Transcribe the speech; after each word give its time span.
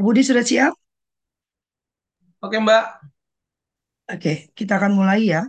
Budi 0.00 0.22
sudah 0.26 0.44
siap? 0.50 0.72
Oke 2.40 2.58
Mbak, 2.60 2.84
Oke, 4.14 4.32
kita 4.58 4.72
akan 4.78 4.92
mulai 4.98 5.20
ya. 5.32 5.40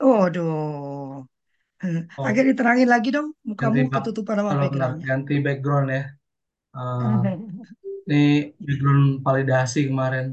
Oh, 0.00 0.16
aduh. 0.26 1.26
Hmm, 1.82 1.98
Agak 2.26 2.42
oh 2.42 2.50
diterangin 2.50 2.88
lagi 2.94 3.08
dong, 3.16 3.28
ganti 3.60 3.78
mukamu 3.78 3.82
bak 3.92 4.04
ketutupan 4.04 4.36
sama 4.40 4.54
benar 4.58 4.62
backgroundnya. 4.62 5.08
ganti 5.08 5.34
background 5.46 5.88
ya. 5.96 6.02
Eh, 6.78 7.18
ini 8.08 8.16
background 8.66 9.04
validasi 9.26 9.78
kemarin. 9.90 10.26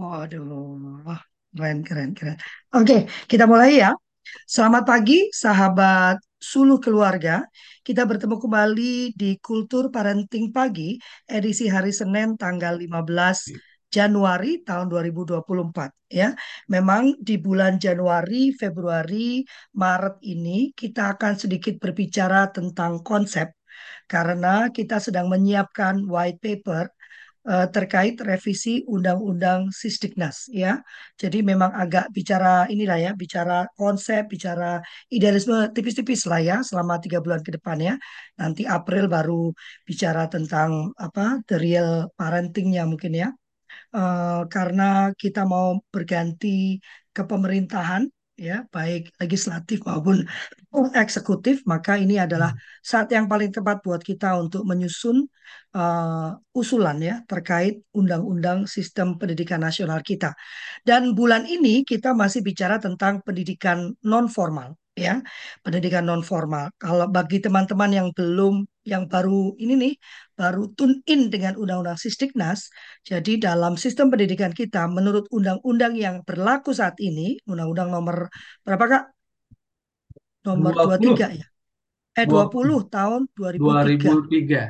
Waduh, 0.00 0.44
wah, 1.06 1.20
keren, 1.56 1.78
keren, 1.86 2.08
keren. 2.18 2.36
Oke, 2.74 2.94
kita 3.30 3.44
mulai 3.52 3.70
ya. 3.82 3.88
Selamat 4.54 4.82
pagi, 4.90 5.14
sahabat 5.44 6.16
suluh 6.38 6.78
keluarga. 6.78 7.44
Kita 7.82 8.06
bertemu 8.06 8.38
kembali 8.38 9.12
di 9.12 9.36
Kultur 9.42 9.90
Parenting 9.90 10.54
Pagi, 10.54 10.96
edisi 11.26 11.66
hari 11.66 11.90
Senin 11.90 12.38
tanggal 12.38 12.78
15 12.78 13.50
Januari 13.90 14.62
tahun 14.62 14.86
2024. 14.88 15.90
Ya, 16.08 16.32
memang 16.72 17.18
di 17.20 17.36
bulan 17.36 17.76
Januari, 17.76 18.54
Februari, 18.56 19.44
Maret 19.76 20.24
ini 20.24 20.72
kita 20.72 21.16
akan 21.16 21.36
sedikit 21.36 21.76
berbicara 21.76 22.48
tentang 22.48 23.04
konsep 23.04 23.52
karena 24.08 24.72
kita 24.72 24.98
sedang 24.98 25.28
menyiapkan 25.28 26.08
white 26.08 26.40
paper 26.40 26.88
terkait 27.46 28.12
revisi 28.20 28.84
Undang-Undang 28.84 29.72
Sisdiknas 29.72 30.52
ya. 30.52 30.84
Jadi 31.16 31.40
memang 31.40 31.72
agak 31.72 32.12
bicara 32.12 32.68
inilah 32.68 32.98
ya, 33.00 33.10
bicara 33.16 33.64
konsep, 33.72 34.28
bicara 34.28 34.84
idealisme 35.08 35.72
tipis-tipis 35.72 36.28
lah 36.28 36.40
ya 36.44 36.56
selama 36.60 37.00
tiga 37.00 37.18
bulan 37.24 37.40
ke 37.40 37.50
depan 37.56 37.78
ya. 37.80 37.94
Nanti 38.36 38.68
April 38.68 39.08
baru 39.08 39.52
bicara 39.88 40.28
tentang 40.28 40.92
apa 41.00 41.40
the 41.48 41.56
real 41.56 42.12
parentingnya 42.18 42.84
mungkin 42.84 43.12
ya 43.16 43.28
eh, 43.96 44.40
karena 44.54 45.12
kita 45.22 45.40
mau 45.52 45.80
berganti 45.94 46.78
ke 47.14 47.22
pemerintahan 47.30 48.02
ya 48.38 48.62
baik 48.70 49.10
legislatif 49.18 49.82
maupun 49.88 50.22
eksekutif 50.92 51.64
maka 51.64 51.96
ini 51.96 52.20
adalah 52.20 52.52
Hmm. 52.52 52.60
saat 52.84 53.08
yang 53.16 53.26
paling 53.32 53.48
tepat 53.56 53.80
buat 53.80 54.02
kita 54.04 54.36
untuk 54.36 54.62
menyusun 54.68 55.24
eh, 55.76 56.30
usulan 56.52 56.98
ya 57.00 57.14
terkait 57.24 57.80
undang-undang 57.96 58.68
sistem 58.68 59.16
pendidikan 59.20 59.64
nasional 59.64 60.00
kita 60.04 60.36
dan 60.84 61.16
bulan 61.16 61.44
ini 61.48 61.84
kita 61.88 62.12
masih 62.12 62.40
bicara 62.44 62.76
tentang 62.80 63.24
pendidikan 63.24 63.96
non 64.04 64.28
formal 64.28 64.76
ya 64.98 65.22
pendidikan 65.64 66.04
non 66.04 66.20
formal 66.26 66.68
kalau 66.76 67.06
bagi 67.08 67.38
teman-teman 67.44 67.90
yang 67.94 68.08
belum 68.12 68.66
yang 68.84 69.04
baru 69.06 69.54
ini 69.62 69.74
nih 69.78 69.94
baru 70.36 70.68
tune 70.76 71.00
in 71.08 71.30
dengan 71.32 71.54
undang-undang 71.60 71.98
Sisdiknas 72.00 72.68
jadi 73.08 73.32
dalam 73.40 73.74
sistem 73.80 74.08
pendidikan 74.12 74.52
kita, 74.52 74.84
menurut 74.90 75.26
undang-undang 75.32 75.94
yang 75.96 76.20
berlaku 76.28 76.70
saat 76.76 76.96
ini, 77.00 77.40
undang-undang 77.48 77.88
nomor 77.94 78.28
berapa 78.64 78.84
Kak? 78.84 79.17
Nomor 80.46 80.72
dua 80.74 80.84
dua 80.84 80.96
puluh 80.96 80.98
puluh 81.00 81.18
tiga 81.18 81.26
ya. 81.40 81.46
Eh 82.20 82.26
dua 82.26 82.42
dua 82.42 82.44
puluh 82.52 82.78
puluh 82.78 82.90
tahun 82.94 83.20
dua 83.38 83.50
ribu 83.54 83.70
dua 83.70 83.78
ribu 83.88 84.12
tiga. 84.12 84.12
tiga 84.30 84.62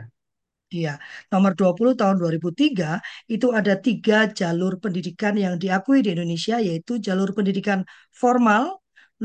Iya, 0.76 0.90
nomor 1.32 1.52
20 1.58 1.92
tahun 2.00 2.16
2003 2.20 3.00
itu 3.34 3.46
ada 3.58 3.72
tiga 3.86 4.14
jalur 4.38 4.72
pendidikan 4.82 5.32
yang 5.44 5.54
diakui 5.62 5.98
di 6.04 6.08
Indonesia 6.14 6.54
yaitu 6.68 6.92
jalur 7.06 7.28
pendidikan 7.36 7.80
formal, 8.20 8.64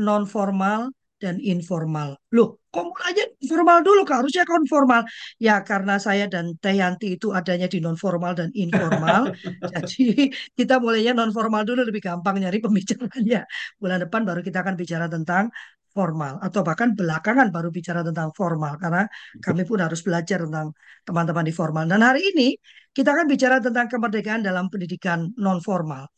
non 0.04 0.22
formal, 0.34 0.80
dan 1.24 1.36
informal. 1.40 2.20
Loh, 2.36 2.60
kok 2.68 2.84
mulanya 2.92 3.24
formal 3.48 3.78
dulu 3.80 4.00
Kak? 4.04 4.16
Harusnya 4.20 4.44
konformal. 4.44 5.02
Ya, 5.40 5.64
karena 5.64 5.94
saya 5.96 6.24
dan 6.28 6.46
Teh 6.62 6.76
Yanti 6.76 7.16
itu 7.16 7.32
adanya 7.38 7.66
di 7.72 7.78
non 7.80 7.96
formal 7.96 8.32
dan 8.36 8.50
informal. 8.52 9.32
Jadi 9.72 10.28
kita 10.58 10.74
mulainya 10.84 11.12
non 11.16 11.32
formal 11.36 11.62
dulu 11.64 11.80
lebih 11.88 12.02
gampang 12.04 12.36
nyari 12.42 12.58
pembicaranya. 12.60 13.48
Bulan 13.80 13.98
depan 14.04 14.20
baru 14.28 14.40
kita 14.44 14.58
akan 14.60 14.74
bicara 14.76 15.06
tentang 15.08 15.48
formal 15.94 16.42
atau 16.42 16.60
bahkan 16.66 16.92
belakangan 16.98 17.48
baru 17.54 17.70
bicara 17.70 18.02
tentang 18.02 18.34
formal 18.34 18.74
karena 18.82 19.06
kami 19.38 19.62
pun 19.62 19.78
harus 19.78 20.02
belajar 20.02 20.42
tentang 20.44 20.74
teman-teman 21.06 21.44
di 21.46 21.54
formal. 21.54 21.84
Dan 21.86 22.02
hari 22.02 22.20
ini 22.34 22.58
kita 22.90 23.14
akan 23.14 23.26
bicara 23.30 23.56
tentang 23.62 23.86
kemerdekaan 23.86 24.42
dalam 24.42 24.66
pendidikan 24.68 25.30
non 25.38 25.62
formal. 25.62 26.10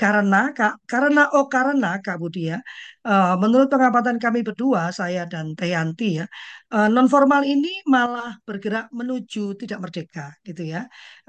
Karena 0.00 0.36
Kak, 0.56 0.72
karena 0.90 1.20
oh 1.34 1.46
karena 1.54 1.86
Kak 2.04 2.16
Budi 2.22 2.38
ya, 2.52 2.56
eh, 3.08 3.28
menurut 3.42 3.68
pengamatan 3.72 4.16
kami 4.24 4.38
berdua, 4.46 4.82
saya 4.98 5.20
dan 5.32 5.46
Teh 5.58 5.70
Yanti 5.74 6.04
ya, 6.20 6.24
non 6.94 7.06
formal 7.12 7.42
ini 7.52 7.68
malah 7.94 8.28
bergerak 8.46 8.84
menuju 8.98 9.40
tidak 9.60 9.78
merdeka 9.84 10.22
gitu 10.46 10.62
ya, 10.74 10.80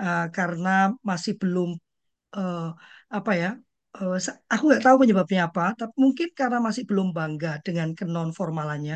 Eh, 0.01 0.23
karena 0.35 0.69
masih 1.09 1.33
belum 1.41 1.69
eh, 2.37 2.59
apa 3.17 3.31
ya, 3.41 3.49
sa- 4.25 4.39
aku 4.53 4.63
nggak 4.69 4.83
tahu 4.85 4.95
penyebabnya 5.01 5.41
apa, 5.49 5.63
tapi 5.79 5.93
mungkin 6.05 6.29
karena 6.39 6.57
masih 6.67 6.83
belum 6.89 7.07
bangga 7.17 7.49
dengan 7.66 7.89
kenonformalannya 7.99 8.95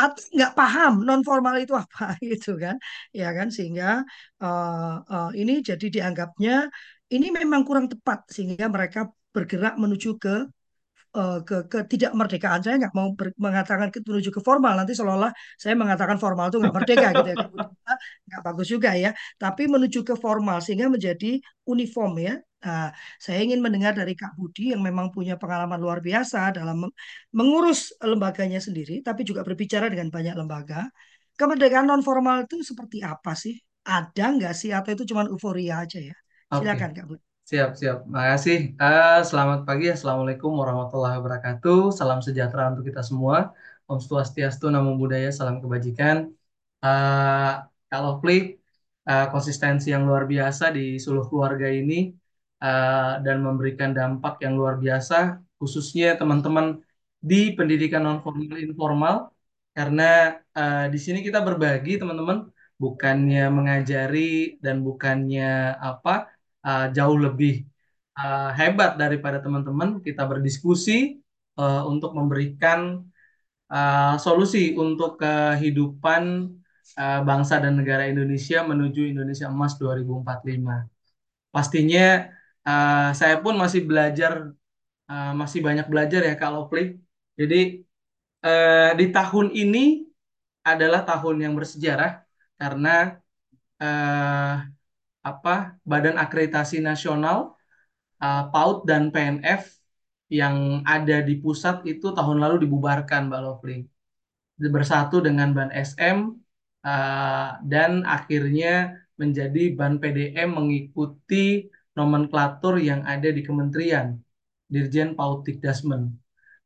atau 0.00 0.22
nggak 0.34 0.52
paham 0.58 0.92
non 1.06 1.20
formal 1.28 1.54
itu 1.62 1.74
apa 1.82 2.04
gitu 2.30 2.50
kan. 2.62 2.76
Ya 3.18 3.26
kan 3.36 3.48
sehingga 3.56 3.86
eh, 4.42 4.92
eh, 5.12 5.28
ini 5.40 5.52
jadi 5.68 5.86
dianggapnya 5.94 6.52
ini 7.14 7.26
memang 7.38 7.60
kurang 7.68 7.86
tepat 7.92 8.18
sehingga 8.34 8.66
mereka 8.76 9.00
bergerak 9.34 9.74
menuju 9.82 10.08
ke 10.22 10.34
eh, 11.18 11.38
ke 11.48 11.56
ketidakmerdekaan 11.72 12.60
saya 12.64 12.76
nggak 12.82 12.94
mau 12.98 13.08
ber- 13.18 13.36
mengatakan 13.46 13.88
ke- 13.94 14.04
menuju 14.10 14.30
ke 14.36 14.42
formal 14.48 14.72
nanti 14.78 14.92
seolah-olah 14.98 15.32
saya 15.62 15.74
mengatakan 15.82 16.18
formal 16.24 16.46
itu 16.50 16.58
nggak 16.62 16.74
merdeka 16.78 17.08
gitu 17.18 17.28
ya. 17.34 17.38
Ah, 17.90 17.98
nggak 18.28 18.40
bagus 18.46 18.66
juga 18.74 18.90
ya 19.04 19.10
tapi 19.42 19.62
menuju 19.74 20.00
ke 20.08 20.14
formal 20.24 20.58
sehingga 20.64 20.86
menjadi 20.92 21.40
uniform 21.72 22.14
ya 22.28 22.34
Nah, 22.64 22.90
saya 23.24 23.38
ingin 23.46 23.60
mendengar 23.62 23.94
dari 23.94 24.18
Kak 24.18 24.34
Budi 24.34 24.74
yang 24.74 24.82
memang 24.82 25.14
punya 25.14 25.38
pengalaman 25.38 25.78
luar 25.78 26.02
biasa 26.02 26.50
dalam 26.58 26.76
meng- 26.82 26.96
mengurus 27.38 27.94
lembaganya 28.02 28.58
sendiri, 28.58 28.98
tapi 29.06 29.22
juga 29.22 29.46
berbicara 29.46 29.86
dengan 29.92 30.10
banyak 30.10 30.34
lembaga. 30.34 30.90
Kemerdekaan 31.38 31.86
non 31.86 32.02
formal 32.02 32.44
itu 32.50 32.56
seperti 32.66 32.98
apa 33.06 33.32
sih? 33.38 33.54
Ada 33.86 34.24
nggak 34.36 34.52
sih? 34.60 34.70
Atau 34.74 34.90
itu 34.98 35.04
cuma 35.14 35.22
euforia 35.30 35.74
aja 35.86 35.98
ya? 36.02 36.14
Oke, 36.56 36.76
Silakan 36.76 36.90
Kak 36.96 37.06
Budi. 37.08 37.22
siap 37.48 37.70
siap. 37.80 37.98
Makasih. 38.14 38.58
Eh, 38.82 39.16
selamat 39.28 39.60
pagi. 39.68 39.86
Assalamualaikum 39.94 40.52
warahmatullahi 40.60 41.14
wabarakatuh. 41.20 41.78
Salam 41.98 42.18
sejahtera 42.26 42.62
untuk 42.72 42.84
kita 42.90 43.02
semua. 43.10 43.36
Om 43.90 43.98
Swastiastu, 44.06 44.64
Namo 44.74 44.90
Buddhaya, 45.00 45.30
salam 45.38 45.56
kebajikan. 45.64 46.16
Eh, 46.84 47.50
kalau 47.90 48.12
Klik, 48.22 48.42
eh, 49.10 49.24
konsistensi 49.32 49.86
yang 49.94 50.04
luar 50.08 50.24
biasa 50.32 50.64
di 50.76 50.80
seluruh 51.02 51.26
keluarga 51.30 51.66
ini 51.80 51.94
eh, 52.64 53.10
dan 53.24 53.36
memberikan 53.46 53.90
dampak 53.98 54.34
yang 54.44 54.54
luar 54.60 54.74
biasa, 54.84 55.14
khususnya 55.58 56.06
teman-teman 56.20 56.66
di 57.30 57.36
pendidikan 57.56 58.00
non 58.06 58.18
formal 58.24 58.58
informal, 58.66 59.14
karena 59.76 60.02
eh, 60.58 60.84
di 60.92 60.98
sini 61.04 61.18
kita 61.26 61.38
berbagi 61.48 61.92
teman-teman, 62.00 62.38
bukannya 62.82 63.40
mengajari 63.56 64.18
dan 64.64 64.76
bukannya 64.86 65.44
apa 65.88 66.10
eh, 66.68 66.86
jauh 66.96 67.18
lebih 67.26 67.52
eh, 68.20 68.50
hebat 68.60 68.90
daripada 69.02 69.38
teman-teman, 69.44 69.88
kita 70.06 70.22
berdiskusi 70.30 71.18
eh, 71.60 71.82
untuk 71.92 72.10
memberikan 72.18 73.08
uh, 73.72 74.14
solusi 74.20 74.74
untuk 74.76 75.20
kehidupan 75.20 76.22
uh, 77.00 77.20
bangsa 77.24 77.60
dan 77.60 77.76
negara 77.80 78.08
Indonesia 78.08 78.64
menuju 78.64 79.12
Indonesia 79.12 79.46
Emas 79.48 79.76
2045. 79.76 80.88
Pastinya 81.54 82.28
uh, 82.64 83.10
saya 83.16 83.36
pun 83.40 83.54
masih 83.56 83.84
belajar, 83.88 84.52
uh, 85.08 85.32
masih 85.36 85.60
banyak 85.64 85.86
belajar 85.88 86.20
ya 86.24 86.34
kalau 86.36 86.68
Plik. 86.70 87.00
Jadi 87.38 87.84
uh, 88.44 88.90
di 88.98 89.06
tahun 89.14 89.46
ini 89.54 90.08
adalah 90.64 91.00
tahun 91.06 91.36
yang 91.48 91.54
bersejarah 91.56 92.24
karena 92.60 93.16
uh, 93.80 94.77
apa 95.30 95.76
Badan 95.90 96.16
Akreditasi 96.22 96.78
Nasional 96.80 97.38
uh, 98.22 98.42
PAUD 98.52 98.76
dan 98.88 99.02
PNF 99.14 99.62
yang 100.28 100.84
ada 100.84 101.24
di 101.24 101.40
pusat 101.40 101.80
itu 101.88 102.12
tahun 102.12 102.38
lalu 102.42 102.68
dibubarkan, 102.68 103.32
Mbak 103.32 103.42
Lovely. 103.44 103.78
bersatu 104.58 105.22
dengan 105.22 105.54
ban 105.54 105.70
SM 105.70 106.34
uh, 106.82 107.48
dan 107.62 108.02
akhirnya 108.02 108.98
menjadi 109.14 109.70
ban 109.78 110.02
PDM 110.02 110.50
mengikuti 110.50 111.70
nomenklatur 111.94 112.82
yang 112.82 113.06
ada 113.06 113.30
di 113.30 113.42
kementerian 113.46 114.18
Dirjen 114.66 115.14
Pautikdasmen. 115.14 116.02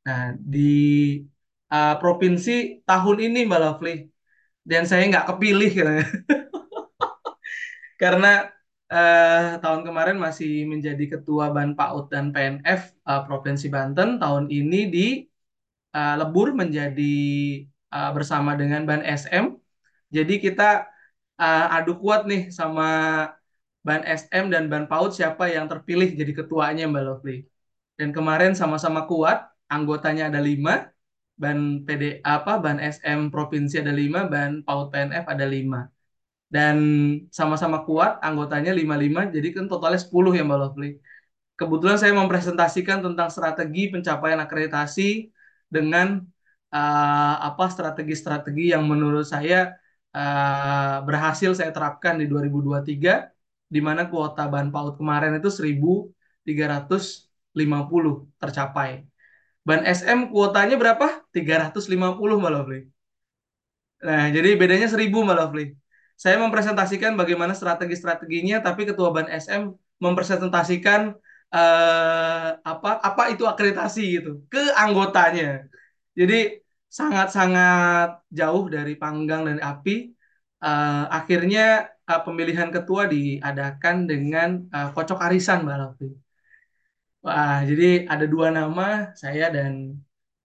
Nah, 0.09 0.35
di 0.41 1.21
uh, 1.69 1.95
provinsi 2.01 2.83
tahun 2.89 3.19
ini 3.29 3.45
Mbak 3.45 3.61
Lovely 3.61 3.95
dan 4.65 4.83
saya 4.89 5.05
nggak 5.13 5.29
kepilih 5.37 5.71
katanya. 5.77 6.07
karena 8.03 8.51
uh, 8.91 9.63
tahun 9.63 9.81
kemarin 9.87 10.17
masih 10.25 10.67
menjadi 10.73 11.05
ketua 11.15 11.45
Ban 11.55 11.71
PAUD 11.79 12.05
dan 12.13 12.25
PNF 12.35 12.81
uh, 13.07 13.23
Provinsi 13.27 13.67
Banten 13.75 14.09
tahun 14.23 14.45
ini 14.51 14.81
di 14.95 15.07
uh, 15.97 16.15
lebur 16.21 16.49
menjadi 16.61 17.15
uh, 17.95 18.11
bersama 18.17 18.51
dengan 18.61 18.83
Ban 18.89 19.03
SM 19.07 19.45
Jadi 20.17 20.35
kita 20.45 20.63
uh, 21.41 21.77
adu 21.77 21.93
kuat 22.03 22.21
nih 22.31 22.43
sama 22.59 22.85
Ban 23.87 24.03
SM 24.05 24.45
dan 24.53 24.67
Ban 24.71 24.85
PAUD 24.91 25.11
siapa 25.19 25.45
yang 25.55 25.67
terpilih 25.71 26.09
jadi 26.21 26.33
ketuanya 26.41 26.85
Mbak 26.91 27.05
Lovely. 27.09 27.37
Dan 27.99 28.09
kemarin 28.17 28.53
sama-sama 28.61 29.01
kuat, 29.11 29.39
anggotanya 29.73 30.23
ada 30.31 30.41
lima, 30.49 30.91
Ban 31.41 31.59
PD 31.87 32.03
apa 32.23 32.53
Ban 32.65 32.79
SM 32.79 33.33
provinsi 33.35 33.75
ada 33.83 33.95
lima, 33.95 34.21
Ban 34.33 34.63
PAUD 34.67 34.87
PNF 34.93 35.25
ada 35.35 35.47
lima. 35.49 35.79
Dan 36.53 36.77
sama-sama 37.39 37.79
kuat, 37.89 38.11
anggotanya 38.27 38.71
lima 38.81 38.97
lima, 39.01 39.21
jadi 39.35 39.49
kan 39.57 39.65
totalnya 39.73 40.01
10 40.05 40.31
ya 40.37 40.43
Mbak 40.49 40.59
Lovely. 40.63 40.89
Kebetulan 41.59 41.97
saya 42.01 42.13
mempresentasikan 42.13 42.99
tentang 43.07 43.29
strategi 43.33 43.81
pencapaian 43.93 44.41
akreditasi 44.45 45.33
dengan 45.75 46.21
uh, 46.75 47.35
apa 47.49 47.65
strategi-strategi 47.75 48.73
yang 48.75 48.85
menurut 48.85 49.25
saya 49.25 49.73
uh, 50.17 50.97
berhasil 51.09 51.51
saya 51.59 51.71
terapkan 51.77 52.15
di 52.21 52.25
2023 52.29 53.33
di 53.75 53.81
mana 53.81 54.03
kuota 54.13 54.45
bahan 54.53 54.69
PAUD 54.75 54.95
kemarin 55.01 55.33
itu 55.41 55.49
1350 55.49 58.29
tercapai. 58.43 58.91
Ban 59.65 59.81
SM 59.87 60.29
kuotanya 60.33 60.77
berapa? 60.83 61.07
350 61.33 62.37
Mbak 62.41 62.53
Lovely. 62.53 62.81
Nah, 64.07 64.27
jadi 64.35 64.49
bedanya 64.61 64.87
1000 64.93 65.17
Mbak 65.25 65.37
Lovely. 65.39 65.65
Saya 66.19 66.37
mempresentasikan 66.39 67.19
bagaimana 67.19 67.53
strategi-strateginya, 67.53 68.63
tapi 68.63 68.87
Ketua 68.89 69.11
Ban 69.11 69.27
SM 69.27 69.75
mempresentasikan 70.03 71.15
uh, 71.55 72.49
apa 72.63 72.91
apa 73.03 73.23
itu 73.33 73.45
akreditasi 73.47 74.03
gitu 74.21 74.31
ke 74.53 74.63
anggotanya. 74.75 75.67
Jadi 76.19 76.63
sangat-sangat 76.99 78.21
jauh 78.39 78.65
dari 78.69 78.93
panggang 79.03 79.43
dan 79.49 79.59
api. 79.61 80.13
Uh, 80.63 81.11
akhirnya 81.11 81.91
uh, 82.07 82.21
pemilihan 82.23 82.71
ketua 82.71 83.11
diadakan 83.11 83.97
dengan 84.11 84.49
uh, 84.71 84.89
kocok 84.95 85.19
arisan, 85.27 85.67
Mbak 85.67 85.77
Lofi. 85.81 86.07
Wah, 87.25 87.63
jadi 87.71 87.85
ada 88.13 88.25
dua 88.27 88.49
nama, 88.51 89.15
saya 89.23 89.45
dan 89.57 89.73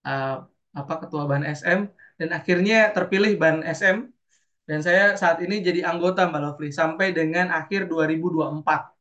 uh, 0.06 0.46
apa 0.78 0.92
ketua 1.02 1.22
Ban 1.30 1.42
SM, 1.42 1.80
dan 2.18 2.28
akhirnya 2.38 2.76
terpilih 2.94 3.32
Ban 3.42 3.56
SM, 3.66 3.96
dan 4.68 4.78
saya 4.86 5.16
saat 5.16 5.38
ini 5.44 5.64
jadi 5.64 5.80
anggota 5.90 6.20
Mbak 6.28 6.40
Lovely 6.44 6.68
sampai 6.80 7.06
dengan 7.16 7.48
akhir 7.58 7.88
2024. 7.88 8.92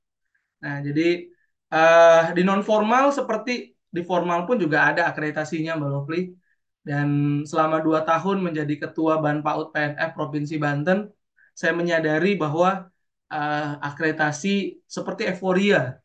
Nah, 0.64 0.76
jadi 0.88 1.28
uh, 1.76 2.32
di 2.32 2.42
non 2.48 2.64
formal 2.64 3.12
seperti 3.12 3.76
di 3.96 4.02
formal 4.10 4.48
pun 4.48 4.56
juga 4.64 4.78
ada 4.90 5.02
akreditasinya 5.12 5.76
Mbak 5.76 5.92
Lovely. 5.92 6.22
Dan 6.88 7.08
selama 7.44 7.84
dua 7.84 8.00
tahun 8.08 8.38
menjadi 8.48 8.88
ketua 8.88 9.20
Ban 9.20 9.44
PAUD 9.44 9.76
PNF 9.76 10.10
Provinsi 10.16 10.56
Banten, 10.56 11.12
saya 11.52 11.76
menyadari 11.76 12.40
bahwa 12.40 12.88
uh, 13.28 13.72
akreditasi 13.84 14.80
seperti 14.88 15.28
euforia 15.28 16.00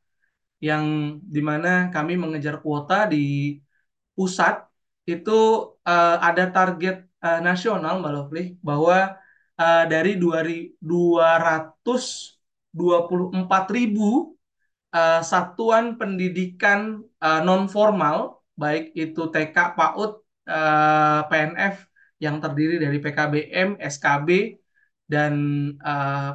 yang 0.59 0.85
di 1.23 1.39
mana 1.39 1.87
kami 1.95 2.19
mengejar 2.19 2.59
kuota 2.59 3.07
di 3.07 3.19
pusat 4.19 4.67
itu 5.07 5.31
uh, 5.87 6.17
ada 6.19 6.51
target 6.51 7.07
uh, 7.23 7.39
nasional 7.39 8.03
Mbak 8.03 8.13
Lovely 8.19 8.43
bahwa 8.59 9.22
uh, 9.63 9.85
dari 9.87 10.19
224 10.19 12.75
ribu 13.77 14.35
uh, 14.91 15.23
satuan 15.23 15.95
pendidikan 15.95 16.99
uh, 17.23 17.41
non 17.47 17.71
formal 17.71 18.43
baik 18.59 18.91
itu 18.99 19.31
TK, 19.33 19.57
PAUD, 19.79 20.13
PNF 21.31 21.87
yang 22.19 22.43
terdiri 22.43 22.83
dari 22.83 22.99
PKBM, 22.99 23.79
SKB, 23.79 24.59
dan 25.07 25.35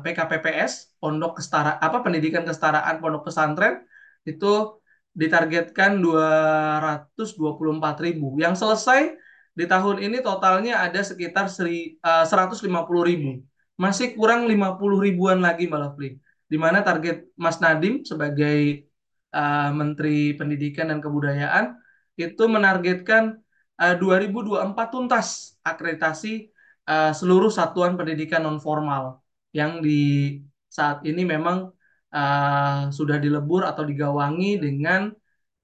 PKPPS 0.02 0.98
Pondok 0.98 1.38
Kestara 1.40 1.78
apa 1.78 2.02
Pendidikan 2.02 2.48
Kesetaraan 2.48 3.04
Pondok 3.04 3.28
Pesantren 3.28 3.84
itu 4.24 4.80
ditargetkan 5.12 6.00
224 6.00 8.06
ribu. 8.06 8.40
Yang 8.40 8.64
selesai 8.64 9.20
di 9.58 9.66
tahun 9.66 9.98
ini 10.06 10.22
totalnya 10.22 10.86
ada 10.86 11.02
sekitar 11.02 11.50
seri, 11.50 11.98
uh, 12.06 12.22
150 12.30 12.62
ribu. 13.10 13.42
Masih 13.74 14.14
kurang 14.14 14.46
50 14.46 15.02
ribuan 15.02 15.42
lagi 15.42 15.66
Mbak 15.66 15.80
Lovely. 15.82 16.10
Di 16.46 16.58
mana 16.62 16.86
target 16.86 17.26
Mas 17.34 17.58
Nadim 17.58 18.06
sebagai 18.06 18.86
uh, 19.34 19.70
Menteri 19.74 20.38
Pendidikan 20.38 20.94
dan 20.94 21.02
Kebudayaan 21.02 21.74
itu 22.18 22.44
menargetkan 22.46 23.42
uh, 23.82 23.96
2024 23.98 24.94
tuntas 24.94 25.58
akreditasi 25.66 26.54
uh, 26.86 27.12
seluruh 27.14 27.50
satuan 27.50 27.98
pendidikan 27.98 28.46
non 28.46 28.62
formal 28.62 29.26
yang 29.54 29.82
di 29.82 30.38
saat 30.70 31.02
ini 31.02 31.26
memang 31.26 31.74
uh, 32.14 32.94
sudah 32.94 33.18
dilebur 33.18 33.66
atau 33.66 33.82
digawangi 33.86 34.62
dengan 34.62 35.10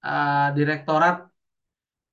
uh, 0.02 0.50
Direktorat 0.54 1.33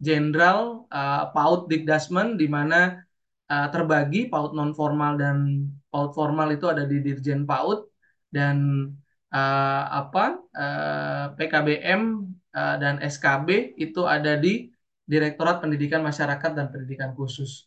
Jenderal 0.00 0.88
uh, 0.88 1.28
PAUD 1.36 1.68
Dikdasmen 1.68 2.40
di 2.40 2.48
mana 2.48 3.04
uh, 3.52 3.68
terbagi 3.68 4.32
PAUD 4.32 4.56
non 4.56 4.72
formal 4.72 5.20
dan 5.20 5.68
PAUD 5.92 6.10
formal 6.16 6.48
itu 6.56 6.66
ada 6.72 6.88
di 6.88 7.04
Dirjen 7.04 7.44
PAUD 7.44 7.84
dan 8.32 8.88
uh, 9.34 9.84
apa 10.00 10.40
uh, 10.56 11.24
PKBM 11.36 12.02
uh, 12.56 12.76
dan 12.80 12.98
SKB 13.04 13.78
itu 13.78 14.08
ada 14.08 14.40
di 14.40 14.72
Direktorat 15.10 15.58
Pendidikan 15.58 16.06
Masyarakat 16.06 16.50
dan 16.54 16.70
Pendidikan 16.70 17.10
Khusus. 17.18 17.66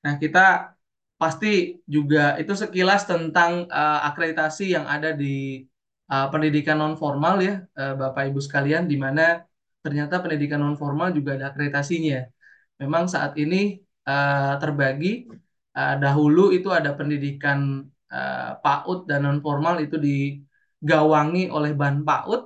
Nah, 0.00 0.16
kita 0.16 0.72
pasti 1.20 1.76
juga 1.84 2.38
itu 2.40 2.56
sekilas 2.56 3.04
tentang 3.04 3.68
uh, 3.68 4.00
akreditasi 4.08 4.72
yang 4.72 4.88
ada 4.88 5.12
di 5.12 5.68
uh, 6.08 6.32
pendidikan 6.32 6.80
non 6.80 6.96
formal 6.96 7.44
ya, 7.44 7.60
uh, 7.76 7.92
Bapak 7.92 8.32
Ibu 8.32 8.40
sekalian, 8.40 8.88
di 8.88 8.96
mana 8.96 9.44
ternyata 9.84 10.14
pendidikan 10.22 10.58
non 10.62 10.76
formal 10.82 11.08
juga 11.16 11.30
ada 11.36 11.44
akreditasinya. 11.50 12.16
Memang 12.82 13.04
saat 13.14 13.32
ini 13.42 13.56
uh, 14.08 14.54
terbagi 14.62 15.08
uh, 15.78 15.94
dahulu 16.02 16.54
itu 16.56 16.68
ada 16.78 16.90
pendidikan 16.98 17.58
uh, 18.12 18.50
PAUD 18.62 18.98
dan 19.10 19.20
non 19.26 19.40
formal 19.46 19.74
itu 19.84 19.96
digawangi 20.06 21.50
oleh 21.56 21.72
Ban 21.80 21.96
PAUD, 22.06 22.40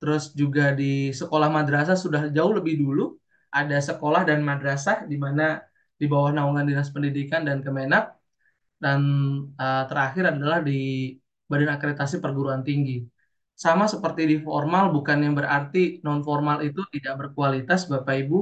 terus 0.00 0.32
juga 0.40 0.62
di 0.80 1.10
sekolah 1.20 1.48
madrasah 1.56 1.96
sudah 2.04 2.22
jauh 2.36 2.52
lebih 2.58 2.74
dulu 2.82 3.02
ada 3.50 3.78
sekolah 3.80 4.22
dan 4.28 4.44
madrasah 4.44 5.08
di 5.10 5.16
mana 5.16 5.42
di 5.96 6.04
bawah 6.12 6.30
naungan 6.36 6.68
Dinas 6.68 6.92
Pendidikan 6.92 7.42
dan 7.48 7.64
Kemenak 7.64 8.04
dan 8.76 9.00
uh, 9.56 9.82
terakhir 9.88 10.36
adalah 10.36 10.60
di 10.60 11.16
Badan 11.48 11.72
Akreditasi 11.72 12.20
Perguruan 12.20 12.60
Tinggi. 12.60 13.00
Sama 13.56 13.84
seperti 13.94 14.22
di 14.30 14.36
formal, 14.46 14.84
bukan 14.96 15.18
yang 15.24 15.34
berarti 15.40 15.78
non 16.04 16.20
formal 16.20 16.60
itu 16.68 16.80
tidak 16.94 17.14
berkualitas, 17.20 17.80
Bapak 17.92 18.14
Ibu. 18.22 18.38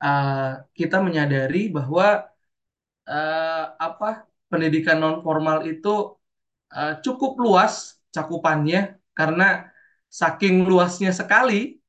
Uh, 0.00 0.64
kita 0.78 0.96
menyadari 1.06 1.68
bahwa 1.76 2.24
uh, 3.08 3.64
apa 3.86 4.28
pendidikan 4.52 4.96
non 5.00 5.16
formal 5.24 5.64
itu 5.64 5.88
uh, 6.76 6.92
cukup 7.04 7.32
luas 7.44 8.00
cakupannya 8.12 9.00
karena 9.16 9.44
saking 10.20 10.64
luasnya 10.70 11.12
sekali 11.12 11.80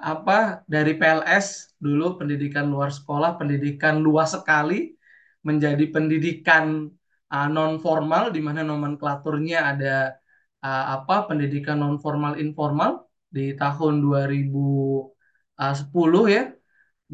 apa 0.00 0.64
dari 0.64 0.96
PLS 0.96 1.76
dulu 1.76 2.16
pendidikan 2.16 2.64
luar 2.72 2.88
sekolah, 2.88 3.36
pendidikan 3.36 4.00
luas 4.00 4.32
sekali 4.32 4.96
menjadi 5.44 5.84
pendidikan 5.92 6.88
uh, 7.28 7.48
non 7.52 7.76
formal 7.76 8.32
di 8.32 8.40
mana 8.40 8.64
nomenklaturnya 8.64 9.58
ada 9.76 10.16
uh, 10.64 10.84
apa 10.96 11.14
pendidikan 11.28 11.76
non 11.82 11.96
formal 12.04 12.34
informal 12.40 12.90
di 13.28 13.52
tahun 13.60 14.00
2010 14.00 16.34
ya. 16.34 16.42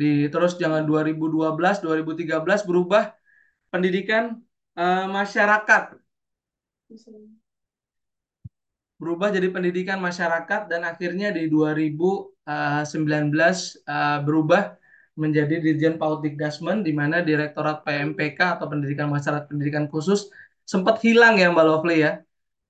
Di 0.01 0.11
terus 0.33 0.53
jangan 0.63 0.83
2012, 0.87 1.83
2013 1.85 2.69
berubah 2.69 3.05
pendidikan 3.73 4.39
uh, 4.79 5.07
masyarakat 5.11 5.83
berubah 9.01 9.33
jadi 9.33 9.49
pendidikan 9.49 9.97
masyarakat 9.97 10.69
dan 10.69 10.85
akhirnya 10.85 11.33
di 11.33 11.49
2019 11.49 12.45
uh, 12.45 12.85
berubah 14.21 14.77
menjadi 15.17 15.57
Dirjen 15.65 15.97
PAUD 15.97 16.21
Dikdasmen 16.25 16.85
di 16.85 16.93
mana 16.93 17.25
Direktorat 17.25 17.81
PMPK 17.85 18.61
atau 18.61 18.69
Pendidikan 18.69 19.09
Masyarakat 19.09 19.49
Pendidikan 19.49 19.89
Khusus 19.89 20.29
sempat 20.69 21.01
hilang 21.01 21.41
ya 21.41 21.49
Mbak 21.49 21.65
Lovely 21.65 22.05
ya. 22.05 22.21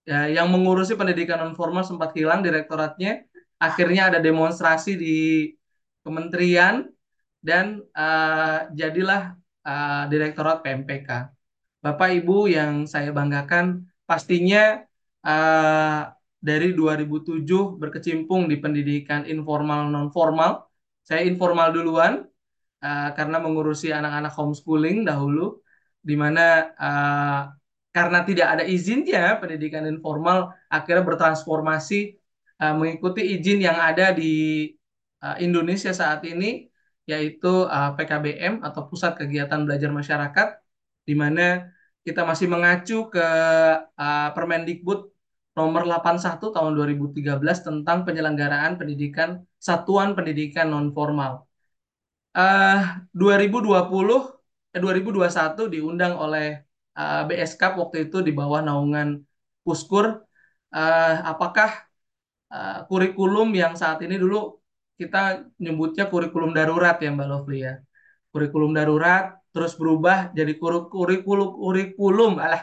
Ya 0.09 0.29
yang 0.31 0.49
mengurusi 0.49 0.97
pendidikan 0.97 1.41
non 1.41 1.57
formal 1.57 1.85
sempat 1.85 2.13
hilang 2.17 2.41
direktoratnya. 2.41 3.25
Akhirnya 3.61 4.09
ada 4.09 4.19
demonstrasi 4.25 4.97
di 4.97 5.17
kementerian 6.01 6.89
dan 7.45 7.85
uh, 7.93 8.69
jadilah 8.73 9.37
uh, 9.65 10.05
Direktorat 10.09 10.65
PMPK. 10.65 11.29
Bapak 11.81 12.13
Ibu 12.13 12.49
yang 12.49 12.85
saya 12.85 13.13
banggakan 13.13 13.89
pastinya 14.05 14.85
uh, 15.25 16.09
dari 16.41 16.73
2007 16.73 17.45
berkecimpung 17.77 18.49
di 18.49 18.57
pendidikan 18.61 19.29
informal 19.29 19.89
non 19.89 20.09
formal. 20.13 20.69
Saya 21.05 21.25
informal 21.25 21.73
duluan 21.73 22.25
uh, 22.85 23.11
karena 23.17 23.41
mengurusi 23.41 23.93
anak-anak 23.93 24.33
homeschooling 24.37 25.05
dahulu, 25.05 25.61
di 26.01 26.17
mana 26.17 26.73
uh, 26.77 27.41
karena 27.97 28.19
tidak 28.29 28.47
ada 28.53 28.65
izinnya, 28.75 29.39
pendidikan 29.41 29.85
informal 29.93 30.39
akhirnya 30.71 31.03
bertransformasi 31.09 31.95
uh, 32.63 32.75
mengikuti 32.79 33.21
izin 33.35 33.59
yang 33.67 33.79
ada 33.89 34.15
di 34.15 34.31
uh, 35.25 35.37
Indonesia 35.43 35.91
saat 35.91 36.21
ini, 36.33 36.71
yaitu 37.11 37.67
uh, 37.67 37.91
PKBM 37.97 38.63
atau 38.67 38.81
Pusat 38.91 39.13
Kegiatan 39.27 39.61
Belajar 39.67 39.91
Masyarakat, 39.91 40.49
di 41.09 41.15
mana 41.23 41.43
kita 42.07 42.23
masih 42.31 42.47
mengacu 42.55 43.11
ke 43.15 43.27
uh, 44.05 44.29
Permendikbud 44.37 44.99
nomor 45.59 45.83
81 45.85 46.55
tahun 46.57 46.73
2013 46.79 47.67
tentang 47.67 47.99
penyelenggaraan 48.07 48.73
pendidikan 48.81 49.43
satuan 49.59 50.15
pendidikan 50.17 50.67
non 50.73 50.95
formal. 50.97 51.33
Uh, 52.31 52.79
2020 53.11 53.75
eh, 54.75 54.81
2021 54.81 55.67
diundang 55.75 56.15
oleh 56.15 56.70
uh, 57.01 57.23
BSK 57.29 57.63
waktu 57.81 57.97
itu 58.09 58.21
di 58.27 58.33
bawah 58.37 58.61
naungan 58.61 59.09
Puskur. 59.65 60.07
Uh, 60.71 61.17
apakah 61.33 61.71
uh, 62.55 62.87
kurikulum 62.89 63.49
yang 63.57 63.75
saat 63.75 63.99
ini 64.07 64.17
dulu 64.21 64.61
kita 65.01 65.49
nyebutnya 65.59 66.05
kurikulum 66.13 66.53
darurat 66.53 66.97
ya 67.01 67.11
Mbak 67.17 67.29
Lovely 67.33 67.59
ya. 67.67 67.75
Kurikulum 68.31 68.71
darurat 68.77 69.41
terus 69.51 69.75
berubah 69.75 70.31
jadi 70.31 70.53
kurikulum 70.61 71.49
kurikulum 71.59 72.33
alah 72.39 72.63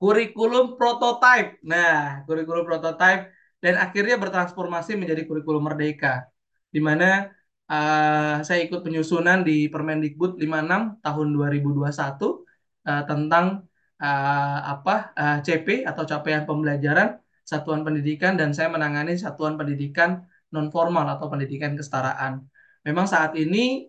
kurikulum 0.00 0.78
prototype. 0.78 1.60
Nah, 1.66 2.24
kurikulum 2.24 2.64
prototype 2.64 3.34
dan 3.58 3.74
akhirnya 3.84 4.16
bertransformasi 4.22 4.94
menjadi 4.94 5.26
kurikulum 5.28 5.66
merdeka 5.66 6.30
di 6.70 6.78
mana 6.78 7.28
uh, 7.66 8.40
saya 8.46 8.60
ikut 8.64 8.80
penyusunan 8.86 9.42
di 9.42 9.66
Permendikbud 9.66 10.38
56 10.38 11.02
tahun 11.04 11.26
2021 11.34 12.47
uh, 12.88 13.02
tentang 13.10 13.68
uh, 14.00 14.58
apa 14.72 15.12
uh, 15.12 15.36
CP 15.44 15.84
atau 15.90 16.02
capaian 16.08 16.42
pembelajaran 16.48 17.20
satuan 17.44 17.80
pendidikan 17.86 18.32
dan 18.40 18.52
saya 18.56 18.68
menangani 18.74 19.16
satuan 19.16 19.54
pendidikan 19.60 20.24
non 20.52 20.68
formal 20.74 21.04
atau 21.14 21.26
pendidikan 21.32 21.76
kesetaraan. 21.76 22.44
Memang 22.86 23.04
saat 23.04 23.36
ini 23.36 23.88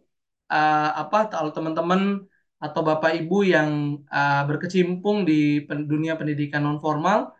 uh, 0.52 0.90
apa 1.04 1.32
kalau 1.32 1.52
teman-teman 1.56 2.28
atau 2.60 2.82
Bapak 2.84 3.16
Ibu 3.16 3.38
yang 3.48 3.70
uh, 4.12 4.44
berkecimpung 4.44 5.24
di 5.24 5.64
pen 5.64 5.88
dunia 5.88 6.20
pendidikan 6.20 6.62
non 6.68 6.80
formal 6.84 7.32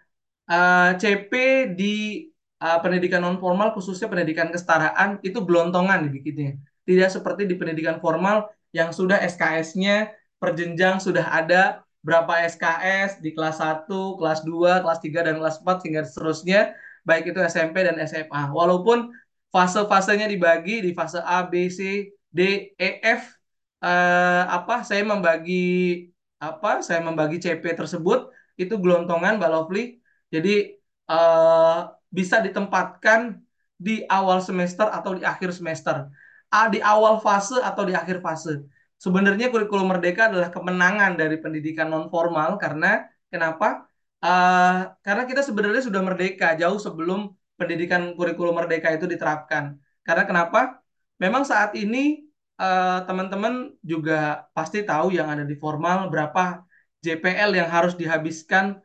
uh, 0.48 0.96
CP 0.96 1.32
di 1.76 2.24
uh, 2.64 2.80
pendidikan 2.84 3.20
non 3.24 3.40
formal 3.44 3.76
khususnya 3.76 4.08
pendidikan 4.08 4.48
kesetaraan 4.54 5.20
itu 5.28 5.44
gelontongan 5.44 6.08
dibikinnya. 6.08 6.56
Tidak 6.88 7.10
seperti 7.12 7.44
di 7.50 7.56
pendidikan 7.60 8.00
formal 8.00 8.48
yang 8.72 8.90
sudah 8.96 9.20
SKS-nya 9.20 10.19
perjenjang 10.40 10.98
sudah 11.04 11.30
ada 11.30 11.84
berapa 12.00 12.48
SKS 12.48 13.20
di 13.20 13.36
kelas 13.36 13.60
1, 13.60 13.92
kelas 13.92 14.40
2, 14.48 14.84
kelas 14.84 15.00
3 15.04 15.28
dan 15.28 15.36
kelas 15.38 15.58
4 15.62 15.86
hingga 15.86 16.02
seterusnya 16.08 16.74
baik 17.04 17.36
itu 17.36 17.40
SMP 17.44 17.84
dan 17.84 18.00
SMA. 18.08 18.50
Walaupun 18.56 19.12
fase-fasenya 19.52 20.32
dibagi 20.32 20.80
di 20.80 20.92
fase 20.96 21.20
A, 21.20 21.44
B, 21.44 21.68
C, 21.68 22.10
D, 22.32 22.72
E, 22.80 22.90
F 23.04 23.40
uh, 23.84 24.44
apa 24.48 24.86
saya 24.86 25.04
membagi 25.04 26.08
apa 26.40 26.80
saya 26.80 27.04
membagi 27.04 27.40
CP 27.42 27.76
tersebut 27.76 28.32
itu 28.56 28.76
gelontongan 28.80 29.40
Mbak 29.40 29.52
Lovely. 29.52 30.00
Jadi 30.32 30.78
uh, 31.10 31.90
bisa 32.12 32.40
ditempatkan 32.44 33.40
di 33.80 34.04
awal 34.08 34.44
semester 34.44 34.88
atau 34.88 35.16
di 35.16 35.24
akhir 35.24 35.56
semester. 35.56 36.12
A 36.50 36.68
di 36.68 36.80
awal 36.84 37.22
fase 37.24 37.60
atau 37.60 37.84
di 37.88 37.96
akhir 37.96 38.20
fase. 38.20 38.64
Sebenarnya 39.00 39.48
kurikulum 39.54 39.88
merdeka 39.96 40.28
adalah 40.28 40.50
kemenangan 40.52 41.16
dari 41.16 41.40
pendidikan 41.44 41.88
non 41.88 42.12
formal 42.14 42.60
karena 42.60 43.08
kenapa? 43.32 43.88
Uh, 44.20 44.92
karena 45.00 45.24
kita 45.24 45.42
sebenarnya 45.48 45.80
sudah 45.88 46.02
merdeka 46.04 46.60
jauh 46.60 46.76
sebelum 46.76 47.32
pendidikan 47.56 48.12
kurikulum 48.18 48.60
merdeka 48.60 48.92
itu 48.92 49.08
diterapkan. 49.08 49.80
Karena 50.04 50.24
kenapa? 50.28 50.60
Memang 51.20 51.44
saat 51.44 51.76
ini 51.76 52.24
eh, 52.56 53.00
teman-teman 53.04 53.54
uh, 53.68 53.84
juga 53.84 54.48
pasti 54.56 54.88
tahu 54.88 55.12
yang 55.12 55.28
ada 55.28 55.44
di 55.44 55.56
formal 55.60 56.08
berapa 56.08 56.64
JPL 57.04 57.52
yang 57.60 57.68
harus 57.68 58.00
dihabiskan 58.00 58.80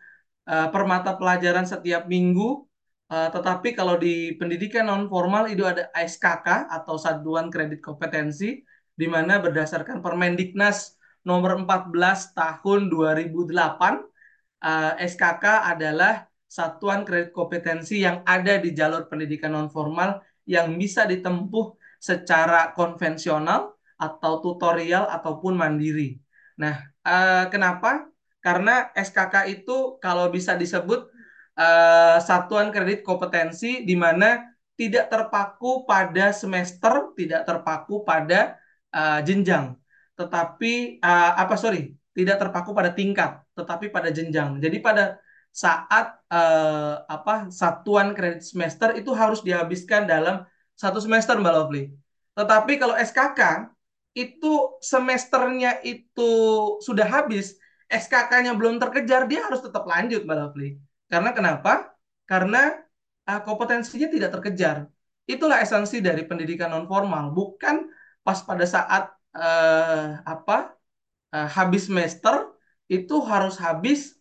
uh, 0.50 0.66
per 0.74 0.82
mata 0.90 1.14
pelajaran 1.14 1.62
setiap 1.62 2.10
minggu 2.10 2.66
Uh, 3.04 3.28
tetapi 3.28 3.76
kalau 3.76 4.00
di 4.00 4.32
pendidikan 4.40 4.88
non 4.88 5.04
formal 5.12 5.44
itu 5.52 5.60
ada 5.60 5.92
SKK 5.92 6.72
atau 6.72 6.96
Satuan 6.96 7.52
Kredit 7.52 7.84
Kompetensi 7.84 8.64
di 8.94 9.06
mana 9.10 9.42
berdasarkan 9.42 9.98
Permendiknas 9.98 10.94
nomor 11.26 11.58
14 11.58 11.90
tahun 12.36 12.80
2008 12.92 13.50
uh, 14.64 14.92
SKK 14.98 15.44
adalah 15.74 16.24
satuan 16.46 17.02
kredit 17.02 17.34
kompetensi 17.34 18.06
yang 18.06 18.22
ada 18.22 18.60
di 18.62 18.70
jalur 18.70 19.10
pendidikan 19.10 19.52
non 19.52 19.66
formal 19.72 20.22
yang 20.46 20.76
bisa 20.78 21.02
ditempuh 21.08 21.74
secara 21.98 22.70
konvensional 22.76 23.74
atau 23.98 24.38
tutorial 24.44 25.08
ataupun 25.08 25.56
mandiri. 25.56 26.20
Nah, 26.60 26.78
uh, 27.02 27.50
kenapa? 27.50 28.06
Karena 28.44 28.92
SKK 28.92 29.48
itu 29.50 29.96
kalau 29.98 30.28
bisa 30.28 30.54
disebut 30.54 31.08
uh, 31.56 32.20
satuan 32.20 32.68
kredit 32.70 33.00
kompetensi 33.00 33.82
di 33.82 33.96
mana 33.96 34.54
tidak 34.76 35.08
terpaku 35.08 35.88
pada 35.88 36.34
semester, 36.34 37.14
tidak 37.16 37.46
terpaku 37.48 38.04
pada 38.04 38.58
uh, 38.94 39.20
jenjang, 39.26 39.74
tetapi 40.14 41.02
uh, 41.02 41.32
apa 41.42 41.54
sorry, 41.58 41.98
tidak 42.14 42.38
terpaku 42.38 42.70
pada 42.70 42.94
tingkat, 42.94 43.42
tetapi 43.58 43.90
pada 43.90 44.14
jenjang. 44.14 44.62
Jadi 44.62 44.78
pada 44.78 45.18
saat 45.54 46.18
uh, 46.30 47.02
apa 47.06 47.50
satuan 47.50 48.14
kredit 48.14 48.42
semester 48.42 48.94
itu 48.98 49.10
harus 49.14 49.42
dihabiskan 49.42 50.06
dalam 50.06 50.46
satu 50.74 50.98
semester 51.02 51.38
Mbak 51.38 51.54
Lovely. 51.54 51.90
Tetapi 52.34 52.72
kalau 52.78 52.94
SKK 52.98 53.70
itu 54.14 54.78
semesternya 54.82 55.82
itu 55.82 56.30
sudah 56.82 57.06
habis, 57.06 57.58
SKK-nya 57.86 58.54
belum 58.54 58.78
terkejar, 58.82 59.26
dia 59.30 59.46
harus 59.46 59.62
tetap 59.62 59.86
lanjut 59.86 60.26
Mbak 60.26 60.38
Lovely. 60.38 60.78
Karena 61.06 61.30
kenapa? 61.30 61.94
Karena 62.26 62.74
uh, 63.30 63.40
kompetensinya 63.42 64.10
tidak 64.10 64.30
terkejar. 64.34 64.90
Itulah 65.24 65.62
esensi 65.62 66.02
dari 66.02 66.26
pendidikan 66.26 66.74
non 66.74 66.90
formal, 66.90 67.30
bukan 67.30 67.86
pas 68.26 68.38
pada 68.48 68.64
saat 68.74 69.02
uh, 69.36 70.18
apa 70.24 70.74
uh, 71.34 71.48
habis 71.56 71.86
semester 71.88 72.34
itu 72.88 73.14
harus 73.30 73.54
habis 73.60 74.16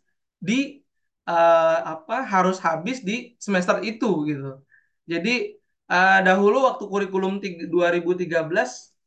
di 0.48 0.83
uh, 1.27 1.77
apa 1.93 2.15
harus 2.33 2.57
habis 2.60 2.98
di 3.07 3.36
semester 3.39 3.79
itu 3.83 4.10
gitu. 4.29 4.60
Jadi 5.07 5.55
uh, 5.91 6.19
dahulu 6.27 6.67
waktu 6.67 6.83
kurikulum 6.91 7.33
2013 7.39 8.29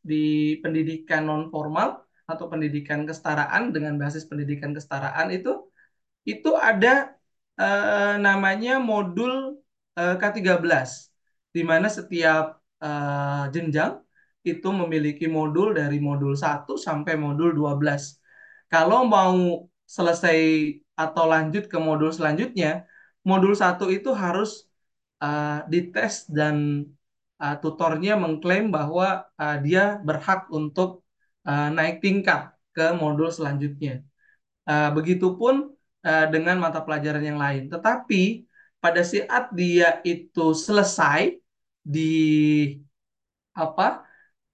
di 0.00 0.56
pendidikan 0.62 1.26
non 1.28 1.42
formal 1.52 1.88
atau 2.26 2.46
pendidikan 2.50 3.06
kesetaraan 3.06 3.70
dengan 3.74 3.94
basis 4.02 4.26
pendidikan 4.26 4.74
kesetaraan 4.74 5.30
itu 5.30 5.70
itu 6.26 6.50
ada 6.58 7.14
uh, 7.58 8.18
namanya 8.18 8.82
modul 8.82 9.62
uh, 9.98 10.14
K13 10.18 10.62
di 11.54 11.62
mana 11.62 11.86
setiap 11.86 12.58
uh, 12.82 13.46
jenjang 13.54 14.02
itu 14.52 14.68
memiliki 14.80 15.26
modul 15.38 15.74
dari 15.74 15.98
modul 16.08 16.32
1 16.38 16.78
sampai 16.86 17.14
modul 17.18 17.50
12. 17.58 18.22
Kalau 18.72 19.06
mau 19.14 19.66
selesai 19.96 20.38
atau 20.94 21.24
lanjut 21.34 21.64
ke 21.72 21.78
modul 21.78 22.10
selanjutnya, 22.14 22.86
modul 23.26 23.52
1 23.58 23.90
itu 23.90 24.10
harus 24.14 24.66
uh, 25.22 25.66
dites 25.72 26.30
dan 26.30 26.86
uh, 27.42 27.56
tutornya 27.62 28.14
mengklaim 28.14 28.70
bahwa 28.70 29.26
uh, 29.38 29.56
dia 29.62 29.98
berhak 30.06 30.46
untuk 30.54 31.02
uh, 31.46 31.68
naik 31.74 31.98
tingkat 32.04 32.54
ke 32.70 32.94
modul 32.94 33.28
selanjutnya. 33.34 34.06
Uh, 34.66 34.90
begitupun 34.96 35.54
uh, 36.06 36.26
dengan 36.30 36.56
mata 36.62 36.82
pelajaran 36.82 37.22
yang 37.22 37.38
lain. 37.38 37.66
Tetapi 37.70 38.46
pada 38.82 39.02
saat 39.02 39.50
dia 39.50 39.98
itu 40.06 40.54
selesai 40.54 41.34
di 41.82 42.14
apa 43.56 44.05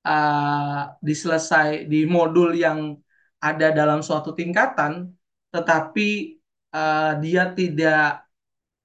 uh, 0.06 0.96
diselesai 1.02 1.86
di 1.90 2.06
modul 2.06 2.54
yang 2.54 2.98
ada 3.42 3.74
dalam 3.74 4.00
suatu 4.06 4.30
tingkatan, 4.34 5.10
tetapi 5.50 6.38
uh, 6.74 7.18
dia 7.18 7.50
tidak 7.58 8.22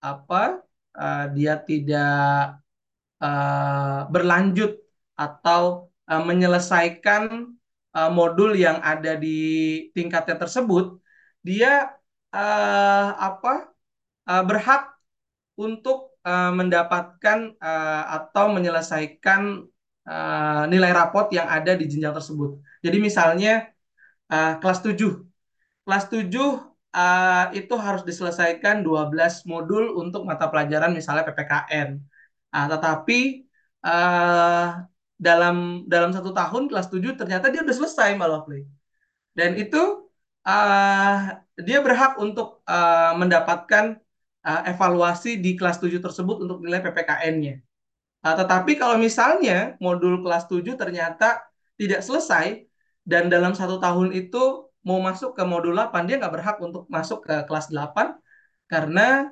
apa 0.01 0.61
uh, 0.97 1.25
dia 1.33 1.57
tidak 1.61 2.61
uh, 3.21 4.09
berlanjut 4.13 4.77
atau 5.17 5.93
uh, 6.09 6.21
menyelesaikan 6.25 7.53
uh, 7.93 8.09
modul 8.13 8.53
yang 8.57 8.77
ada 8.81 9.17
di 9.17 9.37
tingkatnya 9.93 10.37
tersebut, 10.41 10.97
dia 11.45 11.93
uh, 12.33 13.09
apa 13.17 13.73
uh, 14.29 14.43
berhak 14.45 14.93
untuk 15.57 16.17
uh, 16.25 16.53
mendapatkan 16.53 17.57
uh, 17.57 18.03
atau 18.21 18.53
menyelesaikan 18.53 19.65
uh, 20.07 20.63
nilai 20.71 20.91
rapot 20.95 21.27
yang 21.37 21.47
ada 21.47 21.71
di 21.75 21.85
jenjang 21.91 22.15
tersebut. 22.15 22.57
Jadi 22.85 22.97
misalnya 22.97 23.67
uh, 24.31 24.57
kelas 24.61 24.79
7. 24.81 24.95
Kelas 25.83 26.03
7 26.11 26.23
uh, 26.33 26.55
uh, 26.97 27.45
itu 27.53 27.73
harus 27.77 28.01
diselesaikan 28.07 28.81
12 28.81 29.45
modul 29.51 29.83
untuk 30.01 30.23
mata 30.29 30.47
pelajaran 30.51 30.91
misalnya 30.95 31.23
PPKN. 31.27 31.89
Nah, 32.53 32.65
tetapi 32.71 33.19
uh, 33.85 34.81
dalam 35.17 35.85
dalam 35.89 36.11
satu 36.13 36.31
tahun 36.33 36.69
kelas 36.69 36.87
7 36.93 37.17
ternyata 37.19 37.49
dia 37.53 37.61
udah 37.65 37.75
selesai 37.75 38.13
Mbak. 38.17 38.49
Dan 39.37 39.51
itu 39.57 40.09
uh, 40.45 41.17
dia 41.57 41.79
berhak 41.85 42.17
untuk 42.17 42.65
uh, 42.65 43.13
mendapatkan 43.17 43.97
uh, 44.45 44.61
evaluasi 44.65 45.37
di 45.37 45.53
kelas 45.59 45.77
7 45.81 46.01
tersebut 46.01 46.41
untuk 46.45 46.57
nilai 46.65 46.81
PPKN-nya. 46.81 47.66
Uh, 48.27 48.35
tetapi 48.35 48.71
kalau 48.81 48.99
misalnya 48.99 49.79
modul 49.79 50.19
kelas 50.23 50.43
7 50.51 50.75
ternyata 50.81 51.47
tidak 51.79 52.03
selesai 52.03 52.67
dan 53.07 53.31
dalam 53.31 53.55
satu 53.55 53.79
tahun 53.79 54.11
itu 54.11 54.67
mau 54.87 54.99
masuk 55.07 55.31
ke 55.37 55.43
modul 55.47 55.71
8 55.79 56.03
dia 56.07 56.19
nggak 56.19 56.33
berhak 56.35 56.57
untuk 56.59 56.83
masuk 56.91 57.23
ke 57.27 57.35
kelas 57.47 57.71
8 57.71 58.19
karena 58.67 59.31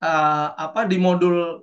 uh, 0.00 0.48
apa 0.64 0.80
di 0.90 0.96
modul 0.96 1.60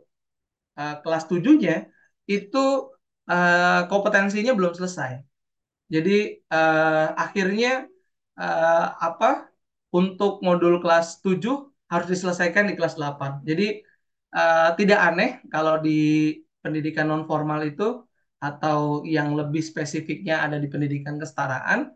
uh, 0.78 0.96
kelas 1.02 1.26
7-nya 1.26 1.90
itu 2.30 2.94
uh, 3.34 3.82
kompetensinya 3.90 4.54
belum 4.54 4.74
selesai. 4.78 5.26
Jadi 5.90 6.38
uh, 6.54 7.18
akhirnya 7.18 7.90
uh, 8.38 8.86
apa 9.08 9.50
untuk 9.90 10.46
modul 10.46 10.78
kelas 10.84 11.18
7 11.26 11.42
harus 11.90 12.08
diselesaikan 12.14 12.70
di 12.70 12.78
kelas 12.78 12.94
8. 12.94 13.42
Jadi 13.42 13.82
uh, 14.38 14.70
tidak 14.78 15.00
aneh 15.02 15.42
kalau 15.50 15.82
di 15.82 15.98
pendidikan 16.63 17.08
non 17.10 17.24
formal 17.30 17.63
itu 17.63 18.04
atau 18.39 19.04
yang 19.04 19.36
lebih 19.36 19.60
spesifiknya 19.60 20.44
ada 20.46 20.56
di 20.56 20.68
pendidikan 20.72 21.20
kesetaraan 21.20 21.92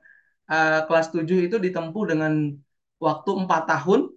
uh, 0.51 0.79
kelas 0.88 1.08
7 1.15 1.24
itu 1.48 1.55
ditempuh 1.55 2.03
dengan 2.12 2.51
waktu 3.00 3.32
4 3.48 3.63
tahun 3.63 4.12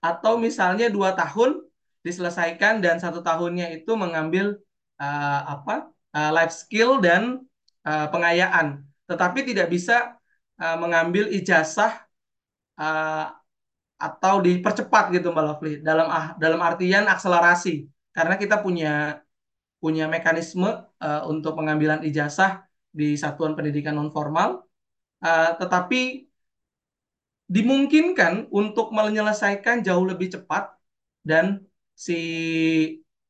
atau 0.00 0.38
misalnya 0.38 0.86
dua 0.92 1.16
tahun 1.16 1.66
diselesaikan 2.06 2.78
dan 2.78 3.02
satu 3.02 3.20
tahunnya 3.24 3.74
itu 3.82 3.98
mengambil 3.98 4.62
uh, 5.02 5.40
apa 5.58 5.90
uh, 6.14 6.30
life 6.30 6.54
skill 6.54 7.02
dan 7.02 7.42
uh, 7.82 8.06
pengayaan. 8.14 8.86
Tetapi 9.10 9.42
tidak 9.42 9.66
bisa 9.74 10.14
uh, 10.62 10.76
mengambil 10.78 11.26
ijazah 11.34 12.06
uh, 12.78 13.34
atau 13.96 14.44
dipercepat 14.44 15.08
gitu 15.16 15.32
Mbak 15.32 15.44
Lovely 15.44 15.72
dalam 15.80 16.06
ah, 16.06 16.26
dalam 16.38 16.60
artian 16.62 17.10
akselerasi. 17.10 17.90
Karena 18.14 18.38
kita 18.38 18.62
punya 18.62 19.20
punya 19.82 20.08
mekanisme 20.08 20.68
uh, 21.00 21.22
untuk 21.28 21.52
pengambilan 21.58 22.00
ijazah 22.08 22.64
di 22.90 23.14
satuan 23.14 23.52
pendidikan 23.52 23.94
non 23.96 24.08
formal 24.08 24.64
uh, 25.20 25.50
tetapi 25.60 26.26
dimungkinkan 27.46 28.50
untuk 28.50 28.90
menyelesaikan 28.90 29.86
jauh 29.86 30.02
lebih 30.02 30.34
cepat 30.34 30.74
dan 31.22 31.62
si 31.94 32.18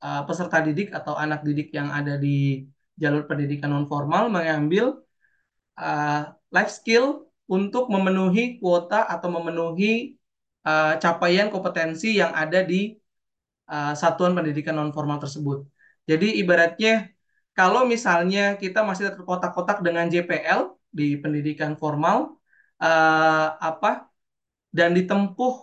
uh, 0.01 0.23
peserta 0.25 0.65
didik 0.65 0.95
atau 0.95 1.15
anak 1.19 1.45
didik 1.45 1.69
yang 1.75 1.93
ada 1.93 2.17
di 2.17 2.65
jalur 2.97 3.29
pendidikan 3.29 3.71
non 3.75 3.85
formal 3.85 4.33
mengambil 4.33 5.05
uh, 5.77 6.33
life 6.55 6.73
skill 6.73 7.29
untuk 7.47 7.93
memenuhi 7.93 8.59
kuota 8.59 9.07
atau 9.07 9.29
memenuhi 9.31 10.17
uh, 10.67 10.99
capaian 10.99 11.53
kompetensi 11.53 12.19
yang 12.19 12.33
ada 12.35 12.65
di 12.65 12.97
uh, 13.71 13.93
satuan 13.95 14.33
pendidikan 14.35 14.75
non 14.75 14.91
formal 14.91 15.21
tersebut. 15.23 15.76
Jadi 16.11 16.27
ibaratnya 16.41 17.11
kalau 17.57 17.81
misalnya 17.93 18.41
kita 18.63 18.79
masih 18.89 19.11
terkotak-kotak 19.17 19.79
dengan 19.87 20.07
JPL 20.13 20.61
di 20.99 21.17
pendidikan 21.23 21.73
formal, 21.81 22.37
uh, 22.83 23.47
apa 23.69 24.13
dan 24.77 24.93
ditempuh 24.97 25.55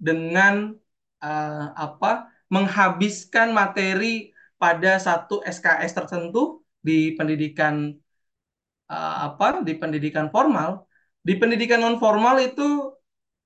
dengan 0.00 0.74
uh, 1.22 1.66
apa 1.76 2.32
menghabiskan 2.48 3.52
materi 3.52 4.32
pada 4.56 4.98
satu 5.00 5.40
SKS 5.44 5.92
tertentu 5.98 6.64
di 6.82 7.14
pendidikan 7.18 7.94
uh, 8.90 9.14
apa 9.30 9.62
di 9.66 9.72
pendidikan 9.78 10.28
formal, 10.34 10.88
di 11.26 11.34
pendidikan 11.40 11.80
non 11.84 11.96
formal 12.02 12.36
itu 12.42 12.92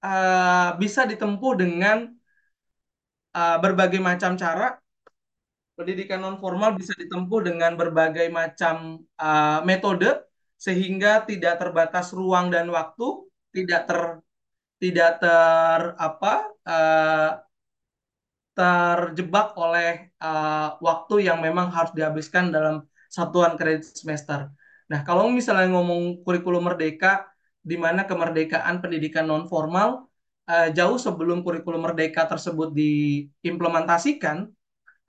uh, 0.03 0.69
bisa 0.81 1.05
ditempuh 1.11 1.53
dengan 1.59 2.11
uh, 3.37 3.57
berbagai 3.63 4.01
macam 4.01 4.35
cara. 4.39 4.79
Pendidikan 5.77 6.25
non 6.25 6.41
formal 6.41 6.73
bisa 6.73 6.97
ditempuh 6.97 7.53
dengan 7.53 7.77
berbagai 7.77 8.33
macam 8.33 9.05
uh, 9.21 9.61
metode 9.61 10.25
sehingga 10.57 11.21
tidak 11.29 11.61
terbatas 11.61 12.17
ruang 12.17 12.49
dan 12.49 12.73
waktu, 12.73 13.29
tidak 13.53 13.85
ter 13.85 14.01
tidak 14.81 15.21
ter 15.21 15.81
apa 16.01 16.33
uh, 16.65 17.31
terjebak 18.57 19.53
oleh 19.61 20.17
uh, 20.17 20.81
waktu 20.81 21.29
yang 21.29 21.45
memang 21.45 21.69
harus 21.69 21.93
dihabiskan 21.93 22.49
dalam 22.49 22.89
satuan 23.13 23.61
kredit 23.61 23.85
semester. 23.85 24.49
Nah, 24.89 25.05
kalau 25.05 25.29
misalnya 25.29 25.77
ngomong 25.77 26.25
kurikulum 26.25 26.73
merdeka, 26.73 27.29
di 27.61 27.77
mana 27.77 28.09
kemerdekaan 28.09 28.81
pendidikan 28.81 29.29
non 29.29 29.45
formal 29.45 30.09
uh, 30.49 30.69
jauh 30.73 30.97
sebelum 30.97 31.45
kurikulum 31.45 31.85
merdeka 31.85 32.25
tersebut 32.25 32.73
diimplementasikan, 32.73 34.49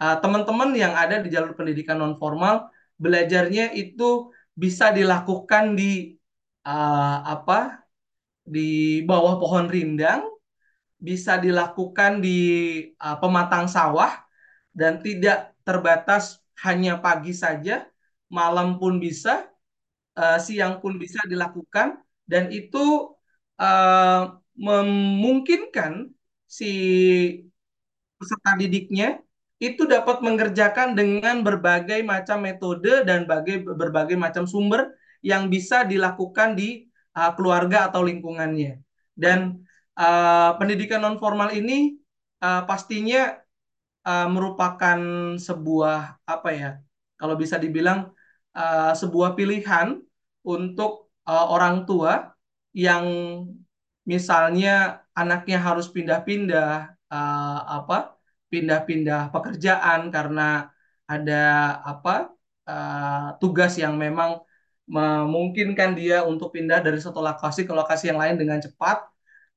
uh, 0.02 0.18
teman-teman 0.24 0.74
yang 0.74 0.94
ada 0.94 1.22
di 1.24 1.30
jalur 1.34 1.54
pendidikan 1.58 1.98
non 2.02 2.16
formal 2.22 2.70
belajarnya 2.98 3.78
itu 3.78 4.34
bisa 4.58 4.90
dilakukan 4.90 5.78
di 5.78 6.18
uh, 6.66 7.18
apa? 7.24 7.86
Di 8.48 9.04
bawah 9.04 9.38
pohon 9.38 9.68
rindang, 9.68 10.24
bisa 10.98 11.38
dilakukan 11.38 12.24
di 12.26 12.40
uh, 12.98 13.20
pematang 13.22 13.68
sawah 13.70 14.10
dan 14.74 15.04
tidak 15.04 15.54
terbatas 15.68 16.42
hanya 16.66 16.98
pagi 16.98 17.36
saja, 17.36 17.86
malam 18.34 18.82
pun 18.82 18.98
bisa, 18.98 19.46
uh, 20.18 20.40
siang 20.42 20.82
pun 20.82 20.98
bisa 20.98 21.22
dilakukan 21.30 22.02
dan 22.26 22.50
itu 22.50 23.14
uh, 23.62 24.42
memungkinkan 24.58 26.10
si 26.50 26.72
peserta 28.18 28.58
didiknya 28.58 29.22
itu 29.58 29.90
dapat 29.90 30.22
mengerjakan 30.22 30.94
dengan 30.94 31.42
berbagai 31.42 32.06
macam 32.06 32.46
metode 32.46 33.02
dan 33.02 33.26
berbagai 33.26 33.66
berbagai 33.74 34.18
macam 34.18 34.46
sumber 34.46 34.94
yang 35.26 35.50
bisa 35.50 35.82
dilakukan 35.82 36.54
di 36.54 36.86
uh, 37.18 37.34
keluarga 37.34 37.90
atau 37.90 38.06
lingkungannya. 38.06 38.78
Dan 39.18 39.66
uh, 39.98 40.54
pendidikan 40.62 41.02
non 41.02 41.18
formal 41.18 41.50
ini 41.50 41.98
uh, 42.46 42.70
pastinya 42.70 43.34
uh, 44.06 44.30
merupakan 44.30 45.00
sebuah 45.42 46.22
apa 46.22 46.50
ya? 46.54 46.72
Kalau 47.18 47.34
bisa 47.34 47.58
dibilang 47.58 48.14
uh, 48.54 48.94
sebuah 48.94 49.34
pilihan 49.34 49.98
untuk 50.46 51.10
uh, 51.26 51.50
orang 51.50 51.90
tua 51.90 52.30
yang 52.78 53.06
misalnya 54.06 55.02
anaknya 55.18 55.58
harus 55.58 55.90
pindah-pindah 55.90 56.94
uh, 57.10 57.60
apa? 57.82 58.17
Pindah-pindah 58.52 59.34
pekerjaan 59.34 60.10
karena 60.16 60.72
ada 61.08 61.44
apa? 61.84 62.32
Uh, 62.68 63.32
tugas 63.40 63.80
yang 63.80 63.96
memang 63.96 64.44
memungkinkan 64.88 65.96
dia 65.96 66.24
untuk 66.24 66.52
pindah 66.56 66.80
dari 66.84 67.00
satu 67.00 67.20
lokasi 67.20 67.68
ke 67.68 67.72
lokasi 67.76 68.12
yang 68.12 68.20
lain 68.20 68.36
dengan 68.40 68.60
cepat 68.60 69.08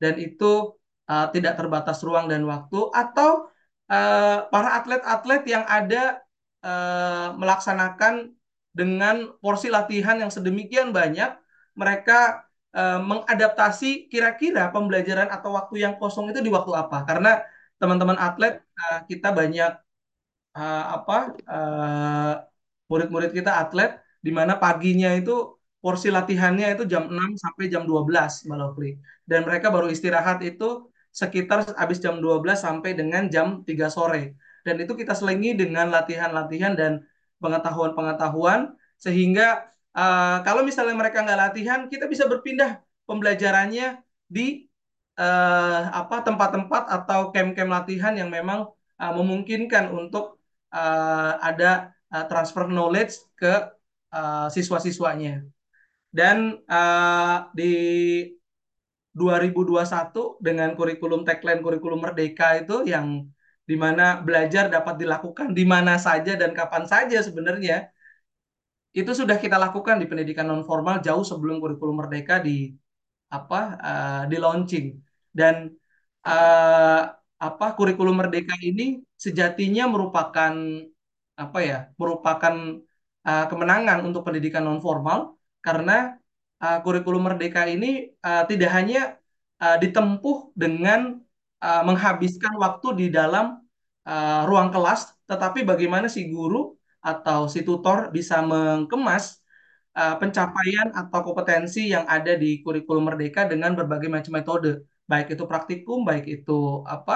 dan 0.03 0.19
itu 0.19 0.75
uh, 1.07 1.27
tidak 1.31 1.55
terbatas 1.55 2.03
ruang 2.03 2.27
dan 2.27 2.43
waktu 2.47 2.81
atau 2.91 3.51
uh, 3.91 4.47
para 4.51 4.71
atlet-atlet 4.83 5.43
yang 5.47 5.65
ada 5.67 6.23
uh, 6.67 7.35
melaksanakan 7.39 8.35
dengan 8.71 9.35
porsi 9.43 9.71
latihan 9.71 10.19
yang 10.19 10.31
sedemikian 10.31 10.95
banyak 10.95 11.35
mereka 11.75 12.47
uh, 12.75 12.99
mengadaptasi 13.03 14.11
kira-kira 14.11 14.71
pembelajaran 14.71 15.31
atau 15.31 15.55
waktu 15.55 15.83
yang 15.83 15.95
kosong 15.99 16.31
itu 16.31 16.43
di 16.43 16.51
waktu 16.51 16.75
apa 16.75 17.07
karena 17.07 17.43
teman-teman 17.81 18.19
atlet 18.21 18.61
uh, 18.77 18.99
kita 19.09 19.29
banyak 19.33 19.73
uh, 20.55 20.85
apa 21.01 21.17
murid-murid 22.91 23.31
uh, 23.33 23.37
kita 23.41 23.53
atlet 23.63 23.97
di 24.21 24.31
mana 24.31 24.61
paginya 24.61 25.11
itu 25.17 25.57
porsi 25.81 26.13
latihannya 26.13 26.77
itu 26.77 26.85
jam 26.85 27.09
6 27.09 27.41
sampai 27.41 27.65
jam 27.73 27.83
12 27.89 28.45
Mbak 28.47 28.59
Lovely. 28.61 28.91
Dan 29.25 29.49
mereka 29.49 29.73
baru 29.73 29.89
istirahat 29.89 30.45
itu 30.45 30.93
sekitar 31.11 31.73
habis 31.75 31.99
jam 32.05 32.21
12 32.21 32.61
sampai 32.61 32.93
dengan 32.93 33.27
jam 33.33 33.65
3 33.65 33.89
sore. 33.89 34.37
Dan 34.61 34.77
itu 34.77 34.93
kita 34.93 35.17
selingi 35.17 35.57
dengan 35.57 35.89
latihan-latihan 35.89 36.77
dan 36.77 37.01
pengetahuan-pengetahuan 37.41 38.77
sehingga 39.01 39.73
uh, 39.97 40.45
kalau 40.45 40.61
misalnya 40.69 40.93
mereka 40.93 41.25
nggak 41.25 41.41
latihan, 41.41 41.81
kita 41.89 42.05
bisa 42.05 42.29
berpindah 42.29 42.85
pembelajarannya 43.09 44.05
di 44.29 44.70
uh, 45.21 45.81
apa 46.01 46.17
tempat-tempat 46.25 46.83
atau 46.89 47.21
camp-camp 47.35 47.71
latihan 47.71 48.15
yang 48.17 48.33
memang 48.33 48.65
uh, 48.97 49.13
memungkinkan 49.13 49.93
untuk 49.93 50.41
uh, 50.73 51.37
ada 51.45 51.93
uh, 52.09 52.25
transfer 52.31 52.65
knowledge 52.67 53.21
ke 53.37 53.53
uh, 54.17 54.49
siswa-siswanya. 54.49 55.45
Dan 56.11 56.59
uh, 56.67 57.53
di 57.55 57.75
2021 59.15 60.43
dengan 60.43 60.75
kurikulum 60.79 61.23
tagline 61.27 61.63
kurikulum 61.63 62.01
Merdeka 62.03 62.59
itu 62.63 62.87
yang 62.87 63.27
di 63.67 63.77
mana 63.79 64.19
belajar 64.19 64.67
dapat 64.67 64.99
dilakukan 64.99 65.55
di 65.55 65.63
mana 65.63 65.95
saja 65.99 66.35
dan 66.35 66.51
kapan 66.59 66.85
saja 66.91 67.23
sebenarnya 67.23 67.91
itu 68.91 69.11
sudah 69.15 69.39
kita 69.39 69.55
lakukan 69.55 70.03
di 70.03 70.07
pendidikan 70.11 70.51
non 70.51 70.67
formal 70.67 70.99
jauh 70.99 71.23
sebelum 71.23 71.63
kurikulum 71.63 72.03
Merdeka 72.03 72.43
di 72.43 72.75
apa 73.31 73.61
uh, 73.79 74.23
di 74.27 74.37
launching 74.43 74.87
dan 75.31 75.75
uh, 76.27 77.03
apa 77.41 77.67
kurikulum 77.77 78.21
Merdeka 78.21 78.55
ini 78.61 79.01
sejatinya 79.17 79.89
merupakan 79.89 80.53
apa 81.41 81.59
ya 81.65 81.79
merupakan 81.97 82.55
uh, 83.25 83.45
kemenangan 83.49 84.05
untuk 84.05 84.29
pendidikan 84.29 84.63
non 84.69 84.81
formal 84.85 85.41
karena 85.65 86.21
uh, 86.61 86.79
kurikulum 86.85 87.25
Merdeka 87.25 87.65
ini 87.65 88.13
uh, 88.21 88.45
tidak 88.45 88.71
hanya 88.77 89.17
uh, 89.61 89.77
ditempuh 89.81 90.53
dengan 90.57 91.21
uh, 91.65 91.83
menghabiskan 91.89 92.57
waktu 92.61 92.89
di 93.01 93.07
dalam 93.13 93.61
uh, 94.09 94.43
ruang 94.49 94.73
kelas, 94.73 95.13
tetapi 95.29 95.65
bagaimana 95.65 96.07
si 96.09 96.29
guru 96.33 96.77
atau 97.01 97.49
si 97.49 97.65
tutor 97.65 98.13
bisa 98.13 98.45
mengemas 98.45 99.41
uh, 99.97 100.17
pencapaian 100.21 100.93
atau 100.93 101.21
kompetensi 101.25 101.89
yang 101.93 102.05
ada 102.05 102.37
di 102.37 102.61
kurikulum 102.65 103.09
Merdeka 103.09 103.49
dengan 103.49 103.73
berbagai 103.77 104.09
macam 104.13 104.33
metode, 104.37 104.85
baik 105.11 105.27
itu 105.35 105.45
praktikum, 105.51 105.99
baik 106.09 106.25
itu 106.35 106.53
apa 106.95 107.13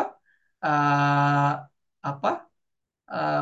uh, 0.67 1.53
apa 2.11 2.31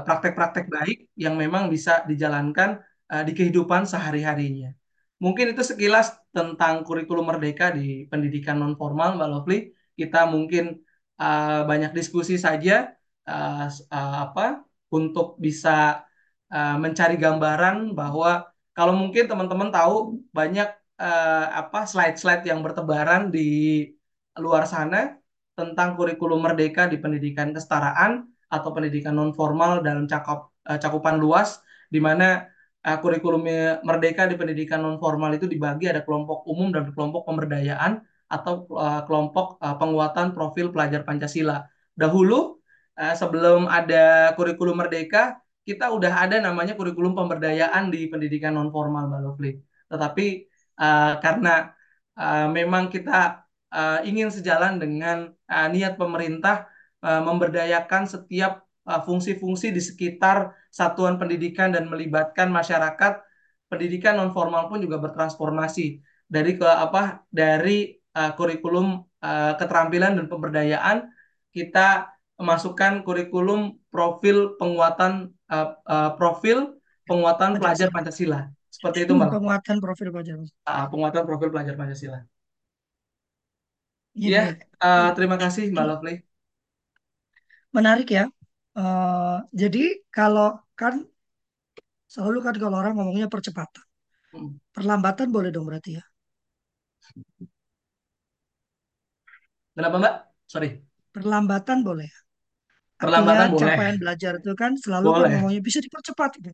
praktek-praktek 0.07 0.67
baik 0.77 0.99
yang 1.17 1.35
memang 1.43 1.73
bisa 1.75 2.05
dijalankan 2.11 2.71
uh, 3.13 3.23
di 3.27 3.33
kehidupan 3.39 3.83
sehari-harinya. 3.93 4.71
Mungkin 5.23 5.55
itu 5.55 5.63
sekilas 5.63 6.19
tentang 6.35 6.83
kurikulum 6.83 7.31
Merdeka 7.31 7.71
di 7.71 8.11
pendidikan 8.11 8.59
non 8.59 8.75
formal, 8.75 9.15
Mbak 9.15 9.29
Lovely. 9.31 9.59
Kita 9.95 10.27
mungkin 10.27 10.83
uh, 11.23 11.63
banyak 11.71 11.95
diskusi 11.95 12.35
saja 12.41 12.91
uh, 13.31 13.71
uh, 13.71 14.17
apa 14.27 14.67
untuk 14.91 15.39
bisa 15.39 16.03
uh, 16.51 16.77
mencari 16.83 17.15
gambaran 17.15 17.95
bahwa 17.95 18.51
kalau 18.75 18.95
mungkin 18.97 19.31
teman-teman 19.31 19.71
tahu 19.71 20.19
banyak 20.35 20.69
uh, 20.99 21.47
apa 21.61 21.87
slide-slide 21.87 22.43
yang 22.51 22.59
bertebaran 22.67 23.31
di 23.31 23.41
luar 24.41 24.65
sana 24.65 25.19
tentang 25.53 25.99
kurikulum 25.99 26.41
Merdeka 26.41 26.89
di 26.89 26.97
pendidikan 26.97 27.53
kesetaraan 27.53 28.25
atau 28.49 28.71
pendidikan 28.73 29.13
non 29.17 29.33
formal 29.37 29.85
dalam 29.85 30.09
cakup 30.09 30.53
uh, 30.69 30.79
cakupan 30.81 31.21
luas 31.21 31.61
di 31.93 32.01
mana 32.01 32.49
uh, 32.85 32.97
kurikulum 33.01 33.45
Merdeka 33.85 34.25
di 34.29 34.37
pendidikan 34.41 34.81
non 34.81 34.97
formal 34.97 35.37
itu 35.37 35.45
dibagi 35.45 35.93
ada 35.93 36.01
kelompok 36.01 36.49
umum 36.49 36.73
dan 36.73 36.89
kelompok 36.93 37.29
pemberdayaan 37.29 38.01
atau 38.33 38.65
uh, 38.73 39.05
kelompok 39.05 39.61
uh, 39.61 39.77
penguatan 39.77 40.33
profil 40.33 40.73
pelajar 40.73 41.05
Pancasila. 41.05 41.69
Dahulu 41.93 42.57
uh, 42.97 43.13
sebelum 43.13 43.69
ada 43.69 44.33
kurikulum 44.33 44.81
Merdeka, 44.81 45.37
kita 45.69 45.93
udah 45.93 46.25
ada 46.25 46.41
namanya 46.41 46.73
kurikulum 46.73 47.13
pemberdayaan 47.13 47.93
di 47.93 48.09
pendidikan 48.09 48.57
non 48.57 48.73
formal, 48.73 49.13
Mbak 49.13 49.21
Lovely. 49.21 49.53
Tetapi 49.93 50.27
uh, 50.81 51.21
karena 51.21 51.71
uh, 52.17 52.49
memang 52.49 52.89
kita 52.89 53.42
uh, 53.73 54.05
ingin 54.05 54.29
sejalan 54.29 54.77
dengan 54.77 55.33
uh, 55.49 55.69
niat 55.73 55.97
pemerintah 55.97 56.69
uh, 57.01 57.25
memberdayakan 57.25 58.05
setiap 58.07 58.69
fungsi-fungsi 58.83 59.71
uh, 59.71 59.75
di 59.79 59.83
sekitar 59.83 60.59
satuan 60.67 61.15
pendidikan 61.15 61.71
dan 61.71 61.87
melibatkan 61.87 62.51
masyarakat, 62.51 63.23
pendidikan 63.71 64.19
non 64.19 64.35
formal 64.35 64.67
pun 64.67 64.83
juga 64.83 64.99
bertransformasi 64.99 66.03
dari 66.27 66.59
ke 66.59 66.67
apa 66.67 67.23
dari 67.31 67.95
uh, 68.17 68.33
kurikulum 68.35 69.07
uh, 69.23 69.53
keterampilan 69.57 70.19
dan 70.19 70.27
pemberdayaan 70.27 71.09
kita 71.53 72.11
masukkan 72.41 73.05
kurikulum 73.05 73.79
profil 73.93 74.57
penguatan 74.57 75.31
uh, 75.53 75.79
uh, 75.85 76.11
profil 76.17 76.81
penguatan 77.05 77.61
pelajar 77.61 77.93
Pancasila. 77.93 78.49
Seperti 78.73 79.05
itu, 79.05 79.13
Mbak. 79.13 79.37
Penguatan 79.37 79.77
profil 79.85 80.09
pelajar. 80.11 80.37
Uh, 80.65 80.87
penguatan 80.89 81.23
profil 81.29 81.49
pelajar 81.53 81.75
Pancasila. 81.77 82.25
Iya, 84.13 84.29
ya, 84.29 84.43
uh, 84.85 85.09
terima 85.17 85.37
kasih 85.41 85.73
Mbak 85.73 85.85
Lovely. 85.89 86.15
Menarik 87.73 88.09
ya. 88.13 88.25
Uh, 88.77 89.41
jadi 89.53 90.01
kalau 90.13 90.57
kan 90.77 91.05
selalu 92.09 92.39
kan 92.45 92.55
kalau 92.61 92.77
orang 92.81 92.93
ngomongnya 92.97 93.29
percepatan, 93.33 93.85
hmm. 94.37 94.61
perlambatan 94.73 95.29
boleh 95.33 95.49
dong 95.49 95.65
berarti 95.69 95.97
ya. 95.97 96.05
Kenapa 99.73 99.97
Mbak? 99.97 100.15
Sorry. 100.45 100.69
Perlambatan 101.13 101.81
boleh. 101.81 102.09
Perlambatan 103.01 103.51
Artinya 103.51 103.57
boleh. 103.57 103.75
capaian 103.75 103.97
belajar 103.99 104.33
itu 104.39 104.53
kan 104.55 104.73
selalu 104.79 105.07
kan 105.11 105.17
Boleh. 105.19 105.31
ngomongnya 105.35 105.63
bisa 105.65 105.79
dipercepat 105.83 106.31
gitu. 106.39 106.51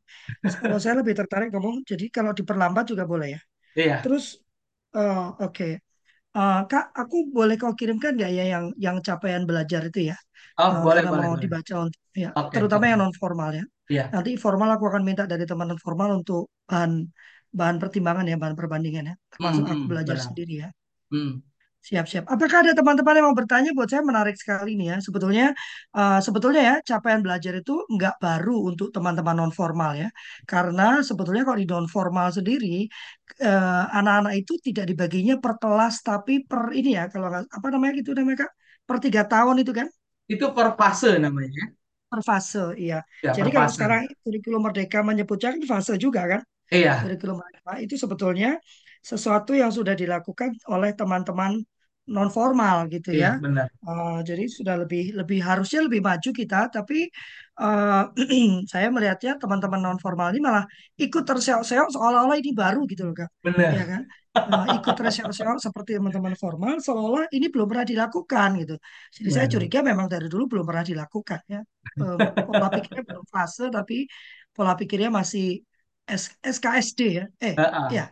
Kalau 0.64 0.78
saya 0.80 0.94
lebih 1.02 1.14
tertarik 1.18 1.52
ngomong, 1.52 1.84
jadi 1.84 2.08
kalau 2.08 2.32
diperlambat 2.32 2.88
juga 2.88 3.04
boleh 3.04 3.36
ya. 3.36 3.40
Iya. 3.76 3.96
Terus, 4.00 4.40
eh, 4.96 5.26
oke, 5.44 5.68
Eh, 6.38 6.58
Kak, 6.70 6.84
aku 7.00 7.16
boleh 7.36 7.54
kau 7.60 7.72
kirimkan 7.80 8.12
nggak 8.16 8.30
ya 8.38 8.44
yang 8.52 8.64
yang 8.84 8.96
capaian 9.08 9.42
belajar 9.48 9.80
itu 9.88 10.00
ya? 10.10 10.16
Oh, 10.58 10.72
Eh, 10.72 10.84
boleh, 10.84 11.02
karena 11.02 11.10
boleh, 11.10 11.28
mau 11.28 11.32
boleh. 11.34 11.44
dibaca 11.44 11.74
untuk 11.84 12.02
ya, 12.24 12.30
Oke, 12.42 12.56
terutama 12.56 12.84
oke. 12.84 12.88
yang 12.90 12.98
non 13.02 13.14
formal 13.22 13.50
ya. 13.58 13.64
Iya. 13.90 14.04
Nanti 14.12 14.30
formal 14.44 14.68
aku 14.74 14.84
akan 14.90 15.02
minta 15.08 15.24
dari 15.32 15.44
teman 15.50 15.66
non 15.70 15.80
formal 15.86 16.08
untuk 16.18 16.40
bahan 16.70 16.92
bahan 17.58 17.76
pertimbangan 17.82 18.24
ya, 18.30 18.36
bahan 18.42 18.56
perbandingan 18.60 19.04
ya, 19.10 19.14
Hmm, 19.38 19.46
termasuk 19.46 19.64
aku 19.72 19.84
hmm, 19.84 19.88
belajar 19.90 20.16
benar. 20.16 20.26
sendiri 20.26 20.52
ya. 20.62 20.68
Hmm. 21.12 21.30
Siap-siap. 21.78 22.26
Apakah 22.26 22.66
ada 22.66 22.72
teman-teman 22.74 23.14
yang 23.16 23.26
mau 23.30 23.36
bertanya? 23.38 23.70
Buat 23.70 23.88
saya 23.88 24.02
menarik 24.02 24.34
sekali 24.34 24.74
nih 24.74 24.92
ya. 24.92 24.96
Sebetulnya, 24.98 25.54
uh, 25.94 26.18
sebetulnya 26.18 26.62
ya 26.66 26.74
capaian 26.82 27.22
belajar 27.22 27.54
itu 27.54 27.86
nggak 27.86 28.18
baru 28.18 28.74
untuk 28.74 28.90
teman-teman 28.90 29.38
non 29.38 29.52
formal 29.54 29.94
ya. 29.94 30.10
Karena 30.44 31.00
sebetulnya 31.06 31.46
kalau 31.46 31.58
di 31.62 31.68
non 31.70 31.86
formal 31.86 32.34
sendiri, 32.34 32.90
uh, 33.40 33.84
anak-anak 33.94 34.34
itu 34.42 34.52
tidak 34.58 34.84
dibaginya 34.90 35.38
per 35.38 35.56
kelas, 35.62 36.02
tapi 36.02 36.42
per 36.44 36.74
ini 36.74 36.98
ya. 36.98 37.06
Kalau 37.08 37.30
apa 37.30 37.66
namanya 37.70 38.02
itu 38.02 38.10
namanya 38.12 38.44
kak? 38.44 38.52
Per 38.84 38.96
tiga 38.98 39.22
tahun 39.24 39.62
itu 39.62 39.72
kan? 39.72 39.88
Itu 40.28 40.52
per 40.52 40.74
fase 40.74 41.16
namanya. 41.16 41.62
Per 42.08 42.20
fase, 42.26 42.74
iya. 42.74 43.00
Ya, 43.22 43.32
Jadi 43.32 43.48
kalau 43.54 43.68
fase. 43.70 43.76
sekarang 43.78 44.02
kurikulum 44.26 44.60
Merdeka 44.66 44.98
menyebutnya 45.06 45.54
kan 45.54 45.62
fase 45.64 45.94
juga 45.96 46.26
kan? 46.26 46.40
Iya. 46.68 47.06
Kurikulum 47.06 47.36
Merdeka 47.40 47.72
itu 47.80 47.94
sebetulnya 47.96 48.58
sesuatu 49.02 49.52
yang 49.56 49.70
sudah 49.74 49.94
dilakukan 49.98 50.54
oleh 50.70 50.92
teman-teman 50.94 51.60
non 52.08 52.32
formal 52.32 52.88
gitu 52.88 53.12
Iya, 53.12 53.36
ya. 53.36 53.42
benar. 53.44 53.68
Uh, 53.84 54.24
jadi 54.24 54.48
sudah 54.48 54.80
lebih 54.80 55.12
lebih 55.12 55.44
harusnya 55.44 55.84
lebih 55.84 56.00
maju 56.00 56.30
kita, 56.32 56.72
tapi 56.72 57.04
uh, 57.60 58.08
saya 58.72 58.88
melihatnya 58.88 59.36
teman-teman 59.36 59.76
non 59.84 59.98
formal 60.00 60.32
ini 60.32 60.40
malah 60.40 60.64
ikut 60.96 61.20
terseok-seok 61.28 61.88
seolah-olah 61.92 62.36
ini 62.40 62.56
baru 62.56 62.88
gitu 62.88 63.04
loh 63.04 63.12
kak, 63.12 63.28
Benar. 63.44 63.70
ya 63.76 63.84
kan? 63.84 64.02
Uh, 64.38 64.66
ikut 64.80 64.94
terseok-seok 64.96 65.58
seperti 65.60 65.90
teman-teman 66.00 66.32
formal 66.38 66.80
seolah-olah 66.80 67.28
ini 67.28 67.52
belum 67.52 67.66
pernah 67.68 67.84
dilakukan 67.84 68.48
gitu. 68.64 68.74
Jadi 69.12 69.28
saya 69.28 69.44
Benar. 69.44 69.52
curiga 69.60 69.78
memang 69.84 70.06
dari 70.08 70.26
dulu 70.32 70.44
belum 70.48 70.64
pernah 70.64 70.84
dilakukan 70.88 71.40
ya. 71.44 71.60
Um, 72.00 72.16
pola 72.48 72.68
pikirnya 72.72 73.04
belum 73.04 73.24
fase, 73.28 73.68
tapi 73.68 74.08
pola 74.56 74.72
pikirnya 74.80 75.12
masih 75.12 75.60
SKSD 76.40 77.00
ya. 77.20 77.24
Eh, 77.36 77.52
Uh-uh. 77.52 77.92
ya. 77.92 78.08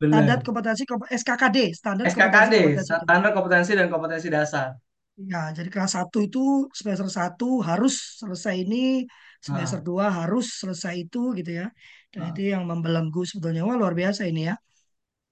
Benar. 0.00 0.12
Standar 0.26 0.38
kompetensi 0.46 0.82
kom- 0.90 1.08
SKKD, 1.20 1.58
standar 1.78 2.04
kompetensi 2.10 2.18
SKKD, 2.18 2.54
kompetensi. 2.58 2.86
standar 3.06 3.30
kompetensi 3.36 3.72
dan 3.78 3.86
kompetensi 3.92 4.28
dasar. 4.28 4.68
Ya, 5.14 5.42
jadi 5.54 5.68
kelas 5.70 5.92
1 5.94 6.18
itu 6.26 6.66
semester 6.74 7.06
1 7.06 7.62
harus 7.62 7.94
selesai 8.18 8.54
ini, 8.66 9.06
semester 9.38 9.78
Ah. 9.78 9.86
2 9.86 10.06
harus 10.10 10.46
selesai 10.60 11.06
itu 11.06 11.30
gitu 11.38 11.50
ya. 11.62 11.66
Dan 12.10 12.20
Ah. 12.26 12.28
itu 12.34 12.40
yang 12.52 12.62
membelenggu 12.66 13.22
sebetulnya. 13.22 13.62
Wah, 13.62 13.76
luar 13.78 13.94
biasa 13.94 14.26
ini 14.26 14.50
ya. 14.50 14.54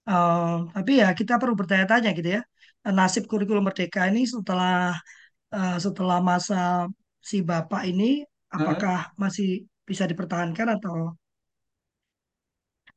Uh, 0.02 0.66
tapi 0.74 0.98
ya 1.02 1.14
kita 1.14 1.38
perlu 1.38 1.54
bertanya-tanya 1.58 2.10
gitu 2.18 2.28
ya. 2.38 2.42
Nasib 2.98 3.26
kurikulum 3.30 3.62
merdeka 3.66 4.10
ini 4.10 4.26
setelah 4.26 4.94
uh, 5.54 5.76
setelah 5.78 6.18
masa 6.18 6.90
si 7.22 7.42
Bapak 7.46 7.82
ini 7.86 8.26
apakah 8.50 9.14
masih 9.22 9.62
bisa 9.86 10.04
dipertahankan 10.10 10.66
atau 10.78 11.14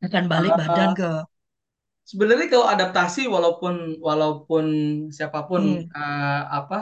akan 0.06 0.23
balik 0.30 0.51
Uh, 0.54 0.58
badan 0.62 0.91
ke 0.97 1.10
Sebenarnya 2.12 2.48
kalau 2.54 2.68
adaptasi 2.74 3.20
walaupun 3.36 3.74
walaupun 4.08 4.65
siapa 5.18 5.39
pun 5.50 5.62
hmm, 5.62 5.89
uh, 5.98 6.41
apa 6.58 6.76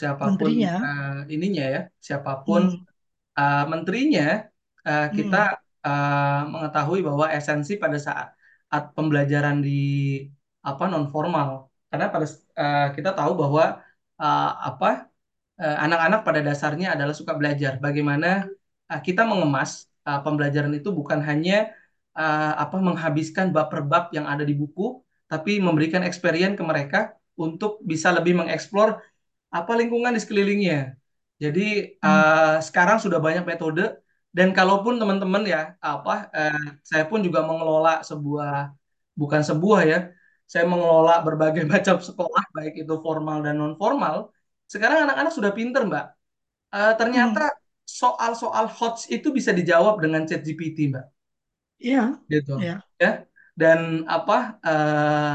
siapa 0.00 0.24
pun 0.38 0.50
menterinya? 0.50 0.68
uh, 0.82 1.22
ininya 1.34 1.64
ya, 1.74 1.80
siapa 2.06 2.30
pun 2.44 2.62
Hmm, 2.62 2.82
uh, 3.38 3.64
menterinya 3.72 4.22
uh, 4.88 5.06
kita 5.16 5.36
hmm, 5.36 5.86
uh, 5.86 6.40
mengetahui 6.52 7.00
bahwa 7.08 7.26
esensi 7.36 7.72
pada 7.82 7.98
saat 8.06 8.26
at 8.74 8.84
pembelajaran 8.96 9.56
di 9.66 9.70
apa 10.68 10.84
non 10.92 11.04
formal 11.14 11.48
karena 11.90 12.06
pada 12.14 12.26
uh, 12.62 12.86
kita 12.96 13.10
tahu 13.18 13.32
bahwa 13.42 13.62
uh, 14.20 14.48
apa 14.68 14.86
uh, 15.62 15.76
anak-anak 15.84 16.20
pada 16.26 16.40
dasarnya 16.48 16.86
adalah 16.94 17.14
suka 17.20 17.32
belajar. 17.40 17.72
Bagaimana 17.84 18.26
uh, 18.90 19.00
kita 19.06 19.22
mengemas 19.30 19.70
uh, 20.08 20.20
pembelajaran 20.24 20.72
itu 20.78 20.88
bukan 20.98 21.20
hanya 21.28 21.54
uh, 22.18 22.52
apa 22.62 22.76
menghabiskan 22.86 23.46
bab 23.54 23.66
per 23.72 23.82
bab 23.90 24.04
yang 24.16 24.26
ada 24.32 24.42
di 24.50 24.54
buku, 24.60 24.82
tapi 25.30 25.50
memberikan 25.66 26.02
experience 26.08 26.54
ke 26.58 26.64
mereka 26.70 26.98
untuk 27.38 27.78
bisa 27.90 28.08
lebih 28.16 28.34
mengeksplor 28.40 28.88
apa 29.58 29.72
lingkungan 29.80 30.12
di 30.16 30.20
sekelilingnya. 30.24 30.96
Jadi 31.42 31.62
Hmm. 32.02 32.22
eh, 32.26 32.56
sekarang 32.66 32.98
sudah 33.04 33.18
banyak 33.26 33.44
metode 33.50 33.82
dan 34.36 34.48
kalaupun 34.56 34.94
teman-teman 35.00 35.42
ya 35.46 35.60
apa 35.78 36.12
eh, 36.36 36.62
saya 36.90 37.04
pun 37.10 37.20
juga 37.26 37.40
mengelola 37.48 38.02
sebuah 38.08 38.74
bukan 39.20 39.42
sebuah 39.50 39.80
ya, 39.92 39.98
saya 40.52 40.64
mengelola 40.72 41.12
berbagai 41.26 41.62
macam 41.74 41.96
sekolah 42.08 42.44
baik 42.56 42.74
itu 42.82 42.94
formal 43.04 43.36
dan 43.46 43.54
non 43.60 43.74
formal. 43.80 44.16
Sekarang 44.72 44.98
anak-anak 45.08 45.32
sudah 45.38 45.52
pinter, 45.58 45.82
Mbak. 45.90 46.04
Eh, 46.76 46.92
ternyata 47.00 47.40
Hmm. 47.48 47.56
soal-soal 48.00 48.66
HOTS 48.68 49.02
itu 49.16 49.28
bisa 49.38 49.50
dijawab 49.58 49.94
dengan 50.04 50.22
ChatGPT, 50.28 50.78
Mbak 50.92 51.06
Ya, 51.78 52.18
gitu. 52.26 52.52
ya. 52.58 52.82
ya 53.02 53.10
dan 53.60 54.06
apa 54.06 54.34
eh, 54.66 55.34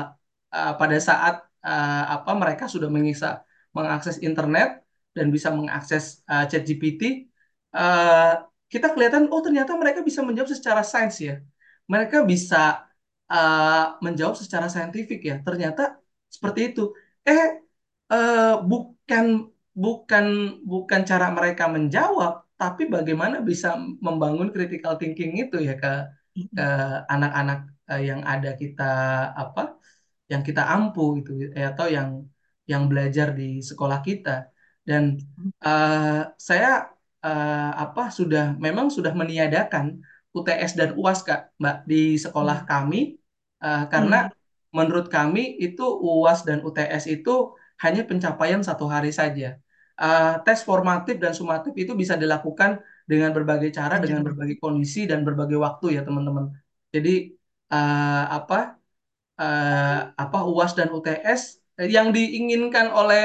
eh, 0.56 0.72
pada 0.80 0.98
saat 1.00 1.36
eh, 1.68 2.04
apa 2.16 2.32
mereka 2.42 2.64
sudah 2.74 2.90
mengisa 2.92 3.28
mengakses 3.76 4.20
internet 4.28 4.84
dan 5.16 5.28
bisa 5.36 5.50
mengakses 5.56 6.04
eh, 6.32 6.44
ChatGPT 6.52 7.02
eh, 7.76 8.32
kita 8.74 8.88
kelihatan 8.94 9.30
oh 9.34 9.42
ternyata 9.46 9.72
mereka 9.82 10.00
bisa 10.02 10.22
menjawab 10.26 10.50
secara 10.52 10.82
sains 10.82 11.18
ya. 11.22 11.34
Mereka 11.92 12.18
bisa 12.32 12.58
eh, 13.32 13.84
menjawab 14.06 14.36
secara 14.44 14.68
saintifik 14.74 15.20
ya. 15.30 15.36
Ternyata 15.48 15.82
seperti 16.36 16.60
itu. 16.74 16.82
Eh 17.28 17.44
eh, 18.14 18.54
bukan 18.70 19.26
bukan 19.84 20.26
bukan 20.72 21.02
cara 21.10 21.28
mereka 21.38 21.64
menjawab 21.76 22.34
tapi 22.62 22.84
bagaimana 22.96 23.36
bisa 23.50 23.68
membangun 24.06 24.50
critical 24.56 24.94
thinking 25.02 25.32
itu 25.42 25.58
ya 25.68 25.74
ke 25.82 25.90
Hmm. 26.36 26.60
anak-anak 27.14 27.58
eh, 27.92 28.02
yang 28.10 28.22
ada 28.32 28.50
kita 28.62 28.84
apa 29.42 29.62
yang 30.32 30.42
kita 30.48 30.62
ampu 30.74 31.02
gitu 31.20 31.32
eh, 31.58 31.66
atau 31.72 31.86
yang 31.98 32.10
yang 32.72 32.84
belajar 32.92 33.28
di 33.40 33.44
sekolah 33.70 34.00
kita 34.08 34.30
dan 34.90 35.04
eh, 35.66 36.22
saya 36.50 36.68
eh, 37.26 37.72
apa 37.84 38.02
sudah 38.18 38.44
memang 38.66 38.88
sudah 38.96 39.14
meniadakan 39.22 39.86
UTS 40.38 40.74
dan 40.80 40.90
UAS 41.00 41.20
Kak 41.28 41.40
Mbak 41.62 41.76
di 41.92 41.96
sekolah 42.24 42.58
Hmm. 42.64 42.70
kami 42.72 42.98
eh, 43.64 43.84
karena 43.92 44.16
Hmm. 44.28 44.32
menurut 44.78 45.06
kami 45.16 45.42
itu 45.66 45.84
UAS 46.06 46.40
dan 46.48 46.60
UTS 46.66 47.06
itu 47.16 47.32
hanya 47.84 48.02
pencapaian 48.10 48.62
satu 48.64 48.86
hari 48.94 49.12
saja. 49.14 49.46
Eh, 50.02 50.34
tes 50.46 50.60
formatif 50.68 51.16
dan 51.24 51.34
sumatif 51.38 51.74
itu 51.78 51.94
bisa 52.02 52.16
dilakukan 52.18 52.72
dengan 53.12 53.30
berbagai 53.38 53.70
cara, 53.78 53.96
dengan 54.04 54.22
Lanjut. 54.22 54.28
berbagai 54.28 54.56
kondisi 54.64 55.00
dan 55.12 55.20
berbagai 55.28 55.58
waktu 55.66 55.86
ya 55.98 56.02
teman-teman. 56.08 56.46
Jadi 56.96 57.10
eh, 57.74 58.24
apa 58.38 58.56
eh, 59.42 59.98
apa 60.24 60.38
UAS 60.50 60.74
dan 60.80 60.90
UTS 60.96 61.42
yang 61.96 62.08
diinginkan 62.16 62.88
oleh 63.00 63.22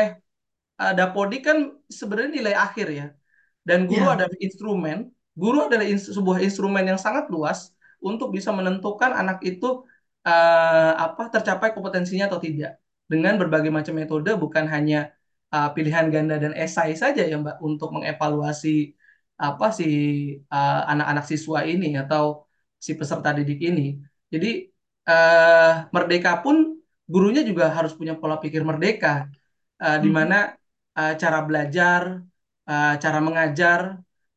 eh, 0.81 0.93
Dapodi 0.99 1.37
kan 1.47 1.59
sebenarnya 1.99 2.31
nilai 2.39 2.55
akhir 2.67 2.87
ya. 3.01 3.05
Dan 3.69 3.81
guru 3.91 4.05
Ya. 4.05 4.15
adalah 4.15 4.37
instrumen, 4.47 4.99
guru 5.43 5.59
adalah 5.69 5.87
ins- 5.93 6.11
sebuah 6.17 6.39
instrumen 6.47 6.85
yang 6.91 7.01
sangat 7.07 7.25
luas 7.35 7.59
untuk 8.09 8.29
bisa 8.37 8.51
menentukan 8.59 9.13
anak 9.21 9.39
itu 9.51 9.67
eh, 10.29 10.93
apa 11.05 11.23
tercapai 11.35 11.69
kompetensinya 11.77 12.25
atau 12.31 12.41
tidak. 12.47 12.71
Dengan 13.13 13.35
berbagai 13.41 13.71
macam 13.79 13.95
metode, 14.01 14.31
bukan 14.43 14.65
hanya 14.75 14.97
eh, 15.55 15.69
pilihan 15.77 16.07
ganda 16.15 16.35
dan 16.43 16.53
esai 16.57 16.93
saja 17.03 17.23
ya 17.31 17.35
Mbak 17.43 17.57
untuk 17.69 17.89
mengevaluasi 17.97 18.69
apa 19.45 19.67
si 19.79 19.85
eh, 20.55 20.81
anak-anak 20.93 21.25
siswa 21.31 21.59
ini 21.73 21.87
atau 22.03 22.25
si 22.87 22.91
peserta 22.99 23.29
didik 23.39 23.59
ini. 23.69 23.83
Jadi 24.33 24.49
eh, 25.09 25.71
merdeka 25.95 26.31
pun 26.45 26.57
gurunya 27.13 27.43
juga 27.51 27.65
harus 27.77 27.93
punya 27.99 28.15
pola 28.21 28.37
pikir 28.43 28.63
merdeka, 28.71 29.09
di 30.05 30.09
Hmm. 30.09 30.13
mana 30.19 30.35
eh, 30.99 31.13
cara 31.23 31.39
belajar 31.49 32.03
eh, 32.71 32.89
cara 33.03 33.19
mengajar 33.27 33.81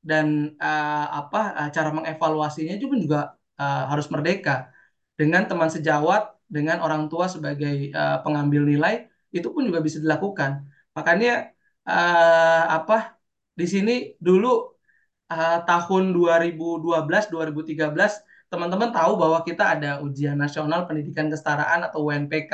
dan 0.09 0.27
eh, 0.63 1.05
apa 1.19 1.37
eh, 1.59 1.69
cara 1.75 1.89
mengevaluasinya 1.97 2.75
juga 2.83 2.95
juga 3.03 3.19
eh, 3.61 3.81
harus 3.91 4.07
merdeka 4.13 4.51
dengan 5.19 5.41
teman 5.49 5.69
sejawat 5.75 6.21
dengan 6.55 6.77
orang 6.85 7.03
tua 7.11 7.25
sebagai 7.35 7.73
eh, 7.97 8.15
pengambil 8.25 8.61
nilai 8.71 8.93
itu 9.35 9.47
pun 9.53 9.63
juga 9.69 9.79
bisa 9.85 9.97
dilakukan 10.03 10.51
makanya 10.97 11.29
eh, 11.89 12.61
apa 12.77 12.95
di 13.59 13.65
sini 13.73 13.91
dulu 14.27 14.47
eh, 15.31 15.55
tahun 15.67 16.03
2012 16.17 17.23
2013 17.33 18.11
teman-teman 18.51 18.89
tahu 18.97 19.11
bahwa 19.21 19.39
kita 19.47 19.63
ada 19.73 19.87
ujian 20.05 20.35
nasional 20.43 20.79
pendidikan 20.87 21.27
kesetaraan 21.31 21.79
atau 21.87 21.99
UNPK 22.07 22.51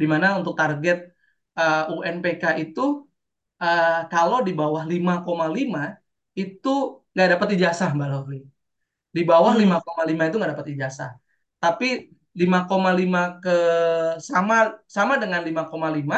di 0.00 0.06
mana 0.12 0.26
untuk 0.40 0.54
target 0.60 0.96
eh, 1.58 1.82
UNPK 1.94 2.44
itu 2.62 2.80
eh, 3.62 3.86
kalau 4.12 4.38
di 4.46 4.52
bawah 4.60 4.82
5,5 4.92 5.80
itu 6.40 6.68
nggak 7.12 7.28
dapat 7.34 7.48
ijazah 7.56 7.88
Mbak 7.96 8.08
Lovely. 8.12 8.38
Di 9.16 9.22
bawah 9.30 9.52
Hmm. 9.52 9.60
5,5 9.60 10.22
itu 10.28 10.36
nggak 10.38 10.52
dapat 10.54 10.68
ijazah. 10.74 11.10
Tapi 11.62 11.86
5,5 12.40 13.20
ke 13.42 13.50
sama 14.28 14.54
sama 14.96 15.14
dengan 15.22 15.40
5,5 15.48 16.16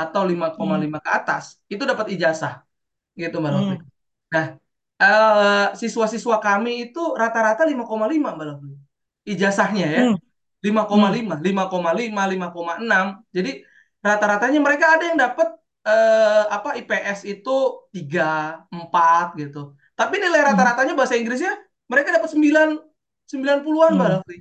atau 0.00 0.22
Hmm. 0.58 0.84
5,5 0.86 0.98
ke 1.04 1.10
atas 1.18 1.44
itu 1.72 1.82
dapat 1.90 2.06
ijazah 2.14 2.52
gitu 3.22 3.36
Mbak 3.42 3.52
Lovely. 3.56 3.76
Hmm. 3.76 3.90
Nah, 4.34 4.46
eh, 5.04 5.66
siswa-siswa 5.80 6.36
kami 6.46 6.70
itu 6.90 7.00
rata-rata 7.20 7.62
5,5 7.70 8.30
Mbak 8.36 8.46
Lovely. 8.48 8.74
Ijazahnya 9.32 9.86
ya. 9.96 10.02
Hmm. 10.10 10.16
lima 10.64 10.82
lima 10.82 10.82
koma 10.88 11.08
Hmm. 11.12 11.16
lima 11.16 11.34
lima 11.46 11.64
koma 11.72 11.90
lima 11.92 12.22
lima 12.32 12.48
koma 12.54 12.72
enam 12.80 13.06
Jadi 13.36 13.50
rata-ratanya 14.00 14.60
mereka 14.66 14.86
ada 14.96 15.04
yang 15.12 15.18
dapat 15.20 15.48
eh, 15.84 16.42
apa 16.56 16.68
IPS 16.80 17.20
itu 17.28 17.50
3 17.92 18.64
4 18.72 19.36
gitu. 19.40 19.76
Tapi 19.98 20.14
nilai 20.22 20.40
Hmm. 20.40 20.48
rata-ratanya 20.52 20.92
bahasa 20.98 21.14
Inggrisnya 21.20 21.52
mereka 21.92 22.08
dapat 22.16 22.30
9 22.32 22.68
90-an 23.28 23.92
Mbak 23.96 24.08
Hmm. 24.08 24.14
Rafli. 24.20 24.36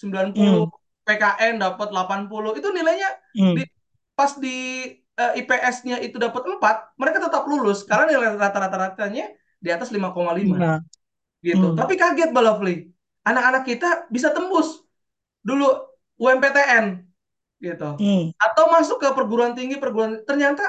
90 0.00 0.62
Hmm. 0.62 0.70
PKN 1.06 1.54
dapat 1.62 1.88
80. 1.94 2.50
Itu 2.58 2.68
nilainya 2.74 3.08
di 3.54 3.62
Hmm. 3.62 3.66
pas 4.18 4.32
di 4.38 4.56
eh, 5.16 5.32
IPS-nya 5.40 5.96
itu 6.04 6.16
dapat 6.20 6.42
4, 6.46 6.76
mereka 7.00 7.18
tetap 7.24 7.42
lulus 7.50 7.82
karena 7.88 8.04
nilai 8.12 8.36
rata-ratanya 8.36 9.24
di 9.60 9.70
atas 9.72 9.88
5,5 9.90 10.56
Nah. 10.56 10.78
gitu. 11.44 11.72
Hmm. 11.72 11.76
Tapi 11.78 11.94
kaget 11.96 12.30
Mbak 12.32 12.44
Lovely. 12.44 12.76
Anak-anak 13.26 13.62
kita 13.66 13.88
bisa 14.10 14.30
tembus 14.30 14.82
dulu 15.42 15.66
UMPTN 16.18 17.06
gitu. 17.60 17.96
Hmm. 17.98 18.24
Atau 18.36 18.68
masuk 18.70 19.00
ke 19.02 19.08
perguruan 19.16 19.56
tinggi, 19.56 19.76
perguruan 19.80 20.22
ternyata 20.28 20.62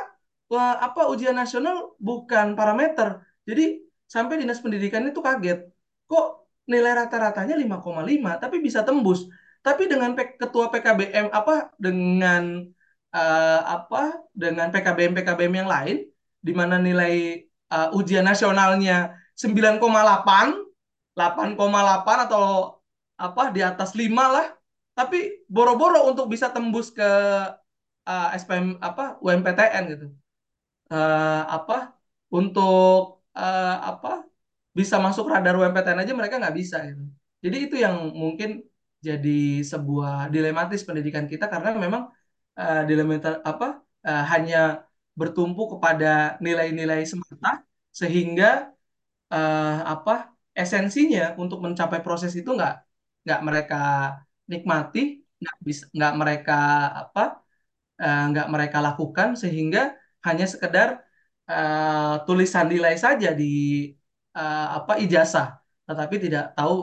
wah, 0.47 0.79
apa 0.79 1.07
ujian 1.11 1.35
nasional 1.35 1.95
bukan 1.99 2.55
parameter. 2.55 3.21
Jadi 3.47 3.83
sampai 4.07 4.39
dinas 4.39 4.59
pendidikan 4.63 5.03
itu 5.07 5.19
kaget. 5.19 5.67
Kok 6.07 6.25
nilai 6.67 6.93
rata-ratanya 6.95 7.55
5,5 7.55 8.39
tapi 8.39 8.59
bisa 8.59 8.83
tembus. 8.83 9.27
Tapi 9.63 9.87
dengan 9.91 10.15
P- 10.15 10.39
ketua 10.39 10.71
PKBM 10.71 11.27
apa 11.31 11.71
dengan 11.75 12.63
eh, 13.11 13.61
apa 13.63 14.23
dengan 14.31 14.71
PKBM 14.71 15.11
PKBM 15.15 15.53
yang 15.63 15.69
lain 15.71 15.97
di 16.39 16.53
mana 16.55 16.79
nilai 16.79 17.43
eh, 17.73 17.89
ujian 17.97 18.25
nasionalnya 18.29 18.93
9,8 19.37 20.47
8,8 21.17 22.17
atau 22.25 22.43
apa 23.17 23.41
di 23.55 23.61
atas 23.65 23.89
5 23.97 24.23
lah. 24.35 24.47
Tapi 24.97 25.45
boro-boro 25.49 26.09
untuk 26.09 26.25
bisa 26.33 26.49
tembus 26.53 26.89
ke 26.89 27.05
uh, 28.09 28.27
SPM 28.41 28.77
apa 28.81 29.17
UMPTN 29.23 29.83
gitu. 29.93 30.07
Eh, 30.87 31.41
apa 31.55 31.73
untuk 32.31 33.19
eh, 33.35 33.75
apa 33.89 34.07
bisa 34.77 34.95
masuk 35.05 35.25
radar 35.33 35.53
UMPTN 35.59 35.99
aja 36.03 36.13
mereka 36.19 36.35
nggak 36.41 36.55
bisa 36.59 36.77
gitu. 36.87 37.03
Jadi 37.43 37.57
itu 37.65 37.75
yang 37.85 37.95
mungkin 38.21 38.49
jadi 39.07 39.29
sebuah 39.71 40.31
dilematis 40.33 40.81
pendidikan 40.87 41.25
kita 41.31 41.45
karena 41.53 41.69
memang 41.85 42.03
eh, 42.59 42.81
dilematis 42.89 43.43
apa 43.43 43.65
eh, 44.07 44.23
hanya 44.31 44.86
bertumpu 45.19 45.61
kepada 45.73 46.05
nilai-nilai 46.45 47.01
semata 47.11 47.49
sehingga 47.99 48.45
eh, 49.33 49.61
apa 49.93 50.11
esensinya 50.61 51.21
untuk 51.41 51.59
mencapai 51.65 51.99
proses 52.05 52.31
itu 52.39 52.49
nggak 52.57 52.73
nggak 53.23 53.39
mereka 53.47 53.75
nikmati 54.51 54.99
nggak 55.41 55.57
bisa 55.67 55.83
nggak 55.95 56.13
mereka 56.21 56.53
apa 57.01 57.21
eh, 58.03 58.17
nggak 58.31 58.47
mereka 58.53 58.77
lakukan 58.87 59.29
sehingga 59.43 59.79
hanya 60.27 60.45
sekedar 60.53 60.89
eh, 61.51 62.13
tulisan 62.27 62.65
nilai 62.73 62.95
saja 63.05 63.27
di 63.39 63.45
eh, 64.37 64.65
apa 64.77 64.91
ijazah 65.03 65.47
tetapi 65.87 66.15
tidak 66.25 66.43
tahu 66.57 66.73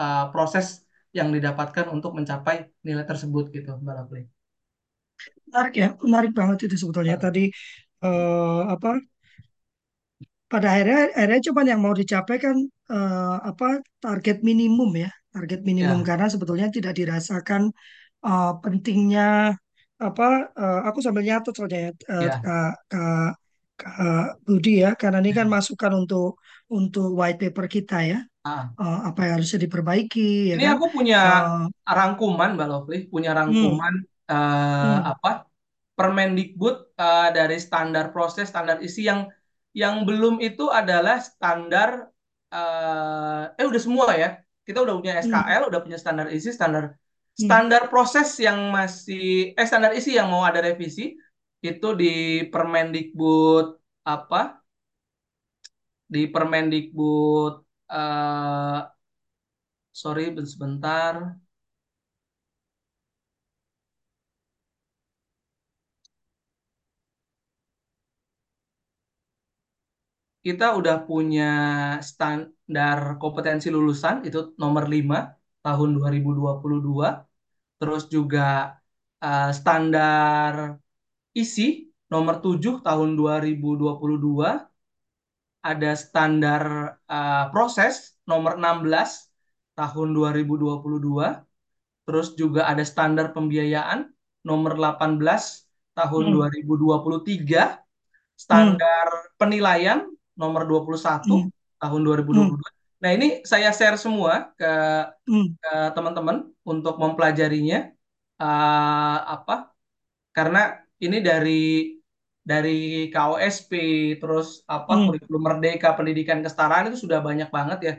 eh, 0.00 0.18
proses 0.32 0.66
yang 1.18 1.28
didapatkan 1.34 1.86
untuk 1.94 2.10
mencapai 2.18 2.56
nilai 2.86 3.04
tersebut 3.10 3.44
gitu 3.56 3.68
Mbak 3.82 3.94
Lovely. 3.98 4.33
Menarik 5.48 5.72
ya, 5.82 5.86
menarik 6.06 6.32
banget 6.38 6.58
itu 6.66 6.76
sebetulnya. 6.82 7.14
Tadi 7.24 7.40
eh, 8.04 8.60
apa 8.74 8.88
pada 10.50 10.66
akhirnya 10.72 10.98
akhirnya 11.16 11.40
cuma 11.50 11.60
yang 11.70 11.80
mau 11.84 11.94
dicapai 12.00 12.36
kan 12.44 12.56
eh, 12.92 13.36
apa 13.50 13.66
target 14.02 14.36
minimum 14.48 14.90
ya 15.04 15.08
target 15.34 15.60
minimum. 15.68 15.98
Ya, 15.98 16.08
karena 16.08 16.26
sebetulnya 16.32 16.66
tidak 16.76 16.92
dirasakan 16.98 17.62
eh, 18.26 18.50
pentingnya 18.62 19.22
apa 20.06 20.24
eh, 20.60 20.78
aku 20.88 20.98
sambil 21.04 21.22
nyatet 21.26 21.52
soalnya 21.56 21.80
ya 21.86 21.90
eh, 22.12 22.26
Ya. 22.26 22.44
Kak, 22.44 22.70
Kak, 22.90 23.30
Kak 23.80 24.26
Budi 24.46 24.70
ya. 24.84 24.88
Karena 25.00 25.18
ini 25.22 25.30
kan 25.38 25.46
Ya. 25.46 25.54
masukan 25.56 25.92
untuk 26.00 26.26
untuk 26.76 27.06
white 27.18 27.38
paper 27.42 27.66
kita 27.76 27.96
ya. 28.10 28.18
Ah. 28.44 28.74
Eh, 28.80 28.98
apa 29.08 29.20
yang 29.26 29.32
harusnya 29.40 29.58
diperbaiki 29.66 30.20
ya 30.52 30.56
Ini 30.56 30.64
kan? 30.66 30.74
aku 30.74 30.84
punya 30.94 31.16
Eh, 31.24 31.66
rangkuman, 31.96 32.48
Mbak 32.56 32.66
Lovely, 32.72 32.96
punya 33.12 33.30
hmm, 33.46 33.84
eh, 34.30 34.34
hmm, 34.82 35.00
apa 35.12 35.28
Permendikbud 35.94 36.76
eh, 36.98 37.28
dari 37.36 37.56
standar 37.62 38.10
proses, 38.14 38.50
standar 38.52 38.82
isi 38.82 39.06
yang 39.10 39.30
yang 39.74 40.06
belum 40.08 40.38
itu 40.42 40.70
adalah 40.80 41.18
standar 41.22 42.10
eh 42.54 43.42
eh 43.58 43.66
udah 43.70 43.82
semua 43.82 44.06
ya. 44.22 44.28
Kita 44.66 44.78
udah 44.84 44.94
punya 44.98 45.14
hmm, 45.20 45.26
SKL, 45.26 45.62
udah 45.70 45.80
punya 45.84 45.98
standar 46.02 46.26
isi, 46.36 46.50
standar 46.54 46.84
hmm, 47.38 47.46
standar 47.46 47.82
proses 47.92 48.28
yang 48.46 48.58
masih 48.76 49.54
eh 49.58 49.66
standar 49.70 49.92
isi 49.98 50.10
yang 50.18 50.28
mau 50.32 50.42
ada 50.48 50.60
revisi 50.62 51.02
itu 51.64 51.86
di 52.00 52.06
Permendikbud 52.52 53.66
apa? 54.06 54.62
Di 56.12 56.20
Permendikbud 56.32 57.52
eh 57.90 58.80
sorry 60.00 60.22
sebentar. 60.52 61.14
Kita 70.44 70.76
udah 70.78 70.96
punya 71.08 71.44
standar 72.04 73.16
kompetensi 73.22 73.72
lulusan 73.72 74.28
itu 74.28 74.52
nomor 74.60 74.84
5 74.84 75.64
tahun 75.64 75.88
2022. 75.96 77.80
Terus 77.80 78.02
juga 78.12 78.76
eh, 79.24 79.50
standar 79.58 80.76
isi 81.32 81.88
nomor 82.12 82.44
7 82.44 82.84
tahun 82.84 83.16
2022. 83.16 85.64
Ada 85.64 85.90
standar 85.96 86.62
eh, 87.08 87.44
proses 87.52 88.20
nomor 88.28 88.60
16 88.60 89.32
tahun 89.80 90.08
2022. 90.12 92.04
Terus 92.04 92.28
juga 92.36 92.68
ada 92.68 92.84
standar 92.84 93.32
pembiayaan 93.32 94.12
nomor 94.44 94.76
18 94.76 95.24
tahun 95.96 96.24
hmm, 96.28 96.36
2023 96.68 96.68
hmm, 96.68 97.80
standar 98.36 99.08
penilaian 99.40 100.13
nomor 100.34 100.62
21 100.66 101.24
hmm, 101.24 101.48
tahun 101.78 102.00
hmm, 102.02 102.08
2022. 102.58 102.74
Nah, 103.04 103.10
ini 103.12 103.44
saya 103.44 103.68
share 103.76 104.00
semua 104.00 104.54
ke 104.56 104.72
ke 105.60 105.72
teman-teman 105.92 106.48
untuk 106.64 106.96
mempelajarinya. 106.96 107.92
Eh, 108.40 109.18
apa? 109.34 109.74
Karena 110.34 110.80
ini 111.04 111.18
dari 111.20 111.94
dari 112.44 113.08
KOSP 113.08 113.70
terus 114.20 114.64
apa 114.68 114.92
hmm, 114.96 115.04
kurikulum 115.08 115.42
Merdeka 115.42 115.96
Pendidikan 115.96 116.40
Kesetaraan 116.44 116.92
itu 116.92 116.98
sudah 117.04 117.20
banyak 117.20 117.48
banget 117.52 117.78
ya. 117.88 117.94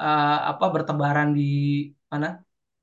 Eh, 0.00 0.38
apa 0.50 0.64
bertebaran 0.74 1.32
di 1.32 1.42
mana? 2.12 2.40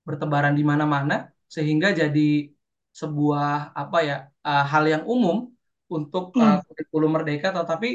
Bertebaran 0.07 0.53
di 0.57 0.63
mana-mana 0.65 1.29
sehingga 1.47 1.93
jadi 1.93 2.51
sebuah 2.89 3.77
apa 3.77 3.97
ya 4.01 4.15
eh, 4.47 4.65
hal 4.71 4.83
yang 4.89 5.03
umum 5.05 5.53
untuk 5.93 6.33
hmm, 6.33 6.65
kurikulum 6.67 7.11
Merdeka. 7.15 7.53
Tetapi 7.53 7.87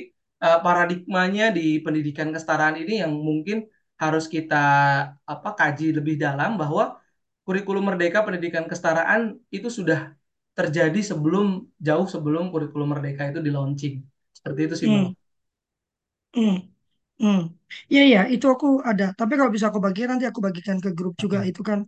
eh, 0.44 0.59
paradigmanya 0.64 1.44
di 1.57 1.62
pendidikan 1.85 2.28
kesetaraan 2.35 2.76
ini 2.83 2.92
yang 3.02 3.12
mungkin 3.28 3.57
harus 4.02 4.24
kita 4.35 4.57
apa 5.33 5.48
kaji 5.59 5.85
lebih 5.98 6.14
dalam 6.24 6.50
bahwa 6.61 6.83
kurikulum 7.46 7.85
Merdeka 7.88 8.18
Pendidikan 8.26 8.64
Kesetaraan 8.70 9.22
itu 9.57 9.68
sudah 9.78 9.98
terjadi 10.59 10.98
sebelum 11.11 11.46
jauh 11.87 12.07
sebelum 12.14 12.44
kurikulum 12.52 12.88
Merdeka 12.92 13.22
itu 13.31 13.40
di 13.46 13.50
launching. 13.57 13.94
Seperti 14.37 14.61
itu 14.66 14.74
sih, 14.81 14.88
Mbak. 14.92 15.07
hmm, 15.07 15.14
hmm. 16.35 16.55
Hmm. 17.22 17.40
Iya 17.92 18.02
ya, 18.14 18.20
itu 18.35 18.46
aku 18.55 18.66
ada. 18.90 19.05
Tapi 19.18 19.33
kalau 19.38 19.52
bisa 19.57 19.66
aku 19.70 19.81
bagikan 19.87 20.11
nanti 20.18 20.26
aku 20.31 20.40
bagikan 20.46 20.78
ke 20.85 20.90
grup 20.98 21.14
juga. 21.24 21.38
Itu 21.50 21.62
kan 21.70 21.81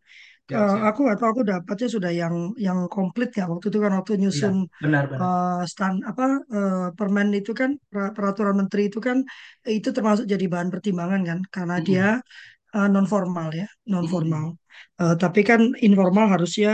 siap, 0.49 0.65
eh, 0.65 0.75
siap. 0.75 0.89
aku 0.89 1.01
atau 1.13 1.27
aku 1.33 1.43
dapatnya 1.51 1.89
sudah 1.97 2.11
yang 2.21 2.35
yang 2.67 2.79
komplit 2.95 3.29
ya. 3.39 3.45
Waktu 3.53 3.67
itu 3.71 3.79
kan 3.85 3.93
waktu 3.99 4.13
Iya, 4.35 4.49
nyusun 4.49 4.55
benar-benar. 4.83 5.23
eh, 5.23 5.61
stand 5.73 5.97
apa 6.11 6.25
eh, 6.57 6.77
permen 6.99 7.29
itu 7.39 7.51
kan 7.61 7.71
per- 7.93 8.13
peraturan 8.17 8.57
menteri 8.61 8.83
itu 8.91 8.99
kan 9.09 9.19
itu 9.79 9.89
termasuk 9.97 10.25
jadi 10.33 10.45
bahan 10.53 10.71
pertimbangan 10.75 11.23
kan 11.29 11.39
karena 11.55 11.77
dia 11.89 12.05
Mm-mm. 12.05 12.21
non 12.95 13.07
formal 13.13 13.49
ya, 13.61 13.67
non 13.93 14.07
formal. 14.13 14.45
Mm-mm. 14.45 14.55
tapi 15.23 15.41
kan 15.51 15.61
informal 15.87 16.27
harusnya 16.35 16.69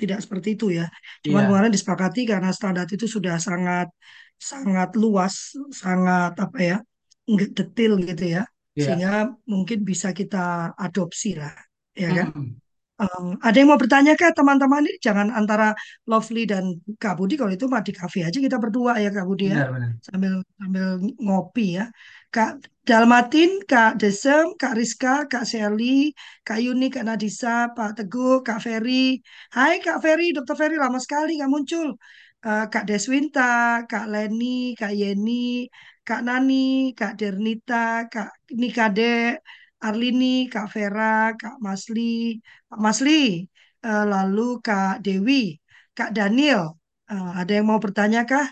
tidak 0.00 0.18
seperti 0.24 0.48
itu 0.58 0.66
ya. 0.78 0.86
Cuman 1.24 1.42
Iya, 1.42 1.46
kemarin 1.48 1.70
disepakati 1.76 2.20
karena 2.30 2.50
standar 2.56 2.86
itu 2.90 3.06
sudah 3.16 3.36
sangat 3.48 3.86
sangat 4.50 4.88
luas, 5.02 5.34
sangat 5.82 6.32
apa 6.44 6.58
ya, 6.70 6.76
nggak 7.30 7.50
detail 7.58 7.92
gitu 8.10 8.24
ya, 8.36 8.42
iya. 8.76 8.82
sehingga 8.82 9.10
mungkin 9.52 9.78
bisa 9.90 10.08
kita 10.18 10.74
adopsi 10.84 11.28
lah, 11.40 11.54
ya 12.02 12.10
kan? 12.18 12.28
Em, 13.00 13.26
ada 13.42 13.56
yang 13.58 13.68
mau 13.72 13.80
bertanya 13.82 14.12
kah 14.20 14.30
teman-teman 14.36 14.84
ini? 14.86 14.94
Jangan 15.06 15.28
antara 15.38 15.74
Lovely 16.10 16.44
dan 16.46 16.64
Kak 17.02 17.14
Budi 17.18 17.34
kalau 17.40 17.50
itu 17.56 17.66
mah 17.72 17.82
di 17.82 17.92
kafe 17.98 18.18
aja 18.28 18.38
kita 18.46 18.56
berdua 18.62 18.92
ya 19.02 19.08
Kak 19.16 19.24
Budi 19.28 19.44
ya, 19.50 19.66
Benar-benar. 19.66 19.90
sambil 20.06 20.32
sambil 20.60 20.86
ngopi 21.24 21.64
ya. 21.80 21.84
Kak 22.34 22.50
Dalmatin, 22.88 23.50
Kak 23.70 23.90
Desem, 24.00 24.44
Kak 24.60 24.72
Rizka, 24.78 25.26
Kak 25.32 25.44
Sally, 25.50 26.12
Kak 26.46 26.58
Yuni, 26.64 26.86
Kak 26.94 27.04
Nadisa, 27.08 27.72
Pak 27.76 27.90
Teguh, 27.98 28.44
Kak 28.46 28.58
Ferry. 28.64 29.18
Hai 29.56 29.72
Kak 29.84 29.98
Ferry, 30.04 30.24
Dokter 30.36 30.54
Ferry 30.60 30.76
lama 30.78 30.98
sekali 31.02 31.30
nggak 31.40 31.50
muncul. 31.54 31.88
Eh, 32.46 32.64
Kak 32.72 32.84
Deswinta, 32.88 33.82
Kak 33.90 34.04
Leni, 34.12 34.76
Kak 34.78 34.92
Yeni, 35.00 35.66
Kak 36.06 36.20
Nani, 36.26 36.92
Kak 36.98 37.12
Dernita, 37.18 38.06
Kak 38.12 38.28
Nikade, 38.60 39.38
Arlini, 39.86 40.26
Kak 40.52 40.66
Vera, 40.74 41.02
Kak 41.40 41.54
Masli, 41.66 42.02
Pak 42.70 42.78
Masli, 42.86 43.12
eh, 43.86 44.04
lalu 44.12 44.40
Kak 44.66 44.92
Dewi, 45.04 45.34
Kak 45.96 46.10
Daniel. 46.16 46.62
Eh, 47.10 47.30
ada 47.40 47.50
yang 47.56 47.66
mau 47.70 47.80
bertanya 47.84 48.20
kah? 48.30 48.46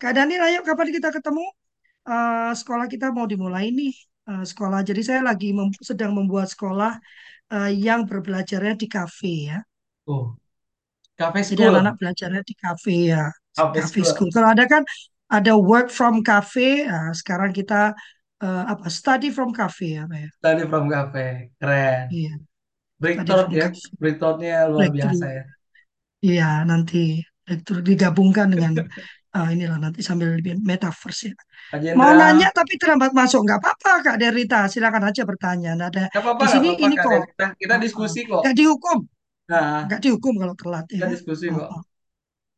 Kak 0.00 0.12
Daniel, 0.16 0.40
ayo 0.46 0.58
kapan 0.68 0.88
kita 0.96 1.08
ketemu? 1.16 1.44
Eh, 2.10 2.50
sekolah 2.60 2.86
kita 2.92 3.06
mau 3.16 3.26
dimulai 3.32 3.66
nih. 3.78 3.92
Eh, 4.30 4.44
sekolah. 4.50 4.80
Jadi 4.88 5.00
saya 5.08 5.20
lagi 5.30 5.46
mem- 5.58 5.78
sedang 5.90 6.12
membuat 6.18 6.48
sekolah 6.54 6.92
yang 7.86 8.00
berbelajarnya 8.10 8.74
di 8.82 8.86
kafe 8.90 9.32
ya. 9.50 9.58
Oh, 10.06 10.36
cafe 11.18 11.42
Jadi 11.50 11.62
school. 11.70 11.70
anak-anak 11.70 11.94
belajarnya 12.00 12.42
di 12.42 12.54
kafe 12.58 12.96
ya, 13.14 13.24
kafe 13.74 14.00
school. 14.02 14.10
school. 14.10 14.30
Kalau 14.34 14.48
ada 14.54 14.64
kan 14.66 14.82
ada 15.30 15.52
work 15.58 15.88
from 15.94 16.22
cafe. 16.26 16.86
Nah, 16.90 17.14
sekarang 17.14 17.50
kita 17.54 17.94
eh, 18.44 18.62
apa 18.72 18.86
study 18.98 19.28
from 19.36 19.50
cafe 19.58 19.84
ya, 19.96 20.02
Pak 20.10 20.18
ya. 20.24 20.30
Study 20.38 20.62
from 20.70 20.84
cafe. 20.90 21.50
Keren. 21.60 22.02
Iya, 22.14 22.28
study 22.30 22.42
Breakthrough 23.02 23.40
from 23.42 23.52
ya. 23.60 23.66
cafe. 23.68 23.78
Breakthrough-nya 24.00 24.54
luar 24.72 24.88
biasa 24.96 25.24
Breakthrough. 25.24 25.34
ya. 25.36 25.42
Iya, 26.26 26.44
nanti 26.70 26.98
itu 27.52 27.72
digabungkan 27.88 28.46
dengan 28.54 28.72
ah, 29.36 29.48
inilah 29.54 29.78
nanti 29.84 30.00
sambil 30.08 30.28
di 30.46 30.50
metaverse 30.70 31.22
ya. 31.30 31.34
Pak 31.70 31.80
Mau 31.98 32.12
nanya 32.20 32.46
tapi 32.58 32.72
terlambat 32.80 33.12
masuk 33.20 33.40
nggak 33.46 33.58
apa-apa 33.62 33.90
Kak 34.06 34.16
Derita, 34.22 34.56
silakan 34.72 35.04
aja 35.10 35.22
bertanya. 35.30 35.68
Nggak 35.78 35.90
ada 35.94 36.04
apa-apa, 36.18 36.42
di 36.42 36.46
sini 36.52 36.68
apa-apa, 36.72 36.86
ini 36.86 36.96
Kak 36.96 37.06
kok 37.06 37.12
Delita. 37.12 37.46
Kita 37.60 37.74
diskusi 37.84 38.20
kok. 38.30 38.44
nggak 38.44 38.54
dihukum, 38.58 38.98
Nah, 39.50 39.86
nggak 39.86 40.00
dihukum 40.04 40.34
kalau 40.42 40.54
telat 40.60 40.86
kita 40.90 41.06
ya. 41.06 41.10
diskusi 41.14 41.46
Ah, 41.50 41.54
kok. 41.56 41.68
ah. 41.74 41.82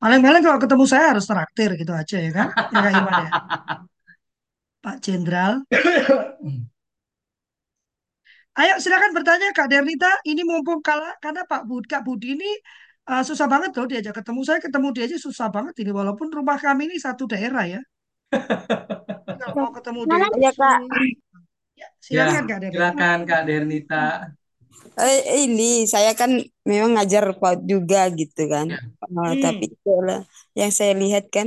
Paling-paling 0.02 0.42
kalau 0.46 0.58
ketemu 0.62 0.84
saya 0.92 1.04
harus 1.16 1.26
traktir 1.30 1.70
gitu 1.80 1.92
aja 1.94 2.16
ya 2.26 2.30
kan? 2.38 2.48
Ya 2.72 2.78
Kak 2.84 2.92
Iman 2.98 3.16
ya, 3.24 3.30
Pak 4.82 4.96
Jenderal. 5.04 5.52
Ayo 8.58 8.74
silakan 8.82 9.12
bertanya 9.16 9.48
Kak 9.54 9.68
Dernita. 9.70 10.10
Ini 10.26 10.42
mumpung 10.42 10.80
kalah 10.82 11.14
karena 11.22 11.42
Pak 11.46 11.62
Bud, 11.68 11.84
Kak 11.86 12.02
Budi 12.06 12.34
ini 12.34 12.50
eh, 13.10 13.22
susah 13.28 13.46
banget 13.52 13.70
loh 13.78 13.86
diajak 13.90 14.14
ketemu. 14.18 14.40
Saya 14.48 14.58
ketemu 14.58 14.86
dia 14.94 15.04
aja 15.06 15.18
susah 15.26 15.48
banget 15.54 15.74
ini 15.82 15.90
walaupun 15.94 16.28
rumah 16.34 16.58
kami 16.58 16.90
ini 16.90 16.96
satu 16.98 17.24
daerah 17.30 17.64
ya. 17.74 17.80
Kalau 19.38 19.54
mau 19.62 19.70
ketemu 19.76 20.00
dia 20.10 20.26
ya 20.44 20.50
Kak. 20.60 20.78
sulit. 20.90 21.16
Ya, 21.78 21.86
Ya, 22.10 22.26
silakan 22.26 22.42
Kak 22.50 22.58
Dernita. 22.62 22.74
silakan 22.74 23.18
Kak 23.28 23.42
Dernita. 23.48 24.04
Eh, 24.98 25.18
ini 25.46 25.62
saya 25.92 26.10
kan 26.20 26.30
memang 26.70 26.90
ngajar 26.98 27.24
PAUD 27.40 27.58
juga 27.72 27.98
gitu 28.20 28.40
kan. 28.54 28.66
Ya, 28.72 28.78
Eh, 29.30 29.34
tapi 29.44 29.64
Hmm, 29.66 29.74
itulah 29.74 30.18
yang 30.58 30.70
saya 30.78 30.92
lihat 31.02 31.24
kan 31.36 31.46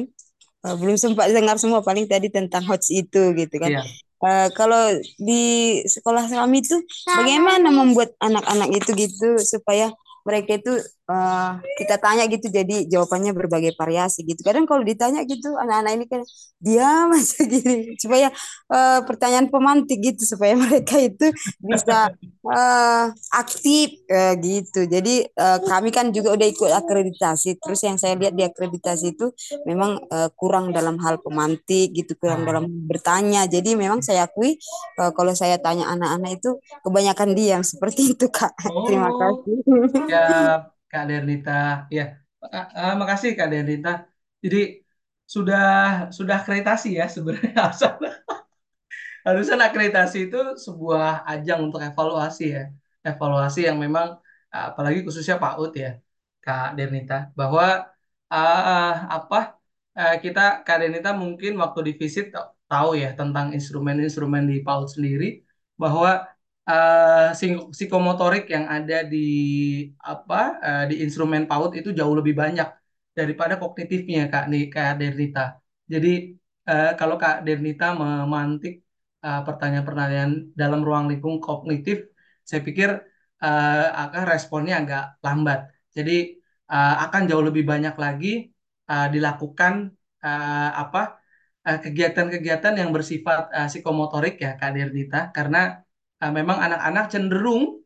eh, 0.65 0.75
belum 0.77 0.97
sempat 0.97 1.29
dengar 1.31 1.57
semua 1.57 1.81
paling 1.81 2.05
tadi 2.05 2.29
tentang 2.29 2.65
HOTS 2.65 2.89
itu 2.93 3.21
gitu 3.37 3.55
kan. 3.57 3.71
iya. 3.71 3.83
Eh, 4.21 4.49
kalau 4.53 4.93
di 5.17 5.81
sekolah 5.89 6.29
kami 6.29 6.61
itu 6.61 6.77
bagaimana 7.09 7.73
membuat 7.73 8.13
anak-anak 8.21 8.69
itu 8.69 8.93
gitu 8.93 9.41
supaya 9.41 9.89
mereka 10.21 10.61
itu 10.61 10.77
uh, 11.11 11.59
kita 11.75 11.99
tanya 11.99 12.23
gitu 12.31 12.47
jadi 12.47 12.87
jawabannya 12.87 13.35
berbagai 13.35 13.75
variasi 13.75 14.23
gitu. 14.23 14.41
Kadang 14.41 14.63
kalau 14.63 14.81
ditanya 14.87 15.27
gitu 15.27 15.59
anak-anak 15.59 15.91
ini 15.99 16.05
kan 16.07 16.21
diam 16.61 17.11
aja 17.17 17.41
gini 17.43 17.97
supaya 17.99 18.29
uh, 18.71 19.03
pertanyaan 19.03 19.51
pemantik 19.51 19.99
gitu 19.99 20.23
supaya 20.23 20.55
mereka 20.55 20.95
itu 21.01 21.33
bisa 21.59 22.13
uh, 22.47 23.05
aktif 23.35 23.99
uh, 24.07 24.33
gitu. 24.39 24.87
Jadi 24.87 25.27
uh, 25.35 25.59
kami 25.65 25.91
kan 25.91 26.15
juga 26.15 26.37
udah 26.37 26.47
ikut 26.47 26.71
akreditasi. 26.71 27.59
Terus 27.59 27.79
yang 27.83 27.97
saya 27.99 28.15
lihat 28.15 28.33
di 28.37 28.47
akreditasi 28.47 29.17
itu 29.17 29.33
memang 29.67 29.99
uh, 30.07 30.29
kurang 30.37 30.71
dalam 30.71 31.01
hal 31.03 31.19
pemantik 31.19 31.91
gitu 31.91 32.15
kurang 32.15 32.47
dalam 32.47 32.69
bertanya. 32.87 33.49
Jadi 33.49 33.75
memang 33.75 33.99
saya 34.05 34.29
akui 34.29 34.55
uh, 35.01 35.11
kalau 35.11 35.35
saya 35.35 35.57
tanya 35.59 35.89
anak-anak 35.91 36.39
itu 36.39 36.49
kebanyakan 36.85 37.29
diam. 37.35 37.61
Seperti 37.65 38.15
itu 38.15 38.29
kak. 38.31 38.53
Oh, 38.71 38.87
terima 38.87 39.11
kasih. 39.11 39.57
Ya 40.07 40.71
Kak 40.91 41.03
Dernita. 41.09 41.51
Ya, 41.95 42.03
uh, 42.43 42.93
makasih 43.01 43.29
Kak 43.37 43.49
Dernita. 43.53 43.89
Jadi 44.43 44.57
sudah 45.33 45.61
sudah 46.17 46.35
akreditasi 46.43 46.87
ya 46.99 47.05
sebenarnya 47.15 47.51
harusnya 49.25 49.55
akreditasi 49.67 50.17
itu 50.27 50.37
sebuah 50.65 51.05
ajang 51.31 51.59
untuk 51.67 51.79
evaluasi 51.87 52.43
ya. 52.55 52.61
Evaluasi 53.09 53.59
yang 53.69 53.77
memang 53.83 54.07
apalagi 54.53 54.99
khususnya 55.05 55.35
Pak 55.43 55.53
Ut 55.61 55.71
ya, 55.83 55.89
Kak 56.43 56.77
Dernita, 56.77 57.13
bahwa 57.39 57.65
uh, 58.33 58.91
apa 59.15 59.37
uh, 59.97 60.15
kita 60.23 60.41
Kak 60.65 60.77
Dernita 60.81 61.09
mungkin 61.23 61.51
waktu 61.61 61.79
di 61.87 61.93
visit 62.01 62.25
tahu 62.71 62.89
ya 63.03 63.07
tentang 63.19 63.45
instrumen-instrumen 63.57 64.43
di 64.51 64.55
PAUD 64.65 64.87
sendiri 64.95 65.25
bahwa 65.81 66.09
uh, 66.67 67.33
psikomotorik 67.73 68.45
yang 68.53 68.65
ada 68.69 69.01
di 69.05 69.27
apa 69.97 70.41
uh, 70.61 70.83
di 70.89 70.95
instrumen 71.03 71.45
PAUD 71.49 71.71
itu 71.79 71.89
jauh 71.99 72.15
lebih 72.19 72.35
banyak 72.37 72.69
daripada 73.17 73.53
kognitifnya 73.61 74.31
Kak 74.31 74.45
nih 74.51 74.63
Kak 74.73 74.99
Dernita. 75.01 75.59
Jadi 75.85 76.37
uh, 76.69 76.91
kalau 76.99 77.15
Kak 77.21 77.43
Dernita 77.47 77.93
memantik 77.97 78.85
pertanyaan-pertanyaan 79.21 80.57
dalam 80.57 80.81
ruang 80.81 81.05
lingkung 81.05 81.37
kognitif, 81.37 82.09
saya 82.41 82.65
pikir 82.65 82.89
uh, 83.37 83.87
akan 83.93 84.23
responnya 84.25 84.81
agak 84.81 85.03
lambat. 85.21 85.69
Jadi 85.93 86.41
uh, 86.73 86.95
akan 87.05 87.29
jauh 87.29 87.45
lebih 87.45 87.61
banyak 87.69 87.93
lagi 88.01 88.49
uh, 88.89 89.07
dilakukan 89.13 89.93
uh, 90.25 90.69
apa 90.73 91.21
kegiatan-kegiatan 91.61 92.73
yang 92.81 92.89
bersifat 92.89 93.53
uh, 93.53 93.69
psikomotorik 93.69 94.41
ya 94.41 94.57
Kak 94.57 94.73
Dernita 94.73 95.29
karena 95.29 95.85
uh, 96.21 96.31
memang 96.31 96.57
anak-anak 96.61 97.05
cenderung 97.11 97.81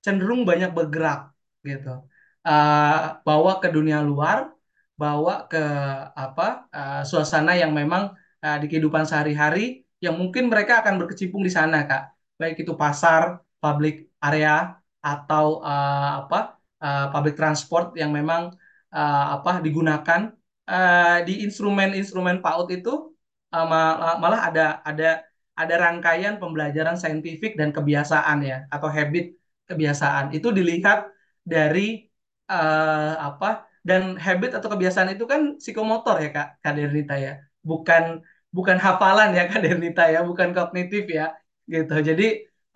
cenderung 0.00 0.42
banyak 0.48 0.70
bergerak 0.72 1.34
gitu. 1.66 2.06
Uh, 2.40 3.20
bawa 3.26 3.60
ke 3.60 3.68
dunia 3.68 4.00
luar 4.00 4.48
bawa 4.96 5.44
ke 5.48 5.60
apa 6.16 6.68
uh, 6.72 7.02
suasana 7.04 7.52
yang 7.56 7.72
memang 7.76 8.16
uh, 8.44 8.56
di 8.60 8.66
kehidupan 8.68 9.04
sehari-hari 9.04 9.84
yang 10.00 10.16
mungkin 10.16 10.48
mereka 10.48 10.80
akan 10.80 10.96
berkecimpung 11.00 11.44
di 11.44 11.52
sana 11.52 11.84
kak. 11.84 12.16
Baik 12.40 12.64
itu 12.64 12.72
pasar 12.72 13.44
public 13.60 14.08
area 14.24 14.80
atau 15.00 15.60
uh, 15.60 16.24
apa 16.24 16.60
uh, 16.80 17.06
public 17.12 17.36
transport 17.36 17.92
yang 17.96 18.12
memang 18.12 18.52
uh, 18.92 19.24
apa 19.40 19.60
digunakan 19.60 20.32
uh, 20.68 21.18
di 21.24 21.44
instrumen-instrumen 21.44 22.40
PAUD 22.44 22.68
itu 22.80 23.12
uh, 23.52 23.66
malah 24.20 24.40
ada 24.48 24.84
ada 24.84 25.24
ada 25.60 25.74
rangkaian 25.84 26.34
pembelajaran 26.42 26.96
saintifik 27.02 27.52
dan 27.60 27.70
kebiasaan 27.76 28.38
ya 28.50 28.56
atau 28.74 28.88
habit 28.96 29.36
kebiasaan. 29.70 30.24
Itu 30.36 30.48
dilihat 30.58 30.98
dari 31.44 32.08
uh, 32.50 33.14
apa 33.28 33.68
dan 33.88 34.02
habit 34.24 34.50
atau 34.58 34.68
kebiasaan 34.72 35.14
itu 35.14 35.24
kan 35.32 35.40
psikomotor 35.60 36.16
ya 36.24 36.30
kak 36.36 36.48
Kadernita 36.64 37.14
ya. 37.16 37.32
Bukan 37.60 38.24
bukan 38.56 38.78
hafalan 38.80 39.30
ya 39.38 39.44
Kadernita 39.52 40.02
ya 40.14 40.20
bukan 40.26 40.48
kognitif 40.56 41.04
ya 41.08 41.36
gitu. 41.68 41.94
Jadi 42.08 42.24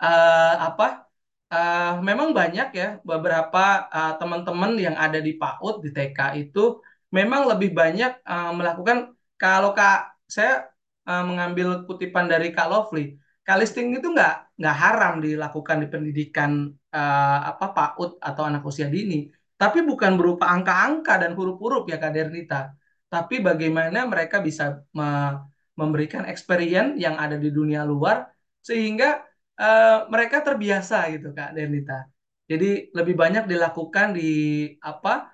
uh, 0.01 0.53
apa 0.71 1.05
uh, 1.51 1.99
memang 2.07 2.29
banyak 2.39 2.67
ya 2.79 2.87
beberapa 3.03 3.63
uh, 3.91 4.13
teman-teman 4.19 4.71
yang 4.79 4.95
ada 4.95 5.19
di 5.19 5.35
PAUD 5.41 5.75
di 5.85 5.89
TK 5.95 6.19
itu 6.41 6.79
memang 7.11 7.47
lebih 7.51 7.71
banyak 7.71 8.11
uh, 8.25 8.51
melakukan 8.55 8.97
kalau 9.39 9.75
kak 9.75 10.15
saya 10.25 10.74
uh, 11.09 11.23
mengambil 11.29 11.85
kutipan 11.87 12.25
dari 12.25 12.49
Kak 12.55 12.67
Lovely, 12.71 13.15
kalisting 13.47 13.93
itu 13.97 14.07
nggak 14.09 14.57
nggak 14.59 14.75
haram 14.81 15.13
dilakukan 15.21 15.77
di 15.83 15.87
pendidikan 15.93 16.51
uh, 16.93 17.39
apa 17.51 17.65
PAUD 17.75 18.17
atau 18.19 18.43
anak 18.49 18.61
usia 18.65 18.89
dini, 18.89 19.29
tapi 19.55 19.85
bukan 19.85 20.17
berupa 20.19 20.49
angka-angka 20.51 21.13
dan 21.21 21.31
huruf-huruf 21.37 21.85
ya 21.91 21.97
Kak 22.01 22.13
Dernita, 22.17 22.73
tapi 23.07 23.39
bagaimana 23.39 24.09
mereka 24.09 24.41
bisa 24.41 24.81
me 24.97 25.39
memberikan 25.75 26.23
experience 26.23 26.95
yang 26.95 27.19
ada 27.19 27.35
di 27.35 27.51
dunia 27.51 27.83
luar 27.83 28.31
sehingga 28.63 29.19
uh, 29.59 30.07
mereka 30.07 30.39
terbiasa 30.39 31.11
gitu 31.11 31.35
Kak 31.35 31.51
Dernita. 31.51 32.07
Jadi 32.47 32.95
lebih 32.95 33.15
banyak 33.17 33.43
dilakukan 33.49 34.15
di 34.15 34.31
apa 34.79 35.33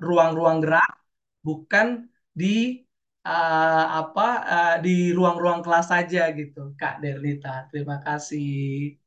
ruang-ruang 0.00 0.58
uh, 0.58 0.62
gerak 0.64 0.92
bukan 1.44 2.08
di 2.32 2.80
uh, 3.24 3.84
apa 4.04 4.28
uh, 4.44 4.76
di 4.84 5.10
ruang-ruang 5.16 5.64
kelas 5.64 5.90
saja 5.90 6.30
gitu, 6.36 6.76
Kak 6.76 7.00
Derlita. 7.00 7.66
Terima 7.72 7.98
kasih. 8.04 9.00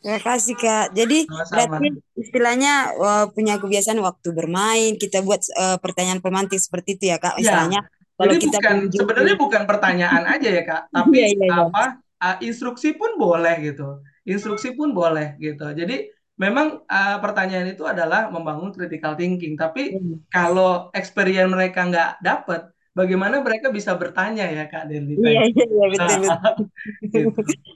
Terima 0.00 0.20
kasih 0.22 0.54
Kak. 0.54 0.86
Jadi 0.94 1.18
Sama-sama. 1.26 1.56
berarti 1.56 1.88
istilahnya 2.14 2.74
uh, 2.96 3.26
punya 3.32 3.58
kebiasaan 3.58 4.00
waktu 4.00 4.28
bermain 4.32 4.92
kita 4.96 5.24
buat 5.24 5.42
uh, 5.56 5.76
pertanyaan 5.80 6.22
pemantik 6.22 6.60
seperti 6.60 7.00
itu 7.00 7.04
ya 7.12 7.18
Kak. 7.20 7.36
Iya. 7.36 7.42
Istilahnya 7.42 7.80
ya. 7.84 7.90
kalau 8.16 8.32
Jadi 8.32 8.42
kita 8.48 8.58
bukan 8.60 8.78
sebenarnya 8.92 9.36
bukan 9.44 9.62
pertanyaan 9.66 10.24
aja 10.24 10.48
ya 10.48 10.62
Kak, 10.62 10.82
tapi 10.92 11.16
ya, 11.20 11.28
ya, 11.32 11.46
ya. 11.48 11.54
apa 11.68 11.84
uh, 12.22 12.36
instruksi 12.44 12.94
pun 12.94 13.18
boleh 13.18 13.54
gitu. 13.64 14.04
Instruksi 14.26 14.78
pun 14.78 14.94
boleh 14.94 15.34
gitu. 15.42 15.74
Jadi 15.74 16.12
memang 16.36 16.84
uh, 16.84 17.16
pertanyaan 17.18 17.72
itu 17.72 17.82
adalah 17.88 18.28
membangun 18.28 18.70
critical 18.70 19.16
thinking. 19.16 19.56
Tapi 19.56 19.96
hmm. 19.96 20.28
kalau 20.28 20.92
experience 20.92 21.50
mereka 21.50 21.88
nggak 21.88 22.10
dapet, 22.20 22.62
bagaimana 22.96 23.44
mereka 23.44 23.68
bisa 23.68 23.92
bertanya 24.00 24.48
ya 24.48 24.64
Kak 24.64 24.88
Derlita? 24.88 25.28
Iya, 25.28 25.42
iya, 25.52 25.64
iya 25.68 25.86
betul. 25.92 26.22
gitu. 27.12 27.28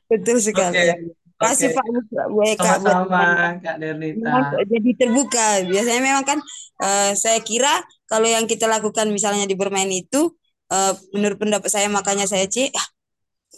betul 0.08 0.36
sekali. 0.40 0.74
Okay. 0.80 0.88
Ya. 0.88 0.96
Kasih 1.40 1.72
okay. 1.72 1.76
Pak 2.12 2.26
Bu 2.28 2.40
Eka 2.44 2.80
Sama-sama 2.80 3.24
Kak 3.60 3.76
Derlita. 3.76 4.32
Jadi 4.64 4.90
terbuka. 4.96 5.46
Biasanya 5.68 6.00
memang 6.00 6.24
kan 6.24 6.38
uh, 6.80 7.12
saya 7.12 7.44
kira 7.44 7.84
kalau 8.08 8.24
yang 8.24 8.48
kita 8.48 8.64
lakukan 8.64 9.12
misalnya 9.12 9.44
di 9.44 9.56
bermain 9.56 9.88
itu 9.92 10.32
uh, 10.72 10.92
menurut 11.12 11.36
pendapat 11.36 11.68
saya 11.68 11.92
makanya 11.92 12.24
saya 12.24 12.48
ah, 12.72 12.86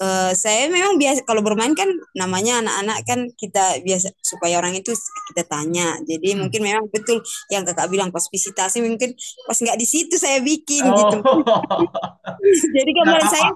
Uh, 0.00 0.32
saya 0.32 0.72
memang 0.72 0.96
biasa 0.96 1.20
kalau 1.28 1.44
bermain 1.44 1.76
kan 1.76 1.84
namanya 2.16 2.64
anak-anak 2.64 2.98
kan 3.04 3.20
kita 3.36 3.76
biasa 3.84 4.16
supaya 4.24 4.56
orang 4.56 4.72
itu 4.72 4.88
kita 5.28 5.44
tanya 5.44 6.00
jadi 6.08 6.32
hmm. 6.32 6.48
mungkin 6.48 6.60
memang 6.64 6.88
betul 6.88 7.20
yang 7.52 7.60
kakak 7.68 7.92
bilang 7.92 8.08
pas 8.08 8.24
visitasi 8.24 8.80
mungkin 8.80 9.12
pas 9.44 9.52
nggak 9.60 9.76
di 9.76 9.84
situ 9.84 10.16
saya 10.16 10.40
bikin 10.40 10.88
oh. 10.88 10.96
gitu 10.96 11.18
jadi 12.80 12.90
gambar 13.04 13.20
saya 13.28 13.52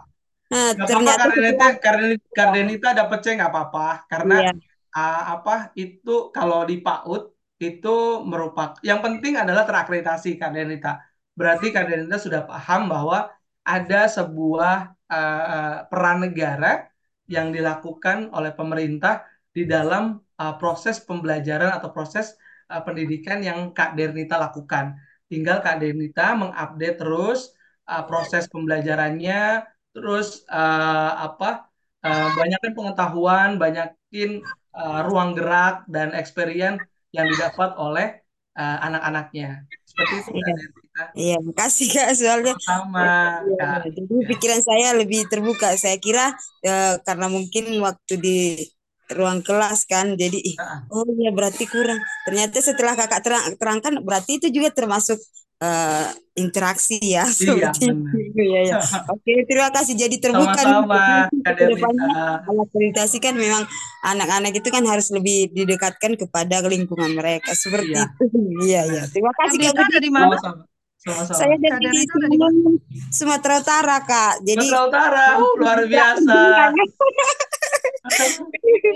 nah, 0.53 0.71
ternyata 0.77 1.25
apa, 1.25 1.81
karena 1.81 2.21
Kardenita 2.29 2.89
dapat 2.93 3.19
cek 3.25 3.35
nggak 3.41 3.53
apa-apa 3.57 3.89
karena 4.05 4.37
iya. 4.45 4.53
uh, 4.93 5.23
apa 5.41 5.73
itu 5.73 6.29
kalau 6.37 6.69
di 6.69 6.85
PAUD 6.85 7.33
itu 7.65 7.97
merupakan 8.29 8.77
yang 8.85 9.01
penting 9.01 9.41
adalah 9.41 9.65
terakreditasi 9.65 10.37
Kardenita 10.37 11.01
berarti 11.33 11.73
Kardenita 11.73 12.21
sudah 12.21 12.45
paham 12.45 12.93
bahwa 12.93 13.33
ada 13.67 14.07
sebuah 14.07 14.95
uh, 15.11 15.91
peran 15.91 16.23
negara 16.23 16.87
yang 17.27 17.51
dilakukan 17.51 18.31
oleh 18.31 18.55
pemerintah 18.55 19.27
di 19.51 19.67
dalam 19.67 20.23
uh, 20.39 20.55
proses 20.55 21.03
pembelajaran 21.03 21.75
atau 21.75 21.91
proses 21.91 22.39
uh, 22.71 22.79
pendidikan 22.87 23.43
yang 23.43 23.75
Kak 23.75 23.99
Dernita 23.99 24.39
lakukan. 24.39 24.95
Tinggal 25.27 25.59
Kak 25.67 25.83
Dernita 25.83 26.39
mengupdate 26.39 27.03
terus 27.03 27.51
uh, 27.91 28.07
proses 28.07 28.47
pembelajarannya, 28.47 29.67
terus 29.91 30.47
uh, 30.47 31.27
apa 31.27 31.67
uh, 32.07 32.29
banyakin 32.39 32.73
pengetahuan, 32.79 33.59
banyakin 33.59 34.47
uh, 34.71 35.03
ruang 35.11 35.35
gerak 35.35 35.83
dan 35.91 36.15
experience 36.15 36.79
yang 37.11 37.27
didapat 37.27 37.75
oleh 37.75 38.23
uh, 38.55 38.79
anak-anaknya. 38.87 39.67
Seperti 39.83 40.15
itu 40.23 40.31
Kak 40.31 40.55
Dernita. 40.55 40.86
Iya, 41.17 41.37
makasih 41.41 41.87
Kak 41.93 42.09
soalnya. 42.17 42.55
Sama. 42.61 43.41
Ya, 43.57 43.81
Jadi 43.85 44.15
pikiran 44.33 44.61
saya 44.65 44.97
lebih 44.97 45.29
terbuka. 45.29 45.73
Saya 45.77 45.97
kira 46.01 46.33
ya, 46.65 47.01
karena 47.05 47.27
mungkin 47.29 47.81
waktu 47.81 48.15
di 48.21 48.39
ruang 49.07 49.39
kelas 49.47 49.87
kan, 49.87 50.19
jadi 50.19 50.43
oh 50.91 51.07
iya 51.15 51.31
berarti 51.31 51.63
kurang. 51.71 52.03
Ternyata 52.27 52.59
setelah 52.59 52.99
kakak 52.99 53.23
terang, 53.23 53.45
terangkan 53.55 53.95
berarti 54.03 54.43
itu 54.43 54.51
juga 54.51 54.75
termasuk 54.75 55.15
eh, 55.63 56.09
interaksi 56.37 57.01
ya 57.01 57.25
Iya, 57.25 57.71
itu 57.73 57.87
ya 58.35 58.61
ya. 58.67 58.77
Oke, 59.15 59.47
terima 59.47 59.71
kasih. 59.73 59.95
Jadi 59.95 60.17
terbuka 60.19 60.59
Sama-sama, 60.59 61.31
depannya 61.31 62.11
kan 63.23 63.35
memang 63.39 63.63
anak-anak 64.05 64.53
itu 64.59 64.69
kan 64.75 64.85
harus 64.85 65.09
lebih 65.15 65.55
didekatkan 65.55 66.19
kepada 66.19 66.61
lingkungan 66.67 67.15
mereka 67.17 67.55
seperti 67.57 67.95
Iya, 67.97 68.05
itu. 68.11 68.25
Iya 68.67 68.81
ya. 68.85 69.03
benar. 69.07 69.13
Terima 69.15 69.33
kasih 69.39 69.57
Kak 69.63 69.73
Budi. 69.79 69.93
dari 69.95 70.11
mana? 70.11 70.35
Sama-sama. 70.35 70.76
Sama-sama. 71.07 71.39
Saya 71.39 71.55
dari 71.55 72.03
mana? 72.35 72.75
Sumatera 73.09 73.55
Utara 73.63 73.97
Kak. 74.03 74.35
Jadi 74.43 74.67
Sumatera 74.67 74.83
Utara, 74.91 75.27
uh, 75.39 75.53
luar 75.55 75.79
biasa. 75.87 76.39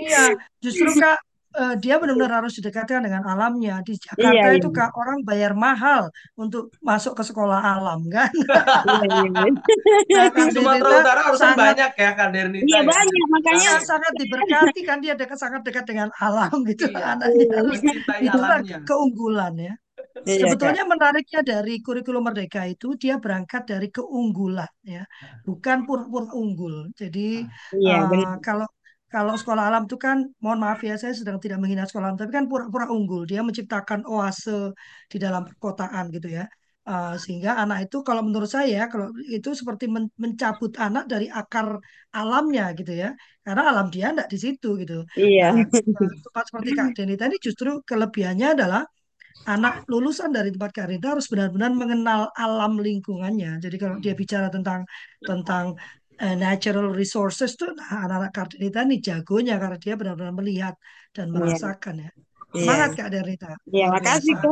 Iya, 0.01 0.23
justru 0.59 0.89
Kak, 0.93 1.17
eh, 1.53 1.73
dia 1.79 1.95
benar-benar 1.99 2.43
harus 2.43 2.55
didekatkan 2.55 3.03
dengan 3.03 3.23
alamnya. 3.23 3.79
Di 3.81 3.95
Iya 3.95 4.03
Jakarta 4.11 4.31
iya 4.33 4.55
itu 4.55 4.69
Kak, 4.69 4.91
orang 4.93 5.23
bayar 5.23 5.51
mahal 5.53 6.07
untuk 6.35 6.71
masuk 6.79 7.15
ke 7.15 7.23
sekolah 7.23 7.59
alam 7.59 8.07
kan. 8.07 8.31
iya 8.31 9.07
iya. 9.07 9.43
iya. 10.07 10.23
Nah, 10.31 10.47
Sumatera 10.51 10.95
Utara 10.99 11.21
sangat 11.35 11.57
banyak 11.57 11.91
ya, 11.95 12.09
Kak 12.11 12.29
Dernita 12.31 12.63
Iya 12.63 12.79
ya. 12.79 12.87
banyak 12.87 13.25
makanya 13.29 13.69
sangat 13.79 13.83
sangat 13.87 14.13
diberkati 14.19 14.79
kan 14.83 14.97
dia 14.99 15.13
dekat 15.15 15.37
sangat 15.39 15.61
dekat 15.63 15.85
dengan 15.87 16.07
alam 16.19 16.51
gitu 16.63 16.87
Iya, 16.87 17.15
anaknya 17.15 17.45
harus 17.55 17.79
mencintai 17.79 18.19
itulah 18.27 18.49
alamnya. 18.59 18.77
keunggulan 18.83 19.53
ya. 19.55 19.73
Iya 20.31 20.55
Kak. 20.61 20.75
Sebetulnya 20.75 20.83
menariknya 20.91 21.39
dari 21.51 21.71
kurikulum 21.85 22.23
Merdeka 22.27 22.61
itu 22.73 22.87
dia 23.01 23.15
berangkat 23.23 23.61
dari 23.71 23.87
keunggulan 23.95 24.69
ya, 24.93 25.01
bukan 25.47 25.77
pura-pura 25.87 26.27
unggul. 26.41 26.75
Jadi 27.01 27.19
Iya 27.73 27.93
eh, 27.93 28.09
benar. 28.11 28.41
kalau 28.45 28.67
kalau 29.13 29.33
sekolah 29.41 29.63
alam 29.69 29.83
itu 29.87 29.97
kan, 30.05 30.17
mohon 30.43 30.59
maaf 30.63 30.79
ya 30.87 30.93
saya 31.01 31.13
sedang 31.19 31.37
tidak 31.43 31.57
menghina 31.61 31.83
sekolah 31.89 32.05
alam, 32.13 32.19
tapi 32.21 32.31
kan 32.37 32.45
pura-pura 32.51 32.85
unggul. 32.95 33.21
Dia 33.29 33.39
menciptakan 33.47 34.01
oase 34.11 34.51
di 35.11 35.17
dalam 35.23 35.41
perkotaan 35.49 36.05
gitu 36.15 36.27
ya. 36.37 36.43
Eh, 36.89 37.13
sehingga 37.23 37.51
anak 37.61 37.77
itu 37.85 37.97
kalau 38.07 38.21
menurut 38.27 38.49
saya 38.57 38.77
kalau 38.91 39.07
itu 39.35 39.49
seperti 39.59 39.85
men- 39.95 40.13
mencabut 40.23 40.71
anak 40.85 41.03
dari 41.11 41.25
akar 41.39 41.67
alamnya 42.17 42.63
gitu 42.79 42.91
ya. 43.03 43.07
Karena 43.45 43.61
alam 43.71 43.85
dia 43.93 44.05
enggak 44.11 44.27
di 44.33 44.37
situ 44.45 44.67
gitu. 44.81 44.93
Iya. 45.15 45.47
Nah, 45.51 45.63
eh, 46.35 46.43
seperti 46.47 46.69
Kak 46.77 46.87
Denita 46.97 47.23
ini 47.29 47.37
justru 47.47 47.69
kelebihannya 47.89 48.47
adalah 48.55 48.81
anak 49.47 49.85
lulusan 49.89 50.29
dari 50.29 50.53
tempat 50.53 50.71
karir 50.73 51.01
harus 51.01 51.25
benar-benar 51.31 51.71
mengenal 51.73 52.21
alam 52.37 52.77
lingkungannya. 52.77 53.57
Jadi 53.57 53.75
kalau 53.81 53.97
dia 53.97 54.13
bicara 54.13 54.47
tentang 54.53 54.85
tentang 55.21 55.73
eh, 56.21 56.35
natural 56.37 56.93
resources 56.93 57.57
tuh 57.57 57.73
nah, 57.73 58.05
anak-anak 58.05 58.31
Kardenita 58.31 58.79
ini 58.85 58.97
jagonya 59.01 59.55
karena 59.57 59.77
dia 59.81 59.93
benar-benar 59.97 60.33
melihat 60.37 60.75
dan 61.15 61.29
Iya. 61.29 61.33
merasakan 61.33 61.95
ya. 62.05 62.11
Iya. 62.51 62.61
Semangat 62.67 62.89
Kak 62.99 63.09
Derita, 63.15 63.51
Iya, 63.71 63.85
luar 63.87 63.95
makasih. 63.95 64.33
Kak. 64.35 64.51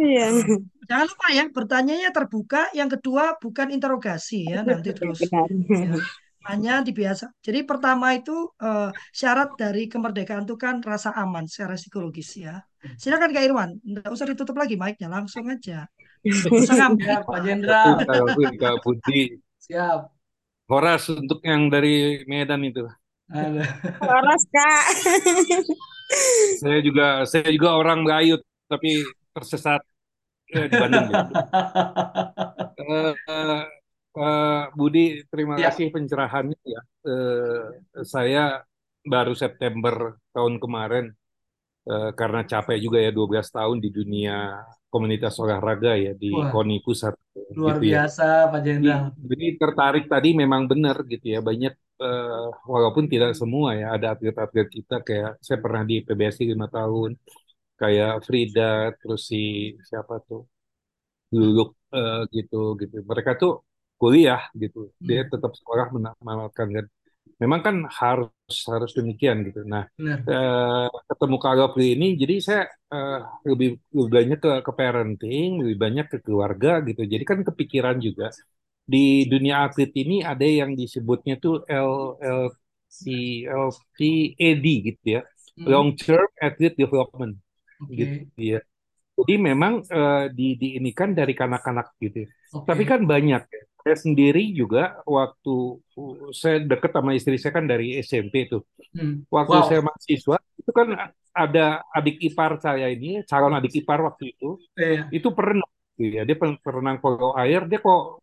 Iya. 0.00 0.26
Hmm. 0.32 0.60
Jangan 0.88 1.06
lupa 1.06 1.26
ya, 1.30 1.44
bertanyanya 1.52 2.08
terbuka. 2.10 2.60
Yang 2.74 2.88
kedua 2.98 3.36
bukan 3.38 3.68
interogasi 3.70 4.48
ya, 4.50 4.64
nanti 4.66 4.90
terus 4.96 5.20
ya 5.28 5.94
hanya 6.48 6.80
dibiasa. 6.80 7.30
Jadi 7.44 7.68
pertama 7.68 8.16
itu 8.16 8.32
eh, 8.58 8.90
syarat 9.12 9.54
dari 9.60 9.86
kemerdekaan 9.92 10.48
itu 10.48 10.56
kan 10.56 10.80
rasa 10.80 11.12
aman 11.12 11.44
secara 11.44 11.76
psikologis 11.76 12.40
ya. 12.40 12.64
Silakan 12.96 13.30
Kak 13.36 13.44
Irwan, 13.44 13.70
nggak 13.84 14.08
usah 14.08 14.26
ditutup 14.28 14.56
lagi 14.56 14.76
mic-nya, 14.80 15.08
langsung 15.12 15.44
aja. 15.52 15.84
Siap, 16.68 17.24
Pak. 17.28 17.38
Jenderal. 17.44 18.00
Kak 18.56 18.76
Budi. 18.84 19.36
Siap. 19.60 20.08
Horas 20.70 21.02
untuk 21.10 21.42
yang 21.42 21.66
dari 21.68 22.22
Medan 22.30 22.62
itu. 22.64 22.86
Waras 24.00 24.42
Kak. 24.48 24.84
Saya 26.58 26.82
juga 26.82 27.22
saya 27.22 27.46
juga 27.54 27.78
orang 27.78 28.02
Melayu 28.02 28.42
tapi 28.66 29.06
tersesat 29.30 29.78
eh, 30.50 30.66
di 30.66 30.74
Bandung 30.74 31.06
gitu. 31.06 31.34
Eh, 32.80 33.12
eh, 33.14 33.62
eh, 34.18 34.62
Budi, 34.74 35.22
terima 35.30 35.54
Ya. 35.54 35.70
kasih 35.70 35.94
pencerahannya 35.94 36.58
ya. 36.66 36.80
Eh, 37.06 37.62
saya 38.02 38.64
baru 39.06 39.38
September 39.38 40.18
tahun 40.34 40.58
kemarin 40.58 41.14
eh, 41.90 42.08
karena 42.18 42.40
capek 42.50 42.76
juga 42.84 42.98
ya 43.06 43.10
12 43.16 43.48
tahun 43.56 43.76
di 43.84 43.88
dunia 43.98 44.32
komunitas 44.92 45.34
olahraga 45.42 45.90
ya 46.04 46.10
di 46.22 46.26
Wah, 46.32 46.52
KONI 46.52 46.76
pusat 46.86 47.14
luar 47.58 47.76
gitu 47.76 47.84
ya. 47.94 47.98
biasa, 47.98 48.24
Pak 48.52 48.60
Jadi, 48.76 48.88
Jenderal. 48.90 49.04
jadi 49.30 49.46
tertarik 49.60 50.04
tadi 50.12 50.28
memang 50.42 50.62
benar 50.72 50.96
gitu 51.12 51.26
ya. 51.34 51.38
Banyak 51.48 51.72
eh, 52.04 52.46
walaupun 52.72 53.04
tidak 53.12 53.30
semua 53.40 53.68
ya 53.80 53.86
ada 53.96 54.06
atlet-atlet 54.14 54.68
kita 54.76 54.94
kayak 55.06 55.30
saya 55.46 55.58
pernah 55.64 55.82
di 55.90 55.94
PBSI 56.06 56.44
lima 56.52 56.66
tahun 56.76 57.10
kayak 57.80 58.10
Frida 58.26 58.62
terus 59.00 59.20
si 59.30 59.38
siapa 59.88 60.14
tuh? 60.28 60.40
Luluk 61.38 61.68
eh, 61.96 62.16
gitu 62.36 62.56
gitu. 62.80 62.96
Mereka 63.10 63.30
tuh 63.42 63.52
kuliah 64.00 64.40
gitu. 64.62 64.78
Dia 65.08 65.20
Hmm, 65.20 65.30
tetap 65.32 65.52
sekolah 65.58 65.86
mena- 65.94 66.18
menamatkan 66.22 66.68
kan 66.76 66.84
memang 67.42 67.60
kan 67.66 67.76
harus 68.00 68.56
harus 68.72 68.90
demikian 68.98 69.36
gitu. 69.48 69.60
Nah 69.72 69.84
eh, 70.30 70.86
ketemu 71.08 71.36
Kak 71.42 71.54
Gafri 71.58 71.86
ini 71.96 72.06
jadi 72.22 72.34
saya 72.46 72.62
eh, 72.94 73.18
lebih 73.50 73.68
lebih 73.96 74.10
banyak 74.18 74.38
ke 74.44 74.50
ke 74.66 74.72
parenting 74.78 75.48
lebih 75.62 75.76
banyak 75.84 76.06
ke 76.12 76.18
keluarga 76.26 76.68
gitu. 76.88 77.02
Jadi 77.12 77.24
kan 77.30 77.38
kepikiran 77.48 77.96
juga 78.06 78.26
di 78.92 79.26
dunia 79.32 79.54
atlet 79.66 79.90
ini 80.02 80.14
ada 80.32 80.46
yang 80.60 80.70
disebutnya 80.80 81.34
tuh 81.44 81.54
D 84.62 84.66
gitu 84.88 85.04
ya. 85.16 85.20
Hmm, 85.56 85.66
long 85.72 85.88
term 85.96 86.26
athlete 86.40 86.76
development. 86.82 87.34
Oke, 87.80 87.92
gitu 87.98 88.40
ya 88.56 88.60
jadi 89.18 89.34
memang 89.48 89.72
eh, 89.84 90.24
di 90.38 90.56
di 90.60 90.68
ini 90.80 90.90
kan 91.00 91.10
dari 91.18 91.34
kanak-kanak 91.40 91.86
gitu 92.02 92.24
tapi 92.68 92.82
oke. 92.82 92.90
kan 92.90 93.00
banyak 93.12 93.42
ya. 93.46 93.62
Saya 93.84 93.96
sendiri 93.96 94.52
juga 94.52 95.00
waktu 95.08 95.54
saya 96.32 96.56
deket 96.64 96.90
sama 96.92 97.10
istri 97.16 97.36
saya 97.40 97.52
kan 97.56 97.66
dari 97.66 97.96
SMP 98.00 98.46
tuh 98.48 98.62
Hmm, 98.90 99.22
waktu 99.30 99.54
Wow. 99.54 99.66
saya 99.70 99.80
mahasiswa 99.86 100.36
itu 100.58 100.70
kan 100.74 100.88
ada 101.30 101.78
adik 101.94 102.18
ipar 102.26 102.58
saya 102.58 102.90
ini 102.90 103.22
calon 103.22 103.54
adik 103.54 103.70
ipar 103.78 104.02
waktu 104.02 104.34
itu 104.34 104.58
Iya. 104.74 105.06
itu 105.14 105.28
pernah 105.30 105.62
gitu 105.94 106.10
ya 106.18 106.22
dia 106.26 106.34
perenang 106.36 106.98
polo 106.98 107.30
air 107.38 107.70
dia 107.70 107.78
kok 107.78 108.18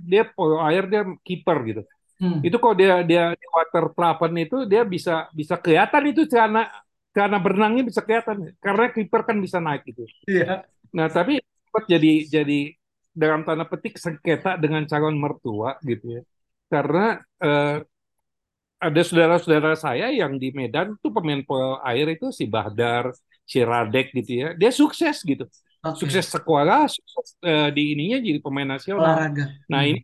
dia 0.00 0.22
polo 0.32 0.56
air 0.64 0.88
dia 0.88 1.02
kiper 1.20 1.58
gitu 1.68 1.82
Hmm, 2.18 2.42
itu 2.42 2.56
kok 2.58 2.74
dia 2.74 2.98
dia 3.06 3.30
di 3.30 3.46
water 3.46 3.94
plafon 3.94 4.34
itu 4.42 4.66
dia 4.66 4.82
bisa 4.82 5.30
bisa 5.30 5.54
kelihatan 5.54 6.02
itu 6.10 6.26
karena 6.26 6.66
karena 7.14 7.38
berenangnya 7.38 7.82
bisa 7.86 8.02
kelihatan 8.02 8.36
karena 8.58 8.90
kiper 8.90 9.22
kan 9.22 9.36
bisa 9.38 9.62
naik 9.62 9.86
gitu 9.86 10.02
Iya. 10.26 10.66
nah 10.90 11.06
tapi 11.06 11.38
sempat 11.38 11.84
jadi 11.86 12.12
jadi 12.26 12.58
dalam 13.22 13.40
tanda 13.46 13.64
petik 13.72 13.94
sengketa 14.04 14.50
dengan 14.62 14.82
calon 14.90 15.16
mertua 15.24 15.70
gitu 15.90 16.06
ya 16.16 16.22
karena 16.72 17.00
eh, 17.44 17.76
ada 18.78 19.00
saudara-saudara 19.02 19.74
saya 19.74 20.06
yang 20.14 20.38
di 20.38 20.54
Medan 20.54 20.94
tuh 21.02 21.10
pemain 21.10 21.42
polo 21.42 21.82
air 21.82 22.06
itu 22.14 22.30
si 22.30 22.44
Bahdar, 22.46 23.10
si 23.42 23.58
Radek 23.70 24.14
gitu 24.14 24.30
ya. 24.42 24.46
Dia 24.60 24.70
sukses 24.70 25.16
gitu. 25.26 25.44
Oke. 25.82 25.98
Sukses 26.00 26.26
sekolah, 26.30 26.86
sukses 26.86 27.26
eh, 27.42 27.68
di 27.74 27.82
ininya 27.98 28.18
jadi 28.22 28.38
pemain 28.38 28.68
nasional. 28.78 29.02
Olahraga. 29.02 29.44
Nah, 29.70 29.82
Hmm. 29.82 29.90
ini 29.90 29.98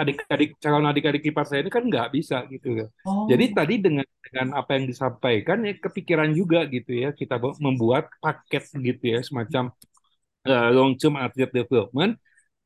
adik-adik 0.00 0.48
calon 0.62 0.84
adik-adik 0.90 1.22
kipas 1.26 1.46
saya 1.48 1.60
ini 1.64 1.70
kan 1.72 1.84
nggak 1.88 2.08
bisa 2.16 2.36
gitu 2.52 2.68
ya. 2.84 2.86
Oh, 3.04 3.26
Jadi 3.30 3.44
tadi 3.56 3.74
dengan 3.80 4.04
dengan 4.26 4.46
apa 4.60 4.70
yang 4.76 4.84
disampaikan 4.90 5.58
ya 5.66 5.72
kepikiran 5.80 6.30
juga 6.36 6.58
gitu 6.68 6.90
ya 6.92 7.08
kita 7.16 7.34
bu- 7.42 7.56
membuat 7.62 8.04
paket 8.20 8.62
gitu 8.86 9.04
ya 9.16 9.18
semacam 9.24 9.64
eh, 10.48 10.68
long 10.76 10.92
term 11.00 11.14
athlete 11.24 11.52
development 11.58 12.12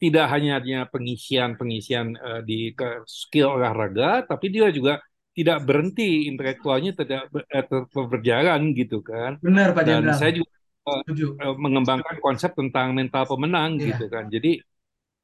tidak 0.03 0.27
hanya 0.35 0.53
pengisian-pengisian 0.93 2.07
eh, 2.19 2.41
di 2.49 2.55
ke 2.79 2.85
skill 3.09 3.47
olahraga 3.57 4.27
tapi 4.31 4.47
dia 4.55 4.67
juga 4.75 4.93
tidak 5.37 5.57
berhenti 5.67 6.29
intelektualnya 6.31 6.91
tidak 7.01 7.21
ber- 7.33 7.49
eh, 7.57 7.67
berjalan 8.13 8.61
gitu 8.79 8.97
kan 9.11 9.33
benar, 9.45 9.69
Pak 9.77 9.85
dan 9.87 10.03
Jenderal. 10.03 10.19
saya 10.19 10.33
juga 10.39 10.51
Setuju. 10.85 11.27
eh, 11.43 11.55
mengembangkan 11.65 12.17
konsep 12.25 12.51
tentang 12.61 12.89
mental 12.99 13.25
pemenang 13.31 13.71
Iya. 13.79 13.87
gitu 13.95 14.05
kan 14.15 14.25
jadi 14.35 14.49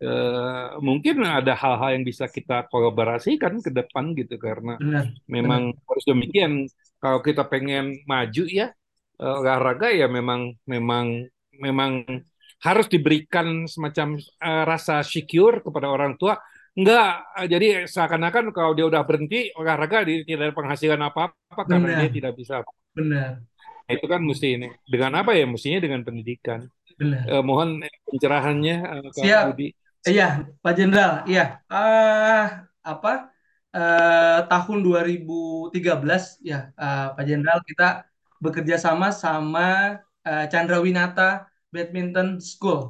eh, 0.03 0.67
mungkin 0.81 1.15
ada 1.27 1.53
hal-hal 1.63 1.91
yang 2.01 2.05
bisa 2.11 2.27
kita 2.37 2.67
kolaborasikan 2.73 3.61
ke 3.65 3.71
depan 3.79 4.05
gitu 4.19 4.35
karena 4.41 4.81
Benar, 4.81 5.05
benar. 5.29 5.29
memang 5.35 5.63
harus 5.89 6.05
demikian 6.09 6.53
kalau 7.03 7.21
kita 7.27 7.43
pengen 7.53 8.01
maju 8.09 8.45
ya 8.49 8.67
olahraga 9.21 9.89
ya 9.93 10.07
memang 10.09 10.57
memang 10.65 11.07
memang 11.61 11.93
harus 12.61 12.87
diberikan 12.93 13.65
semacam 13.65 14.17
eh, 14.21 14.65
rasa 14.69 15.01
secure 15.01 15.65
kepada 15.65 15.89
orang 15.89 16.15
tua 16.21 16.37
enggak 16.77 17.09
eh, 17.41 17.47
jadi 17.51 17.67
seakan-akan 17.89 18.53
kalau 18.57 18.73
dia 18.77 18.87
udah 18.89 19.03
berhenti 19.09 19.51
olahraga 19.57 20.05
dia 20.07 20.23
tidak 20.29 20.53
ada 20.53 20.55
penghasilan 20.57 21.01
apa-apa 21.01 21.63
karena 21.67 21.89
dia 21.97 22.09
Benar, 22.09 22.17
tidak 22.17 22.33
bisa 22.37 22.55
benar, 22.97 23.31
Nah, 23.91 23.93
itu 23.99 24.07
kan 24.07 24.23
mesti 24.23 24.47
ini 24.55 24.69
dengan 24.87 25.19
apa 25.19 25.35
ya 25.35 25.51
mestinya 25.51 25.83
dengan 25.83 26.01
pendidikan 26.07 26.61
benar. 26.95 27.27
Eh, 27.27 27.43
mohon 27.43 27.83
pencerahannya 28.07 28.75
eh, 28.87 29.01
Kak 29.11 29.25
Siap. 29.27 29.45
Budi 29.51 29.69
Iya, 30.09 30.49
Pak 30.65 30.73
Jenderal. 30.81 31.13
Iya. 31.29 31.61
Eh, 31.69 32.45
apa? 32.89 33.11
Eh, 33.77 34.39
tahun 34.51 34.79
2013 34.83 36.41
ya, 36.41 36.73
eh, 36.73 37.07
Pak 37.17 37.25
Jenderal 37.29 37.61
kita 37.69 38.09
bekerja 38.41 38.77
sama 38.81 39.13
sama 39.13 40.01
eh, 40.25 40.45
Chandra 40.51 40.81
Winata 40.81 41.50
Badminton 41.75 42.29
School. 42.51 42.81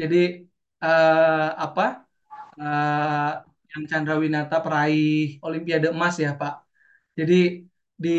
Jadi 0.00 0.16
uh, 0.84 1.48
apa 1.64 1.82
uh, 2.60 3.30
yang 3.70 3.82
Chandra 3.90 4.14
Winata 4.22 4.56
peraih 4.64 5.38
Olimpiade 5.46 5.86
emas 5.94 6.14
ya 6.24 6.30
Pak. 6.40 6.52
Jadi 7.18 7.34
di 8.04 8.10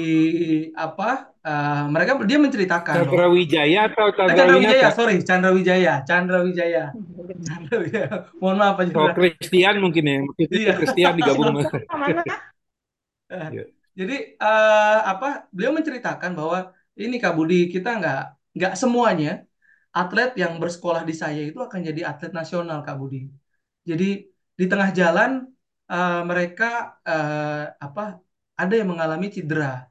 apa 0.74 1.04
uh, 1.44 1.84
mereka 1.94 2.12
dia 2.24 2.40
menceritakan 2.40 2.96
Chandra 2.96 3.26
Wijaya 3.28 3.80
atau 3.92 4.08
Eh, 4.08 4.14
Chandra 4.18 4.36
Chandra 4.38 4.56
Wijaya, 4.58 4.88
Winata? 4.88 4.98
sorry, 4.98 5.16
Chandra 5.28 5.50
Wijaya, 5.58 5.94
Chandra 6.08 6.38
Wijaya, 6.48 6.84
Chandra 7.48 7.76
Wijaya. 7.84 8.08
Mohon 8.42 8.58
maaf 8.62 8.76
Pak 8.80 8.88
Oh. 8.96 9.10
Christian 9.18 9.76
mungkin 9.84 10.04
ya. 10.08 10.18
Maksudnya 10.24 10.60
Iya. 10.60 10.74
Christian 10.80 11.14
digabung. 11.20 11.56
Iya. 13.52 13.64
Jadi 14.00 14.14
eh, 14.44 14.98
apa? 15.12 15.26
Beliau 15.56 15.72
menceritakan 15.78 16.32
bahwa 16.40 16.58
ini 17.02 17.16
Kak 17.22 17.34
Budi 17.38 17.56
kita 17.74 17.90
nggak 18.00 18.20
nggak 18.56 18.74
semuanya 18.82 19.30
atlet 20.00 20.32
yang 20.42 20.54
bersekolah 20.62 21.02
di 21.10 21.14
saya 21.22 21.42
itu 21.50 21.60
akan 21.68 21.80
jadi 21.90 22.02
atlet 22.12 22.32
nasional 22.40 22.80
Kak 22.86 22.96
Budi. 23.00 23.20
Jadi 23.90 24.06
di 24.60 24.66
tengah 24.72 24.90
jalan 25.00 25.32
eh, 25.92 26.22
mereka 26.30 27.00
eh, 27.08 27.64
apa? 27.86 28.02
Ada 28.62 28.74
yang 28.80 28.90
mengalami 28.96 29.28
cedera, 29.36 29.84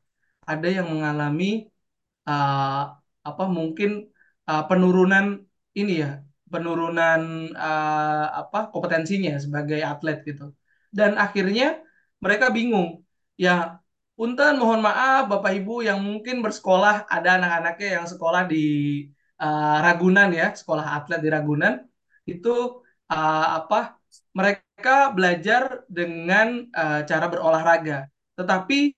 ada 0.53 0.69
yang 0.77 0.89
mengalami 0.89 1.69
uh, 2.29 2.83
apa 3.25 3.45
mungkin 3.49 4.09
uh, 4.49 4.63
penurunan 4.69 5.25
ini 5.77 5.93
ya 6.05 6.11
penurunan 6.53 7.21
uh, 7.57 8.27
apa 8.41 8.59
kompetensinya 8.73 9.33
sebagai 9.41 9.81
atlet 9.83 10.23
gitu 10.29 10.53
dan 10.95 11.17
akhirnya 11.25 11.81
mereka 12.25 12.53
bingung 12.53 13.03
ya 13.37 13.81
Punten 14.15 14.63
mohon 14.63 14.79
maaf 14.79 15.27
Bapak 15.27 15.59
Ibu 15.59 15.83
yang 15.83 15.99
mungkin 15.99 16.39
bersekolah 16.39 17.11
ada 17.11 17.35
anak-anaknya 17.35 17.89
yang 17.99 18.07
sekolah 18.07 18.47
di 18.47 18.63
uh, 19.41 19.79
Ragunan 19.85 20.31
ya 20.35 20.53
sekolah 20.55 20.99
atlet 21.01 21.21
di 21.23 21.29
Ragunan 21.33 21.83
itu 22.29 22.83
uh, 23.11 23.47
apa 23.63 23.99
mereka 24.35 25.11
belajar 25.15 25.87
dengan 25.91 26.67
uh, 26.75 27.03
cara 27.07 27.27
berolahraga 27.31 28.11
tetapi 28.35 28.95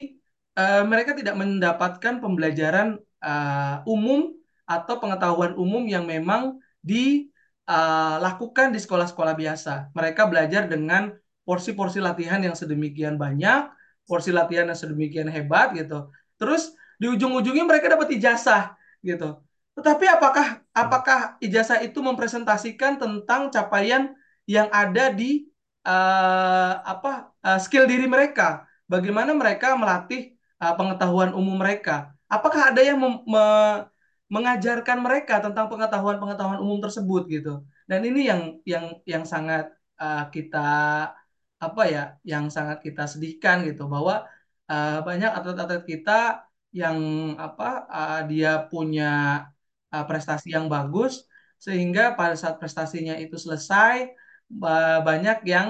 uh, 0.57 0.83
mereka 0.89 1.13
tidak 1.13 1.37
mendapatkan 1.37 2.19
pembelajaran 2.21 2.97
uh, 3.21 3.85
umum 3.85 4.33
atau 4.67 4.99
pengetahuan 4.99 5.55
umum 5.55 5.87
yang 5.87 6.03
memang 6.09 6.59
dilakukan 6.83 8.75
di 8.75 8.83
sekolah-sekolah 8.83 9.35
biasa. 9.39 9.95
Mereka 9.95 10.27
belajar 10.27 10.67
dengan 10.67 11.15
porsi-porsi 11.47 12.03
latihan 12.03 12.43
yang 12.43 12.59
sedemikian 12.59 13.15
banyak, 13.15 13.71
porsi 14.03 14.35
latihan 14.35 14.67
yang 14.67 14.75
sedemikian 14.75 15.31
hebat 15.31 15.71
gitu. 15.79 16.11
Terus 16.35 16.75
di 16.99 17.07
ujung-ujungnya 17.07 17.63
mereka 17.63 17.87
dapat 17.95 18.11
ijazah 18.19 18.75
gitu. 19.07 19.39
Tetapi 19.77 20.05
apakah 20.09 20.65
apakah 20.73 21.19
ijazah 21.45 21.85
itu 21.85 22.01
mempresentasikan 22.01 22.97
tentang 22.97 23.53
capaian 23.53 24.17
yang 24.49 24.73
ada 24.73 25.13
di 25.13 25.53
uh, 25.85 26.81
apa 26.81 27.37
uh, 27.45 27.59
skill 27.61 27.85
diri 27.85 28.09
mereka? 28.09 28.65
Bagaimana 28.89 29.37
mereka 29.37 29.77
melatih 29.77 30.33
uh, 30.65 30.73
pengetahuan 30.81 31.37
umum 31.37 31.61
mereka? 31.61 32.17
Apakah 32.27 32.73
ada 32.73 32.81
yang 32.81 32.99
me 32.99 33.13
mengajarkan 34.27 34.99
mereka 34.99 35.39
tentang 35.39 35.71
pengetahuan-pengetahuan 35.71 36.59
umum 36.59 36.83
tersebut 36.83 37.29
gitu? 37.31 37.63
Dan 37.87 38.03
ini 38.03 38.27
yang 38.27 38.59
yang 38.67 38.99
yang 39.07 39.23
sangat 39.29 39.71
uh, 40.01 40.27
kita 40.33 40.69
apa 41.57 41.83
ya, 41.89 42.17
yang 42.25 42.49
sangat 42.49 42.81
kita 42.81 43.05
sedihkan 43.05 43.65
gitu 43.69 43.87
bahwa 43.87 44.25
uh, 44.73 44.99
banyak 45.05 45.31
atlet-atlet 45.31 45.85
kita 45.85 46.49
yang 46.75 46.99
apa 47.39 47.69
uh, 47.89 48.21
dia 48.29 48.61
punya 48.69 49.45
uh, 49.97 50.05
prestasi 50.05 50.53
yang 50.53 50.69
bagus 50.69 51.25
sehingga 51.57 52.13
pada 52.13 52.37
saat 52.37 52.61
prestasinya 52.61 53.17
itu 53.17 53.41
selesai 53.41 54.13
banyak 55.09 55.39
yang 55.49 55.69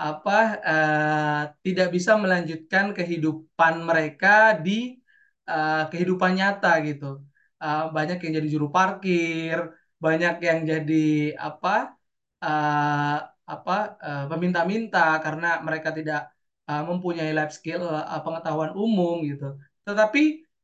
apa 0.00 0.38
uh, 0.64 1.42
tidak 1.60 1.92
bisa 1.92 2.16
melanjutkan 2.16 2.96
kehidupan 2.96 3.84
mereka 3.84 4.56
di 4.56 4.96
uh, 5.44 5.84
kehidupan 5.92 6.40
nyata 6.40 6.80
gitu. 6.88 7.20
Uh, 7.60 7.92
banyak 7.92 8.16
yang 8.24 8.32
jadi 8.40 8.48
juru 8.48 8.72
parkir, 8.72 9.56
banyak 10.00 10.34
yang 10.40 10.58
jadi 10.64 11.36
apa 11.36 11.92
uh, 12.40 13.16
apa 13.44 13.76
uh, 14.00 14.24
peminta-minta 14.32 15.20
karena 15.24 15.60
mereka 15.60 15.92
tidak 15.92 16.32
uh, 16.64 16.82
mempunyai 16.88 17.36
life 17.36 17.52
skill 17.52 17.84
uh, 17.84 18.20
pengetahuan 18.24 18.72
umum 18.72 19.20
gitu. 19.28 19.60
Tetapi 19.84 20.22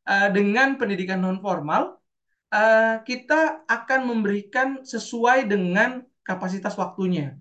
uh, 0.08 0.28
dengan 0.32 0.80
pendidikan 0.80 1.20
non 1.20 1.38
formal 1.44 2.00
uh, 2.52 3.02
kita 3.08 3.66
akan 3.66 4.00
memberikan 4.10 4.68
sesuai 4.84 5.48
dengan 5.48 6.02
kapasitas 6.26 6.74
waktunya 6.74 7.38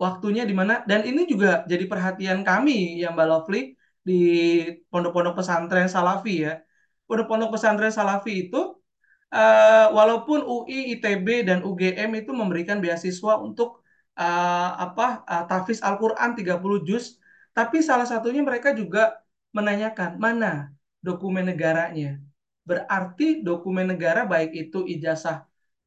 waktunya 0.00 0.48
di 0.48 0.54
mana 0.56 0.80
dan 0.88 1.04
ini 1.04 1.28
juga 1.28 1.68
jadi 1.68 1.84
perhatian 1.84 2.40
kami 2.40 3.04
ya 3.04 3.12
Mbak 3.12 3.26
Lovely 3.28 3.76
di 4.00 4.20
pondok-pondok 4.88 5.34
pesantren 5.38 5.88
Salafi 5.92 6.48
ya. 6.48 6.64
Pondok-pondok 7.04 7.52
pesantren 7.54 7.92
Salafi 7.92 8.48
itu 8.48 8.80
uh, 9.36 9.86
walaupun 9.92 10.40
UI, 10.40 10.96
ITB 10.96 11.44
dan 11.48 11.60
UGM 11.60 12.10
itu 12.24 12.30
memberikan 12.32 12.80
beasiswa 12.80 13.36
untuk 13.36 13.84
uh, 14.16 14.70
apa 14.80 15.20
uh, 15.28 15.44
tahfiz 15.44 15.84
Al-Qur'an 15.84 16.32
30 16.32 16.88
juz, 16.88 17.20
tapi 17.52 17.84
salah 17.84 18.08
satunya 18.08 18.40
mereka 18.40 18.72
juga 18.72 19.20
menanyakan 19.52 20.16
mana 20.16 20.72
dokumen 21.04 21.44
negaranya. 21.44 22.22
Berarti 22.64 23.40
dokumen 23.40 23.90
negara 23.92 24.28
baik 24.28 24.52
itu 24.54 24.84
ijazah 24.84 25.44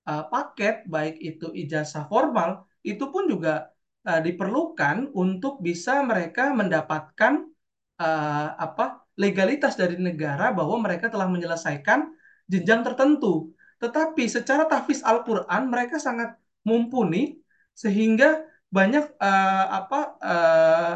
uh, 0.10 0.24
paket, 0.28 0.84
baik 0.88 1.16
itu 1.20 1.52
ijazah 1.54 2.08
formal, 2.12 2.68
itu 2.84 3.08
pun 3.10 3.30
juga 3.30 3.72
uh, 4.08 4.20
diperlukan 4.20 5.12
untuk 5.16 5.64
bisa 5.64 6.04
mereka 6.04 6.52
mendapatkan 6.52 7.48
uh, 8.00 8.48
apa 8.60 9.06
legalitas 9.16 9.78
dari 9.78 9.96
negara 9.96 10.52
bahwa 10.52 10.82
mereka 10.82 11.08
telah 11.08 11.30
menyelesaikan 11.30 12.12
jenjang 12.50 12.82
tertentu. 12.84 13.54
Tetapi 13.80 14.24
secara 14.28 14.66
tahfiz 14.66 15.04
Al-Qur'an 15.04 15.68
mereka 15.68 16.00
sangat 16.00 16.40
mumpuni 16.64 17.40
sehingga 17.76 18.48
banyak 18.74 19.06
uh, 19.22 19.66
apa 19.70 20.18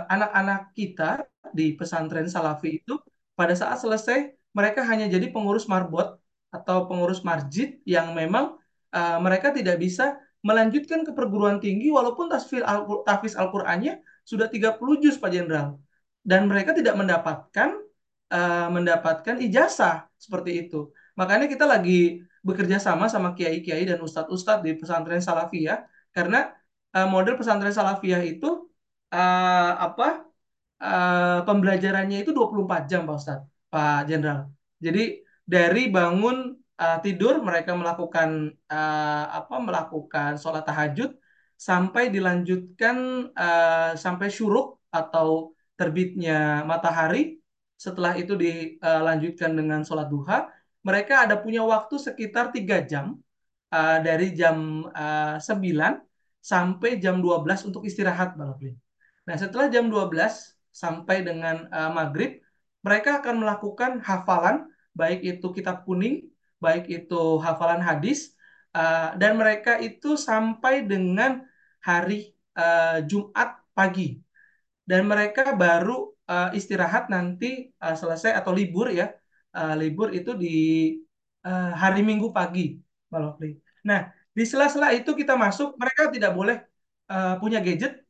anak-anak 0.09 0.61
uh, 0.65 0.73
kita 0.73 1.09
di 1.53 1.78
pesantren 1.78 2.25
Salafi 2.25 2.82
itu 2.82 2.97
pada 3.38 3.53
saat 3.53 3.78
selesai 3.78 4.36
mereka 4.53 4.83
hanya 4.87 5.05
jadi 5.07 5.27
pengurus 5.33 5.65
marbot 5.67 6.19
atau 6.53 6.87
pengurus 6.87 7.21
marjid 7.25 7.79
yang 7.83 8.15
memang 8.15 8.55
uh, 8.95 9.17
mereka 9.19 9.51
tidak 9.51 9.77
bisa 9.81 10.17
melanjutkan 10.45 11.03
ke 11.03 11.11
perguruan 11.11 11.59
tinggi 11.59 11.91
walaupun 11.91 12.31
tahfiz 13.03 13.35
Al-Qur'annya 13.35 13.99
sudah 14.23 14.47
30 14.47 14.79
juz 15.03 15.15
Pak 15.19 15.31
Jenderal 15.33 15.81
dan 16.23 16.47
mereka 16.47 16.71
tidak 16.71 16.95
mendapatkan 16.95 17.69
uh, 18.31 18.67
mendapatkan 18.71 19.35
ijazah 19.43 20.07
seperti 20.15 20.67
itu. 20.67 20.91
Makanya 21.19 21.47
kita 21.49 21.65
lagi 21.67 22.23
bekerja 22.45 22.77
sama 22.79 23.11
sama 23.11 23.33
kiai-kiai 23.35 23.83
dan 23.83 23.99
ustadz-ustadz 23.99 24.63
di 24.63 24.71
pesantren 24.79 25.19
Salafiyah 25.19 25.83
karena 26.15 26.53
uh, 26.95 27.07
model 27.09 27.35
pesantren 27.39 27.73
Salafiyah 27.73 28.23
itu 28.23 28.67
uh, 29.11 29.71
apa 29.87 30.27
uh, 30.83 31.39
pembelajarannya 31.47 32.23
itu 32.23 32.31
24 32.31 32.89
jam 32.91 33.01
Pak 33.07 33.15
Ustadz, 33.19 33.47
Pak 33.68 34.07
Jenderal. 34.07 34.51
Jadi 34.80 35.24
dari 35.47 35.89
bangun 35.91 36.55
uh, 36.78 36.97
tidur 37.01 37.41
mereka 37.41 37.74
melakukan 37.74 38.53
uh, 38.70 39.26
apa 39.32 39.55
melakukan 39.57 40.38
sholat 40.38 40.63
tahajud 40.63 41.15
sampai 41.57 42.13
dilanjutkan 42.13 43.30
uh, 43.34 43.91
sampai 43.97 44.30
syuruk 44.30 44.78
atau 44.93 45.57
terbitnya 45.74 46.61
matahari 46.63 47.41
setelah 47.78 48.18
itu 48.18 48.34
dilanjutkan 48.34 49.53
dengan 49.53 49.86
sholat 49.86 50.09
duha 50.09 50.49
mereka 50.82 51.26
ada 51.26 51.38
punya 51.38 51.61
waktu 51.65 51.97
sekitar 51.97 52.49
tiga 52.53 52.82
jam 52.82 53.18
uh, 53.74 53.99
dari 53.99 54.32
jam 54.34 54.88
uh, 54.88 55.36
9 55.41 55.99
sampai 56.39 56.95
jam 57.01 57.20
12 57.20 57.68
untuk 57.68 57.84
istirahat 57.84 58.39
Balapin. 58.39 58.78
Nah 59.28 59.36
setelah 59.36 59.68
jam 59.68 59.91
12 59.91 60.07
sampai 60.72 61.28
dengan 61.28 61.68
uh, 61.68 61.91
maghrib 61.91 62.39
mereka 62.86 63.21
akan 63.23 63.36
melakukan 63.41 63.91
hafalan 64.01 64.69
baik 64.97 65.21
itu 65.21 65.47
kitab 65.53 65.86
kuning 65.86 66.28
baik 66.57 66.89
itu 66.89 67.38
hafalan 67.38 67.82
hadis 67.82 68.34
uh, 68.73 69.13
dan 69.17 69.38
mereka 69.38 69.78
itu 69.78 70.17
sampai 70.17 70.86
dengan 70.86 71.45
hari 71.82 72.34
uh, 72.57 73.01
Jumat 73.05 73.61
pagi. 73.78 74.17
Dan 74.88 75.03
mereka 75.05 75.51
baru 75.51 76.15
uh, 76.32 76.49
istirahat 76.55 77.11
nanti 77.11 77.75
selesai 77.78 78.32
atau 78.39 78.51
libur 78.55 78.89
ya. 78.91 79.13
Libur 79.57 80.13
itu 80.13 80.38
di 80.38 80.55
hari 81.82 82.05
Minggu 82.05 82.30
pagi. 82.30 82.78
Nah 83.82 84.13
di 84.38 84.43
sela-sela 84.45 84.93
itu 84.93 85.17
kita 85.17 85.34
masuk 85.34 85.73
mereka 85.82 86.13
tidak 86.13 86.30
boleh 86.38 86.61
punya 87.41 87.57
gadget. 87.57 88.05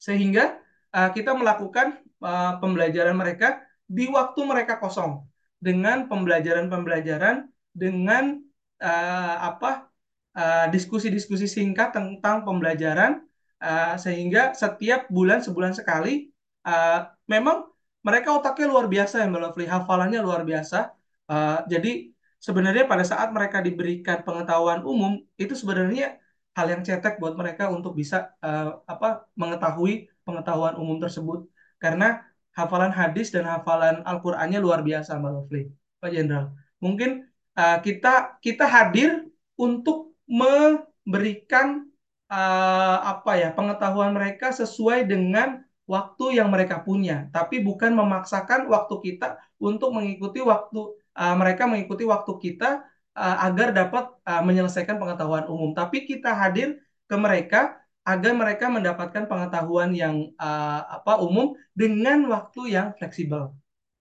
Sehingga 0.00 0.56
kita 0.88 1.36
melakukan 1.36 2.00
uh, 2.22 2.56
pembelajaran 2.62 3.18
mereka 3.18 3.60
di 3.84 4.08
waktu 4.08 4.40
mereka 4.46 4.78
kosong. 4.78 5.26
Dengan 5.62 6.10
pembelajaran-pembelajaran 6.10 7.46
dengan 7.70 8.42
uh, 8.82 9.36
apa 9.46 9.86
uh, 10.34 10.66
diskusi-diskusi 10.74 11.46
singkat 11.46 11.94
tentang 11.94 12.42
pembelajaran 12.42 13.22
uh, 13.62 13.94
sehingga 13.94 14.58
setiap 14.58 15.06
bulan 15.06 15.38
sebulan 15.38 15.70
sekali 15.78 16.34
uh, 16.66 17.06
memang 17.30 17.70
mereka 18.02 18.34
otaknya 18.34 18.66
luar 18.66 18.90
biasa 18.90 19.22
ya 19.22 19.28
Lovely, 19.30 19.70
hafalannya 19.70 20.18
luar 20.18 20.42
biasa. 20.42 20.90
Uh, 21.30 21.62
jadi 21.70 22.10
sebenarnya 22.42 22.90
pada 22.90 23.06
saat 23.06 23.30
mereka 23.30 23.62
diberikan 23.62 24.26
pengetahuan 24.26 24.82
umum 24.82 25.22
itu 25.38 25.54
sebenarnya 25.54 26.18
hal 26.58 26.66
yang 26.68 26.82
cetek 26.82 27.22
buat 27.22 27.38
mereka 27.38 27.70
untuk 27.70 27.94
bisa 27.94 28.34
uh, 28.42 28.82
apa 28.84 29.30
mengetahui 29.38 30.10
pengetahuan 30.26 30.74
umum 30.76 30.98
tersebut 30.98 31.46
karena 31.82 32.22
hafalan 32.54 32.94
hadis 32.94 33.34
dan 33.34 33.48
hafalan 33.50 34.06
Al-Qur'annya 34.06 34.62
luar 34.62 34.86
biasa 34.86 35.18
Mbak 35.18 35.32
Lovely. 35.34 35.62
Pak 35.98 36.10
Jenderal. 36.14 36.54
Mungkin 36.78 37.26
uh, 37.58 37.78
kita 37.82 38.38
kita 38.38 38.64
hadir 38.70 39.26
untuk 39.58 40.14
memberikan 40.30 41.90
uh, 42.30 42.98
apa 43.02 43.32
ya 43.38 43.48
pengetahuan 43.50 44.14
mereka 44.14 44.54
sesuai 44.54 45.10
dengan 45.10 45.66
waktu 45.90 46.38
yang 46.38 46.48
mereka 46.48 46.80
punya, 46.80 47.26
tapi 47.34 47.58
bukan 47.58 47.92
memaksakan 47.92 48.70
waktu 48.70 48.94
kita 49.02 49.36
untuk 49.58 49.90
mengikuti 49.92 50.38
waktu 50.38 50.94
uh, 51.18 51.34
mereka 51.36 51.66
mengikuti 51.66 52.06
waktu 52.06 52.32
kita 52.38 52.86
uh, 53.18 53.36
agar 53.46 53.74
dapat 53.74 54.08
uh, 54.24 54.42
menyelesaikan 54.42 54.96
pengetahuan 54.96 55.44
umum. 55.50 55.74
Tapi 55.74 56.06
kita 56.06 56.32
hadir 56.32 56.80
ke 57.06 57.16
mereka 57.18 57.81
agar 58.02 58.32
mereka 58.34 58.66
mendapatkan 58.66 59.30
pengetahuan 59.30 59.94
yang 59.94 60.34
uh, 60.34 60.80
apa 60.98 61.22
umum 61.22 61.54
dengan 61.70 62.26
waktu 62.26 62.74
yang 62.74 62.90
fleksibel. 62.98 63.54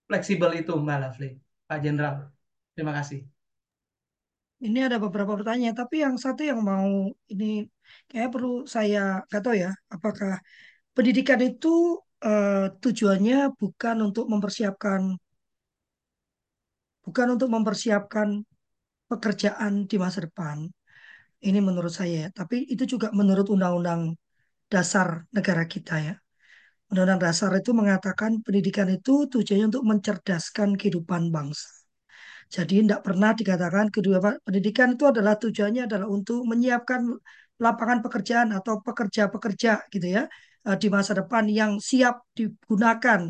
Fleksibel 0.10 0.52
itu 0.58 0.74
Mbak 0.74 0.98
Lovely, 1.02 1.30
Pak 1.70 1.80
Jenderal. 1.80 2.16
Terima 2.74 2.94
kasih. 2.98 3.22
Ini 4.62 4.90
ada 4.90 5.02
beberapa 5.02 5.34
pertanyaan, 5.34 5.74
tapi 5.74 6.06
yang 6.06 6.22
satu 6.22 6.46
yang 6.46 6.62
mau 6.62 7.10
ini 7.34 7.66
kayak 8.06 8.30
perlu 8.30 8.66
saya 8.70 9.26
kata 9.26 9.58
ya, 9.58 9.72
apakah 9.90 10.38
pendidikan 10.94 11.42
itu 11.42 11.98
uh, 12.22 12.70
tujuannya 12.78 13.58
bukan 13.58 13.96
untuk 14.06 14.30
mempersiapkan 14.30 15.18
bukan 17.02 17.28
untuk 17.34 17.50
mempersiapkan 17.50 18.46
pekerjaan 19.10 19.90
di 19.90 19.98
masa 19.98 20.24
depan. 20.30 20.70
Ini 21.42 21.60
menurut 21.68 21.94
saya, 22.00 22.30
tapi 22.38 22.70
itu 22.74 22.84
juga 22.86 23.08
menurut 23.20 23.48
undang-undang 23.50 24.02
dasar 24.74 25.08
negara 25.36 25.64
kita 25.74 25.96
ya. 26.08 26.14
Undang-undang 26.90 27.22
dasar 27.28 27.52
itu 27.62 27.72
mengatakan 27.74 28.32
pendidikan 28.46 28.90
itu 28.92 29.14
tujuannya 29.34 29.68
untuk 29.72 29.86
mencerdaskan 29.92 30.70
kehidupan 30.80 31.24
bangsa. 31.36 31.68
Jadi 32.56 32.74
tidak 32.84 33.02
pernah 33.08 33.32
dikatakan 33.40 33.88
kedua 33.96 34.18
pendidikan 34.46 34.90
itu 34.96 35.06
adalah 35.12 35.34
tujuannya 35.40 35.84
adalah 35.88 36.08
untuk 36.12 36.44
menyiapkan 36.52 37.02
lapangan 37.64 38.00
pekerjaan 38.06 38.50
atau 38.58 38.82
pekerja-pekerja 38.86 39.72
gitu 39.94 40.08
ya 40.18 40.24
eh, 40.68 40.78
di 40.82 40.88
masa 40.94 41.12
depan 41.20 41.46
yang 41.50 41.72
siap 41.82 42.16
digunakan. 42.38 43.22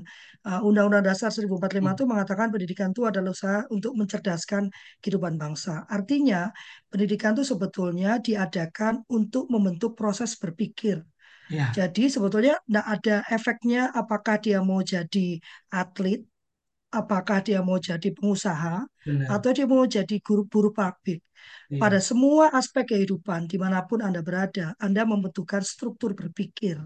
Eh, 0.47 0.59
Undang-Undang 0.67 1.05
Dasar 1.09 1.29
1045 1.33 1.91
Hmm. 1.93 1.97
itu 1.97 2.03
mengatakan 2.09 2.47
pendidikan 2.53 2.89
itu 2.93 3.03
adalah 3.09 3.31
usaha 3.35 3.59
untuk 3.69 3.93
mencerdaskan 3.99 4.63
kehidupan 5.01 5.35
bangsa. 5.41 5.85
Artinya 5.87 6.49
pendidikan 6.91 7.31
itu 7.37 7.43
sebetulnya 7.45 8.17
diadakan 8.21 9.05
untuk 9.11 9.47
membentuk 9.53 9.93
proses 9.99 10.33
berpikir. 10.35 11.01
Ya, 11.51 11.67
Jadi 11.75 12.07
sebetulnya 12.07 12.55
tidak 12.67 12.85
ada 12.95 13.15
efeknya 13.27 13.81
apakah 13.91 14.39
dia 14.39 14.59
mau 14.63 14.79
jadi 14.83 15.39
atlet, 15.71 16.23
apakah 16.91 17.39
dia 17.43 17.59
mau 17.63 17.79
jadi 17.79 18.09
pengusaha, 18.17 18.83
benar. 19.05 19.31
atau 19.35 19.49
dia 19.55 19.65
mau 19.67 19.83
jadi 19.87 20.15
guru-guru 20.23 20.69
pabrik. 20.75 21.19
Iya. 21.71 21.79
Pada 21.81 21.99
semua 22.03 22.51
aspek 22.53 22.85
kehidupan, 22.91 23.47
di 23.51 23.57
mana 23.59 23.83
pun 23.89 23.99
Anda 24.03 24.21
berada, 24.23 24.75
Anda 24.79 25.01
membutuhkan 25.07 25.63
struktur 25.63 26.11
berpikir. 26.19 26.77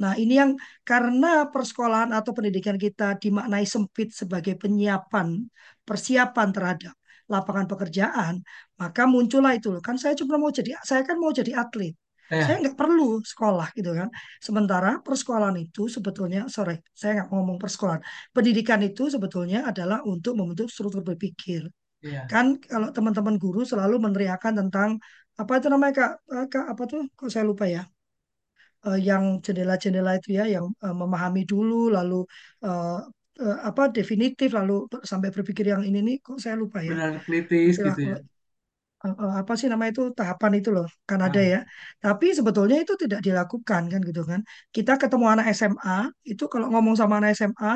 Nah, 0.00 0.12
ini 0.16 0.34
yang 0.40 0.52
karena 0.88 1.46
persekolahan 1.52 2.10
atau 2.16 2.32
pendidikan 2.36 2.76
kita 2.80 3.20
dimaknai 3.22 3.64
sempit 3.68 4.08
sebagai 4.16 4.54
penyiapan, 4.56 5.44
persiapan 5.84 6.48
terhadap 6.56 6.94
lapangan 7.30 7.66
pekerjaan, 7.70 8.34
maka 8.80 9.02
muncullah 9.06 9.52
itu. 9.54 9.68
Kan 9.86 9.96
saya 10.02 10.14
cuma 10.18 10.34
mau 10.40 10.50
jadi, 10.50 10.74
saya 10.88 11.02
kan 11.06 11.16
mau 11.22 11.30
jadi 11.30 11.52
atlet. 11.62 11.94
Ya, 12.30 12.46
Saya 12.46 12.56
nggak 12.64 12.76
perlu 12.80 13.20
sekolah 13.20 13.68
gitu 13.76 13.92
kan. 13.92 14.08
Sementara 14.40 14.98
persekolahan 15.04 15.56
itu 15.60 15.86
sebetulnya, 15.92 16.48
sorry, 16.48 16.80
saya 16.96 17.10
nggak 17.20 17.28
ngomong 17.32 17.58
persekolahan. 17.60 18.00
Pendidikan 18.32 18.80
itu 18.80 19.12
sebetulnya 19.12 19.68
adalah 19.70 20.00
untuk 20.08 20.32
membentuk 20.40 20.72
struktur 20.72 21.04
berpikir. 21.04 21.68
iya. 22.02 22.32
Kan 22.32 22.46
kalau 22.70 22.88
teman-teman 22.96 23.36
guru 23.42 23.60
selalu 23.70 23.96
meneriakan 24.04 24.54
tentang 24.60 24.90
apa 25.40 25.52
itu 25.58 25.68
namanya 25.72 25.92
kak, 26.00 26.12
Eh, 26.36 26.46
kak 26.52 26.64
apa 26.72 26.82
tuh? 26.90 27.02
Kok 27.18 27.28
saya 27.32 27.44
lupa 27.50 27.64
ya? 27.68 27.82
Eh, 28.88 28.98
yang 29.08 29.24
jendela-jendela 29.44 30.10
itu 30.18 30.28
ya, 30.38 30.44
yang 30.54 30.66
eh, 30.84 30.94
memahami 31.02 31.40
dulu, 31.52 31.74
lalu 31.96 32.14
eh, 32.64 32.98
eh, 33.44 33.56
apa 33.68 33.82
definitif, 33.96 34.48
lalu 34.58 34.72
sampai 35.10 35.28
berpikir 35.36 35.64
yang 35.72 35.82
ini 35.88 35.98
nih, 36.06 36.16
kok 36.24 36.36
saya 36.44 36.56
lupa 36.62 36.78
ya? 36.90 36.96
Benar 36.96 37.12
kritis 37.24 37.72
Istilah 37.72 37.96
gitu 37.98 38.00
ya. 38.10 38.16
apa 39.40 39.52
sih 39.58 39.68
nama 39.72 39.84
itu 39.90 40.02
tahapan 40.18 40.52
itu 40.60 40.68
loh 40.76 40.86
kan 41.08 41.20
ada 41.26 41.40
Ah, 41.40 41.42
ya. 41.52 41.58
Tapi 42.04 42.26
sebetulnya 42.38 42.76
itu 42.84 42.92
tidak 43.02 43.20
dilakukan 43.26 43.82
kan 43.92 44.00
gitu 44.08 44.22
kan. 44.30 44.40
Kita 44.76 44.92
ketemu 45.02 45.24
anak 45.32 45.46
SMA 45.56 45.92
itu 46.30 46.44
kalau 46.52 46.66
ngomong 46.72 46.94
sama 47.00 47.14
anak 47.18 47.30
SMA 47.38 47.72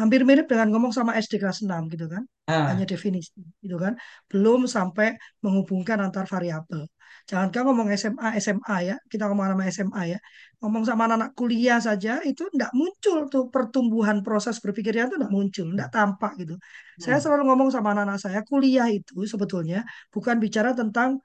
hampir 0.00 0.20
mirip 0.28 0.46
dengan 0.52 0.68
ngomong 0.72 0.92
sama 0.98 1.12
SD 1.24 1.34
kelas 1.42 1.58
6 1.64 1.82
gitu 1.92 2.06
kan. 2.14 2.24
Hanya 2.68 2.84
ah, 2.84 2.92
definisi 2.92 3.32
gitu 3.64 3.76
kan. 3.84 3.92
Belum 4.30 4.60
sampai 4.76 5.06
menghubungkan 5.44 5.98
antar 6.06 6.24
variabel 6.34 6.80
jangankan 7.28 7.62
ngomong 7.66 7.88
SMA 7.94 8.28
SMA 8.42 8.76
ya 8.88 8.96
kita 9.10 9.28
ngomong 9.30 9.46
sama 9.54 9.64
SMA 9.68 10.02
ya 10.16 10.18
ngomong 10.62 10.82
sama 10.86 11.02
anak, 11.10 11.18
-anak 11.18 11.30
kuliah 11.34 11.78
saja 11.82 12.22
itu 12.22 12.46
tidak 12.54 12.70
muncul 12.74 13.18
tuh 13.26 13.44
pertumbuhan 13.50 14.22
proses 14.22 14.62
berpikirnya 14.62 15.10
itu 15.10 15.16
tidak 15.18 15.32
muncul 15.32 15.66
tidak 15.74 15.90
tampak 15.90 16.32
gitu 16.38 16.54
saya 16.98 17.18
hmm, 17.18 17.24
selalu 17.24 17.42
ngomong 17.50 17.68
sama 17.74 17.88
anak-anak 17.94 18.18
saya 18.22 18.40
kuliah 18.46 18.86
itu 18.86 19.26
sebetulnya 19.26 19.82
bukan 20.14 20.36
bicara 20.38 20.70
tentang 20.72 21.18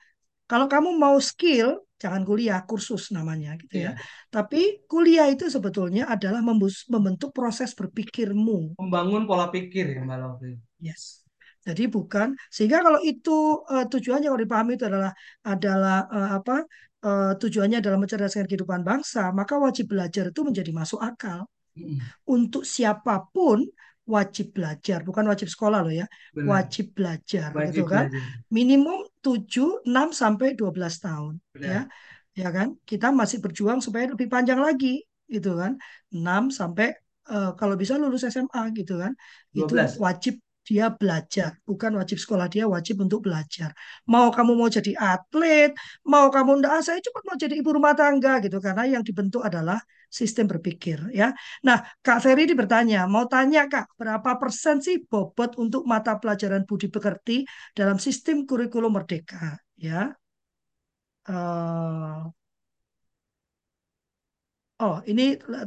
kalau 0.47 0.71
kamu 0.71 0.95
mau 0.95 1.19
skill, 1.19 1.83
jangan 1.99 2.23
kuliah, 2.23 2.63
kursus 2.63 3.11
namanya 3.11 3.59
gitu 3.59 3.83
ya. 3.83 3.91
iya. 3.91 3.91
Tapi 4.31 4.87
kuliah 4.87 5.27
itu 5.27 5.51
sebetulnya 5.51 6.07
adalah 6.07 6.39
membentuk 6.87 7.35
proses 7.35 7.75
berpikirmu. 7.75 8.79
Membangun 8.79 9.27
pola 9.27 9.51
pikir 9.51 9.99
ya 9.99 10.07
Mbak 10.07 10.17
Lovely. 10.23 10.55
Yes. 10.79 11.26
Jadi 11.68 11.84
bukan 11.95 12.28
sehingga 12.55 12.78
kalau 12.86 12.99
itu 13.03 13.32
eh, 13.74 13.86
tujuannya 13.91 14.28
kalau 14.32 14.41
dipahami 14.45 14.72
itu 14.80 14.86
adalah 14.91 15.11
adalah 15.51 15.97
eh, 16.15 16.30
apa 16.38 16.55
eh, 17.05 17.32
tujuannya 17.41 17.78
adalah 17.82 17.97
mencerdaskan 18.01 18.45
kehidupan 18.49 18.82
bangsa, 18.89 19.22
maka 19.39 19.53
wajib 19.65 19.86
belajar 19.91 20.24
itu 20.32 20.41
menjadi 20.47 20.72
masuk 20.80 20.99
akal 21.03 21.39
Hmm, 21.76 22.09
untuk 22.28 22.63
siapa 22.68 23.28
pun 23.34 23.63
wajib 24.07 24.55
belajar, 24.55 25.03
bukan 25.03 25.26
wajib 25.32 25.47
sekolah 25.51 25.80
loh 25.84 25.91
ya, 25.91 26.07
benar. 26.34 26.47
wajib 26.47 26.95
belajar 26.95 27.55
Wajib 27.55 27.74
gitu 27.76 27.84
kan. 27.88 28.07
belajar. 28.11 28.47
Minimum 28.51 29.03
7, 29.20 29.84
6 29.84 30.15
sampai 30.15 30.55
12 30.55 30.95
tahun 31.03 31.36
ya. 31.59 31.84
Benar. 31.84 31.91
Ya 32.38 32.47
kan? 32.55 32.78
Kita 32.88 33.11
masih 33.11 33.43
berjuang 33.43 33.80
supaya 33.84 34.07
lebih 34.07 34.28
panjang 34.32 34.59
lagi 34.63 35.03
gitu 35.28 35.59
kan. 35.59 35.76
6 36.15 36.47
sampai 36.53 36.95
eh, 37.32 37.51
kalau 37.59 37.76
bisa 37.76 37.99
lulus 37.99 38.24
SMA 38.24 38.72
gitu 38.72 38.95
kan. 39.03 39.11
Itu 39.51 39.76
12. 39.76 39.93
wajib 39.99 40.39
dia 40.68 40.86
belajar, 40.99 41.49
bukan 41.68 41.91
wajib 41.99 42.18
sekolah, 42.24 42.47
dia 42.53 42.65
wajib 42.76 42.95
untuk 43.05 43.20
belajar. 43.26 43.70
Mau 44.13 44.28
kamu 44.36 44.51
mau 44.59 44.70
jadi 44.78 44.91
atlet, 44.99 45.72
mau 46.11 46.26
kamu 46.36 46.51
enggak, 46.61 46.72
"Ah, 46.78 46.84
saya 46.88 46.99
cuma 47.05 47.20
mau 47.28 47.36
jadi 47.43 47.53
ibu 47.59 47.70
rumah 47.78 47.93
tangga 47.99 48.32
gitu 48.43 48.57
karena 48.65 48.84
yang 48.93 49.03
dibentuk 49.07 49.41
adalah 49.49 49.80
sistem 50.20 50.45
berpikir 50.51 50.97
ya. 51.11 51.36
Nah, 51.68 51.78
Kak 52.05 52.20
Ferry 52.24 52.47
ini 52.47 52.55
bertanya, 52.55 52.97
mau 53.11 53.26
tanya 53.28 53.68
Kak, 53.72 53.86
berapa 53.99 54.32
persen 54.41 54.80
sih 54.86 54.95
bobot 55.09 55.51
untuk 55.59 55.84
mata 55.91 56.15
pelajaran 56.22 56.63
budi 56.70 56.88
pekerti 56.95 57.43
dalam 57.76 57.97
sistem 57.99 58.47
kurikulum 58.47 58.91
merdeka? 58.97 59.59
Ya, 59.76 60.15
Eh, 61.28 62.32
oh 64.82 64.95
ini 65.09 65.22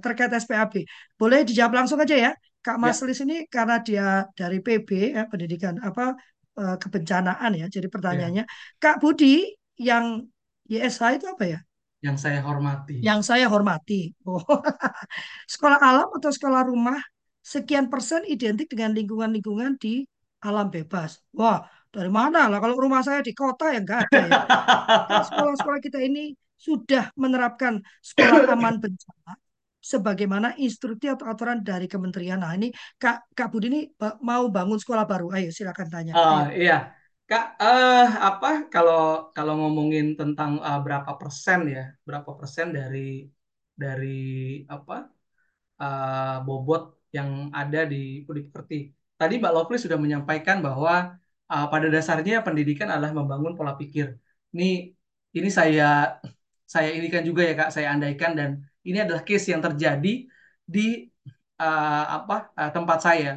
terkait 0.05 0.31
SPAB. 0.43 0.75
Boleh 1.21 1.39
dijawab 1.49 1.73
langsung 1.79 1.99
aja 2.05 2.17
ya, 2.25 2.31
Kak 2.61 2.77
Ya, 2.77 2.81
Maslis 2.81 3.19
ini 3.25 3.49
karena 3.49 3.81
dia 3.81 4.29
dari 4.37 4.61
PB 4.61 4.89
ya, 5.17 5.25
pendidikan 5.27 5.81
apa 5.81 6.13
eh, 6.61 6.77
kebencanaan 6.77 7.51
ya. 7.57 7.67
Jadi 7.73 7.89
ya. 7.89 7.93
pertanyaannya, 7.93 8.45
Kak 8.77 9.01
Budi 9.01 9.49
yang 9.81 10.29
YSH 10.69 11.03
itu 11.17 11.27
apa 11.27 11.45
ya? 11.49 11.61
Yang 12.01 12.17
saya 12.25 12.41
hormati. 12.45 12.97
Yang 13.01 13.21
saya 13.29 13.47
hormati. 13.49 14.13
Oh, 14.25 14.41
sekolah 15.53 15.81
alam 15.81 16.09
atau 16.17 16.31
sekolah 16.33 16.65
rumah 16.69 16.97
sekian 17.41 17.89
persen 17.89 18.25
identik 18.29 18.69
dengan 18.69 18.93
lingkungan-lingkungan 18.93 19.81
di 19.81 20.05
alam 20.45 20.69
bebas. 20.73 21.21
Wah, 21.37 21.65
dari 21.93 22.09
mana 22.09 22.49
lah? 22.49 22.61
Kalau 22.61 22.77
rumah 22.77 23.05
saya 23.05 23.21
di 23.21 23.33
kota 23.37 23.73
ya 23.73 23.81
nggak 23.85 24.01
ada 24.09 24.21
ya. 24.29 24.41
Kan 25.11 25.23
sekolah-sekolah 25.29 25.81
kita 25.81 25.99
ini 26.01 26.33
sudah 26.61 27.09
menerapkan 27.17 27.81
sekolah 28.05 28.53
aman 28.53 28.77
bencana 28.81 29.33
sebagaimana 29.81 30.55
instruksi 30.61 31.07
atau 31.11 31.27
aturan 31.33 31.65
dari 31.65 31.87
kementerian. 31.91 32.39
Nah, 32.45 32.53
ini 32.57 32.69
Kak 33.01 33.33
Kak 33.37 33.49
Budi 33.53 33.67
ini 33.73 33.81
mau 34.23 34.45
bangun 34.53 34.79
sekolah 34.81 35.05
baru. 35.09 35.27
Ayo 35.37 35.49
silakan 35.51 35.89
tanya. 35.91 36.15
Oh 36.17 36.37
Ayo. 36.37 36.47
iya, 36.61 36.73
Kak, 37.29 37.43
eh 37.63 38.03
apa 38.27 38.47
kalau 38.73 38.97
kalau 39.37 39.53
ngomongin 39.61 40.05
tentang 40.19 40.51
eh, 40.67 40.79
berapa 40.85 41.11
persen 41.21 41.59
ya, 41.75 41.81
berapa 42.07 42.31
persen 42.39 42.67
dari 42.79 42.99
dari 43.83 44.07
apa 44.75 44.95
eh, 45.83 46.37
bobot 46.47 46.83
yang 47.17 47.31
ada 47.61 47.79
di 47.93 47.97
Budi 48.27 48.41
Pekerti. 48.47 48.75
Tadi 49.21 49.35
Mbak 49.41 49.53
Lovely 49.57 49.79
sudah 49.85 49.99
menyampaikan 50.05 50.57
bahwa 50.67 50.93
eh, 51.53 51.65
pada 51.73 51.87
dasarnya 51.95 52.35
pendidikan 52.47 52.89
adalah 52.93 53.13
membangun 53.19 53.53
pola 53.59 53.73
pikir. 53.81 54.07
Ini 54.55 54.65
ini 55.39 55.49
saya 55.59 55.85
saya 56.75 56.89
inikan 56.99 57.23
juga 57.29 57.43
ya 57.49 57.53
Kak, 57.61 57.69
saya 57.75 57.89
andaikan 57.95 58.33
dan 58.39 58.51
ini 58.89 58.99
adalah 59.05 59.23
case 59.29 59.47
yang 59.53 59.63
terjadi 59.67 60.13
di 60.75 60.81
eh, 61.63 62.05
apa 62.17 62.35
eh, 62.61 62.71
tempat 62.77 62.99
saya. 63.07 63.31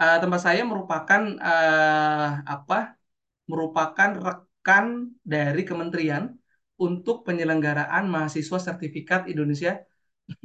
Eh, 0.00 0.16
tempat 0.22 0.40
saya 0.46 0.62
merupakan 0.70 1.22
eh, 1.50 2.28
apa 2.54 2.76
merupakan 3.50 4.10
rekan 4.26 4.84
dari 5.26 5.62
kementerian 5.68 6.24
untuk 6.80 7.26
penyelenggaraan 7.26 8.08
mahasiswa 8.08 8.58
sertifikat 8.58 9.28
Indonesia 9.28 9.84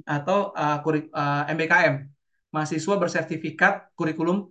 atau 0.03 0.51
uh, 0.51 0.77
uh, 0.83 1.43
MBKM, 1.47 1.95
mahasiswa 2.51 2.95
bersertifikat 2.99 3.95
kurikulum 3.95 4.49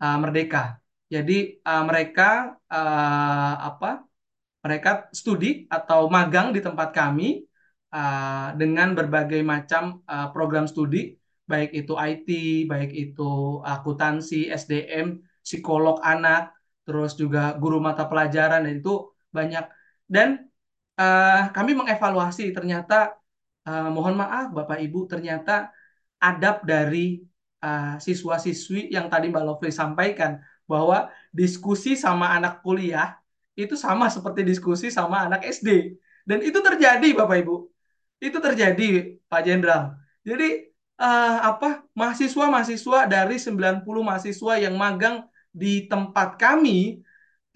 uh, 0.00 0.16
Merdeka. 0.22 0.80
Jadi 1.12 1.60
uh, 1.62 1.84
mereka 1.86 2.56
uh, 2.70 3.54
apa? 3.68 4.06
Mereka 4.66 5.14
studi 5.14 5.70
atau 5.70 6.10
magang 6.10 6.50
di 6.50 6.58
tempat 6.58 6.90
kami 6.90 7.45
uh, 7.96 8.48
dengan 8.60 8.92
berbagai 8.92 9.40
macam 9.40 10.04
uh, 10.04 10.28
program 10.34 10.68
studi, 10.68 11.16
baik 11.48 11.72
itu 11.72 11.96
IT, 11.96 12.28
baik 12.68 12.92
itu 12.92 13.62
akuntansi, 13.64 14.52
SDM, 14.52 15.24
psikolog 15.40 15.96
anak, 16.04 16.52
terus 16.84 17.16
juga 17.16 17.56
guru 17.56 17.80
mata 17.80 18.04
pelajaran 18.04 18.68
dan 18.68 18.74
itu 18.76 19.16
banyak. 19.32 19.64
Dan 20.04 20.44
uh, 21.00 21.48
kami 21.56 21.72
mengevaluasi 21.72 22.52
ternyata 22.52 23.16
uh, 23.64 23.88
mohon 23.88 24.14
maaf 24.20 24.52
Bapak 24.52 24.78
Ibu 24.84 25.08
ternyata 25.08 25.72
adab 26.20 26.64
dari 26.64 27.24
siswa-siswi 27.98 28.94
yang 28.94 29.10
tadi 29.10 29.26
Mbak 29.26 29.42
Lovely 29.42 29.74
sampaikan 29.74 30.38
bahwa 30.70 31.10
diskusi 31.34 31.98
sama 31.98 32.30
anak 32.30 32.62
kuliah 32.62 33.18
itu 33.58 33.74
sama 33.74 34.06
seperti 34.06 34.46
diskusi 34.46 34.86
sama 34.86 35.26
anak 35.26 35.42
SD 35.50 35.98
dan 36.30 36.46
itu 36.46 36.62
terjadi 36.62 37.10
Bapak 37.18 37.42
Ibu 37.42 37.75
itu 38.20 38.38
terjadi 38.40 39.18
Pak 39.28 39.40
Jenderal. 39.44 39.96
Jadi 40.24 40.72
uh, 41.00 41.38
apa 41.52 41.84
mahasiswa-mahasiswa 41.92 42.98
dari 43.08 43.36
90 43.36 43.84
mahasiswa 43.84 44.52
yang 44.60 44.74
magang 44.74 45.28
di 45.52 45.88
tempat 45.88 46.36
kami 46.36 47.00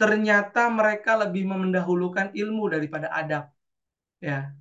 ternyata 0.00 0.72
mereka 0.72 1.20
lebih 1.20 1.44
mendahulukan 1.44 2.32
ilmu 2.32 2.72
daripada 2.72 3.12
adab. 3.12 3.52
Ya. 4.20 4.56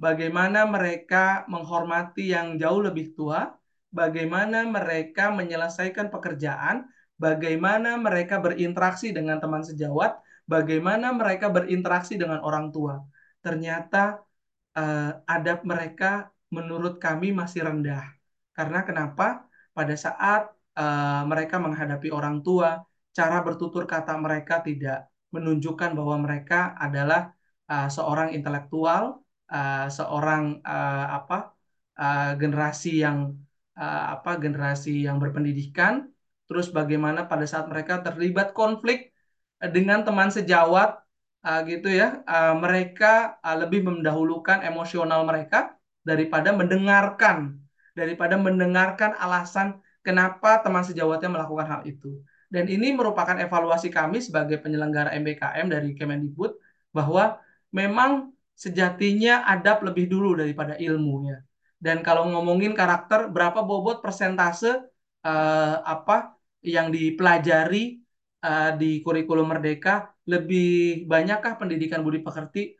Bagaimana 0.00 0.64
mereka 0.64 1.44
menghormati 1.46 2.32
yang 2.32 2.56
jauh 2.56 2.80
lebih 2.80 3.12
tua, 3.12 3.52
bagaimana 3.92 4.64
mereka 4.64 5.28
menyelesaikan 5.28 6.08
pekerjaan, 6.08 6.88
bagaimana 7.20 8.00
mereka 8.00 8.40
berinteraksi 8.40 9.12
dengan 9.12 9.36
teman 9.38 9.60
sejawat, 9.60 10.16
bagaimana 10.48 11.12
mereka 11.12 11.52
berinteraksi 11.52 12.16
dengan 12.16 12.40
orang 12.40 12.72
tua. 12.72 13.04
Ternyata 13.44 14.24
uh, 14.80 15.10
adab 15.28 15.58
mereka 15.70 16.32
menurut 16.56 16.94
kami 17.04 17.28
masih 17.40 17.60
rendah. 17.68 18.04
Karena 18.56 18.80
kenapa? 18.88 19.46
Pada 19.76 19.94
saat 20.04 20.50
uh, 20.80 21.22
mereka 21.30 21.56
menghadapi 21.64 22.08
orang 22.18 22.36
tua, 22.46 22.80
cara 23.16 23.36
bertutur 23.46 23.84
kata 23.84 24.12
mereka 24.18 24.54
tidak 24.64 25.12
menunjukkan 25.34 25.90
bahwa 25.98 26.16
mereka 26.24 26.74
adalah 26.74 27.20
uh, 27.70 27.88
seorang 27.96 28.34
intelektual, 28.36 29.22
uh, 29.52 29.86
seorang 29.86 30.58
uh, 30.64 31.06
apa 31.22 31.54
uh, 32.00 32.32
generasi 32.40 33.04
yang 33.04 33.18
uh, 33.78 34.02
apa 34.18 34.40
generasi 34.40 35.06
yang 35.06 35.16
berpendidikan 35.22 36.10
terus 36.50 36.66
bagaimana 36.74 37.30
pada 37.30 37.46
saat 37.46 37.70
mereka 37.70 38.02
terlibat 38.02 38.50
konflik 38.50 39.14
dengan 39.60 40.02
teman 40.02 40.34
sejawat 40.34 40.98
uh, 41.44 41.60
gitu 41.64 41.88
ya 41.90 42.20
uh, 42.24 42.54
mereka 42.56 43.40
uh, 43.40 43.56
lebih 43.58 43.84
mendahulukan 43.86 44.64
emosional 44.64 45.24
mereka 45.24 45.76
daripada 46.04 46.50
mendengarkan 46.52 47.60
daripada 47.92 48.40
mendengarkan 48.40 49.12
alasan 49.18 49.82
kenapa 50.00 50.62
teman 50.64 50.86
sejawatnya 50.86 51.28
melakukan 51.28 51.66
hal 51.68 51.82
itu 51.84 52.22
dan 52.50 52.66
ini 52.66 52.90
merupakan 52.90 53.38
evaluasi 53.38 53.94
kami 53.94 54.18
sebagai 54.18 54.58
penyelenggara 54.58 55.14
MBKM 55.14 55.70
dari 55.70 55.94
Kemendikbud 55.94 56.58
bahwa 56.90 57.38
memang 57.70 58.34
sejatinya 58.58 59.46
adab 59.46 59.86
lebih 59.86 60.10
dulu 60.10 60.34
daripada 60.34 60.74
ilmunya. 60.76 61.46
Dan 61.80 62.02
kalau 62.04 62.28
ngomongin 62.28 62.74
karakter, 62.76 63.30
berapa 63.30 63.64
bobot 63.64 64.02
persentase 64.04 64.84
uh, 65.24 65.76
apa 65.80 66.36
yang 66.60 66.92
dipelajari 66.92 67.99
uh, 68.44 68.72
di 68.76 69.00
kurikulum 69.04 69.48
Merdeka 69.48 70.12
lebih 70.28 71.04
banyakkah 71.06 71.56
pendidikan 71.56 72.00
budi 72.04 72.20
pekerti? 72.20 72.76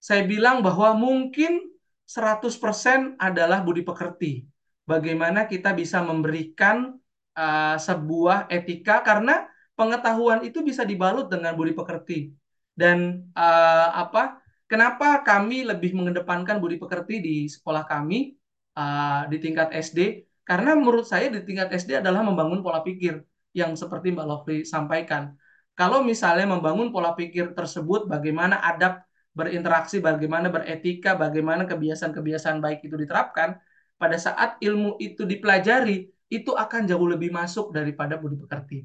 Saya 0.00 0.24
bilang 0.24 0.64
bahwa 0.64 0.96
mungkin 0.96 1.70
100% 2.08 3.20
adalah 3.20 3.62
budi 3.62 3.84
pekerti. 3.84 4.42
Bagaimana 4.88 5.46
kita 5.46 5.70
bisa 5.76 6.02
memberikan 6.02 6.98
uh, 7.38 7.76
sebuah 7.78 8.50
etika 8.50 9.04
karena 9.06 9.46
pengetahuan 9.78 10.42
itu 10.42 10.64
bisa 10.66 10.82
dibalut 10.82 11.30
dengan 11.30 11.54
budi 11.54 11.76
pekerti. 11.76 12.32
Dan 12.74 13.28
uh, 13.36 13.88
apa 13.94 14.40
Kenapa 14.70 15.26
kami 15.26 15.66
lebih 15.66 15.98
mengedepankan 15.98 16.62
budi 16.62 16.78
pekerti 16.78 17.18
di 17.18 17.50
sekolah 17.50 17.90
kami 17.90 18.38
uh, 18.78 19.26
di 19.26 19.42
tingkat 19.42 19.74
SD? 19.74 20.30
Karena 20.46 20.78
menurut 20.78 21.10
saya 21.10 21.26
di 21.26 21.42
tingkat 21.42 21.74
SD 21.74 21.98
adalah 21.98 22.22
membangun 22.22 22.62
pola 22.62 22.78
pikir 22.78 23.18
yang 23.56 23.74
seperti 23.74 24.14
Mbak 24.14 24.26
Lovely 24.26 24.58
sampaikan. 24.62 25.34
Kalau 25.74 26.04
misalnya 26.04 26.44
membangun 26.44 26.92
pola 26.92 27.16
pikir 27.16 27.56
tersebut, 27.56 28.04
bagaimana 28.04 28.60
adab 28.60 29.00
berinteraksi, 29.32 30.02
bagaimana 30.02 30.52
beretika, 30.52 31.16
bagaimana 31.16 31.64
kebiasaan-kebiasaan 31.64 32.58
baik 32.60 32.84
itu 32.84 32.98
diterapkan, 33.00 33.56
pada 33.96 34.16
saat 34.20 34.60
ilmu 34.60 35.00
itu 35.00 35.24
dipelajari, 35.24 36.10
itu 36.30 36.50
akan 36.54 36.86
jauh 36.86 37.06
lebih 37.08 37.32
masuk 37.32 37.72
daripada 37.72 38.20
budi 38.20 38.36
pekerti. 38.38 38.84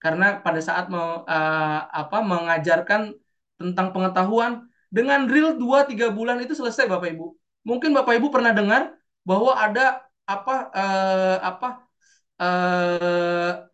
Karena 0.00 0.40
pada 0.40 0.60
saat 0.64 0.88
uh, 0.88 1.80
apa, 1.86 2.18
mengajarkan 2.24 3.12
tentang 3.60 3.92
pengetahuan, 3.92 4.64
dengan 4.90 5.22
drill 5.28 5.54
2-3 5.54 6.10
bulan 6.10 6.42
itu 6.42 6.56
selesai 6.58 6.90
Bapak 6.90 7.14
Ibu. 7.14 7.26
Mungkin 7.62 7.94
Bapak 7.94 8.18
Ibu 8.18 8.32
pernah 8.34 8.50
dengar 8.50 8.90
bahwa 9.22 9.54
ada 9.54 10.02
apa 10.26 10.56
uh, 10.74 11.38
apa 11.38 11.68
uh, 12.42 13.69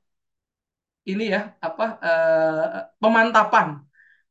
ini 1.07 1.33
ya 1.33 1.55
apa 1.63 1.87
uh, 2.03 2.67
pemantapan 2.99 3.81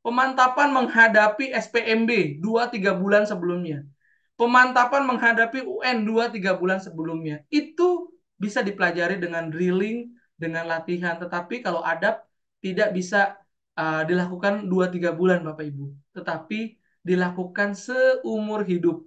pemantapan 0.03 0.69
menghadapi 0.75 1.55
SPMB 1.55 2.43
2-3 2.43 2.93
bulan 3.01 3.23
sebelumnya 3.23 3.87
pemantapan 4.35 5.07
menghadapi 5.07 5.63
UN 5.63 6.03
2-3 6.03 6.59
bulan 6.59 6.79
sebelumnya 6.83 7.41
itu 7.49 8.11
bisa 8.35 8.59
dipelajari 8.59 9.15
dengan 9.17 9.47
drilling 9.47 10.11
dengan 10.35 10.67
latihan 10.67 11.15
tetapi 11.15 11.63
kalau 11.63 11.79
adab 11.79 12.19
tidak 12.59 12.91
bisa 12.91 13.39
uh, 13.79 14.01
dilakukan 14.09 14.65
2-3 14.71 15.13
bulan 15.13 15.39
Bapak 15.43 15.65
Ibu, 15.69 15.85
tetapi 16.15 16.79
dilakukan 17.05 17.77
seumur 17.77 18.65
hidup. 18.65 19.05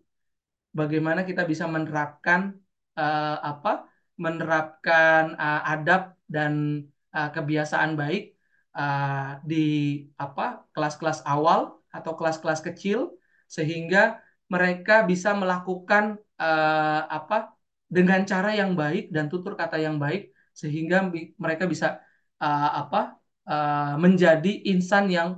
Bagaimana 0.70 1.26
kita 1.26 1.42
bisa 1.48 1.64
menerapkan 1.66 2.54
uh, 2.94 3.38
apa? 3.42 3.88
menerapkan 4.18 5.38
uh, 5.38 5.62
adab 5.62 6.18
dan 6.26 6.82
uh, 7.16 7.28
kebiasaan 7.34 7.96
baik 8.00 8.38
uh, 8.76 9.40
di 9.44 9.64
apa? 10.18 10.66
kelas-kelas 10.74 11.24
awal 11.24 11.78
atau 11.88 12.12
kelas-kelas 12.18 12.60
kecil 12.66 13.16
sehingga 13.48 14.20
mereka 14.48 15.04
bisa 15.04 15.32
melakukan 15.36 16.20
uh, 16.40 17.00
apa? 17.08 17.54
dengan 17.88 18.20
cara 18.28 18.52
yang 18.52 18.76
baik 18.76 19.08
dan 19.08 19.32
tutur 19.32 19.56
kata 19.56 19.80
yang 19.80 19.96
baik 19.96 20.28
sehingga 20.52 21.08
mereka 21.40 21.64
bisa 21.64 21.86
uh, 22.40 22.70
apa? 22.84 23.16
uh, 23.48 23.96
menjadi 23.96 24.52
insan 24.68 25.08
yang 25.08 25.28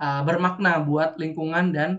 uh, 0.00 0.20
bermakna 0.24 0.80
buat 0.80 1.20
lingkungan 1.20 1.76
dan 1.76 1.90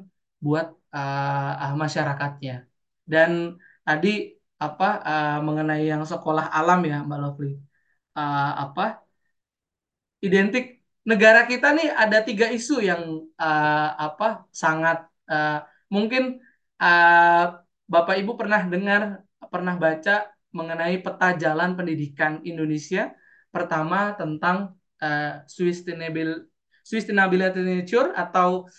buat 0.41 0.73
uh, 0.89 1.77
masyarakatnya. 1.77 2.65
Dan 3.05 3.61
tadi 3.85 4.33
apa 4.61 4.89
uh, 5.01 5.39
mengenai 5.41 5.89
yang 5.89 6.05
sekolah 6.05 6.53
alam 6.53 6.79
ya 6.85 7.01
Mbak 7.01 7.19
Lovely, 7.21 7.53
uh, 8.17 8.51
apa 8.65 9.00
identik. 10.21 10.79
Negara 11.01 11.49
kita 11.49 11.73
nih 11.73 11.89
ada 11.89 12.21
tiga 12.21 12.45
isu 12.53 12.77
yang 12.85 13.25
uh, 13.41 13.89
apa 13.97 14.45
sangat 14.53 15.01
uh, 15.25 15.65
mungkin 15.89 16.37
uh, 16.77 17.57
Bapak 17.89 18.21
Ibu 18.21 18.37
pernah 18.37 18.61
dengar 18.69 19.25
pernah 19.49 19.75
baca 19.81 20.29
mengenai 20.53 21.01
peta 21.01 21.33
jalan 21.33 21.73
pendidikan 21.73 22.45
Indonesia. 22.45 23.09
Pertama 23.49 24.13
tentang 24.13 24.77
uh, 25.01 25.41
sustainable 25.49 26.47
sustainability 26.85 27.65
nature 27.65 28.13
atau 28.13 28.69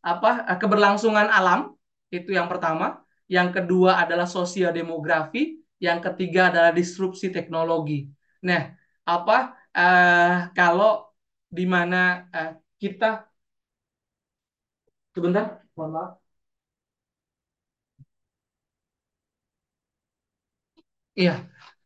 apa 0.00 0.48
keberlangsungan 0.56 1.28
alam. 1.28 1.76
Itu 2.08 2.32
yang 2.32 2.48
pertama. 2.48 3.04
Yang 3.28 3.60
kedua 3.60 4.00
adalah 4.00 4.24
sosial 4.24 4.72
demografi 4.72 5.58
yang 5.76 6.00
ketiga 6.00 6.48
adalah 6.48 6.72
disrupsi 6.72 7.28
teknologi. 7.28 8.08
Nah 8.46 8.72
apa 9.06 9.54
uh, 9.76 10.22
kalau 10.56 10.88
di 11.56 11.62
mana 11.74 11.96
uh, 12.36 12.50
kita 12.82 13.06
sebentar 15.14 15.44
mohon 15.76 15.90
maaf 15.94 16.10
Iya, 21.18 21.30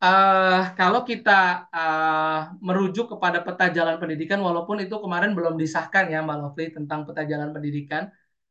uh, 0.03 0.47
kalau 0.79 1.01
kita 1.11 1.31
uh, 1.77 2.21
merujuk 2.67 3.05
kepada 3.13 3.39
peta 3.47 3.65
jalan 3.77 3.97
pendidikan, 4.03 4.39
walaupun 4.47 4.77
itu 4.85 4.95
kemarin 5.05 5.31
belum 5.39 5.55
disahkan 5.63 6.05
ya 6.13 6.17
Mbak 6.27 6.37
Lovely 6.43 6.65
tentang 6.77 7.01
peta 7.07 7.23
jalan 7.33 7.49
pendidikan, 7.55 8.03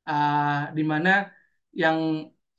uh, 0.10 0.72
di 0.78 0.84
mana 0.92 1.10
yang 1.82 1.98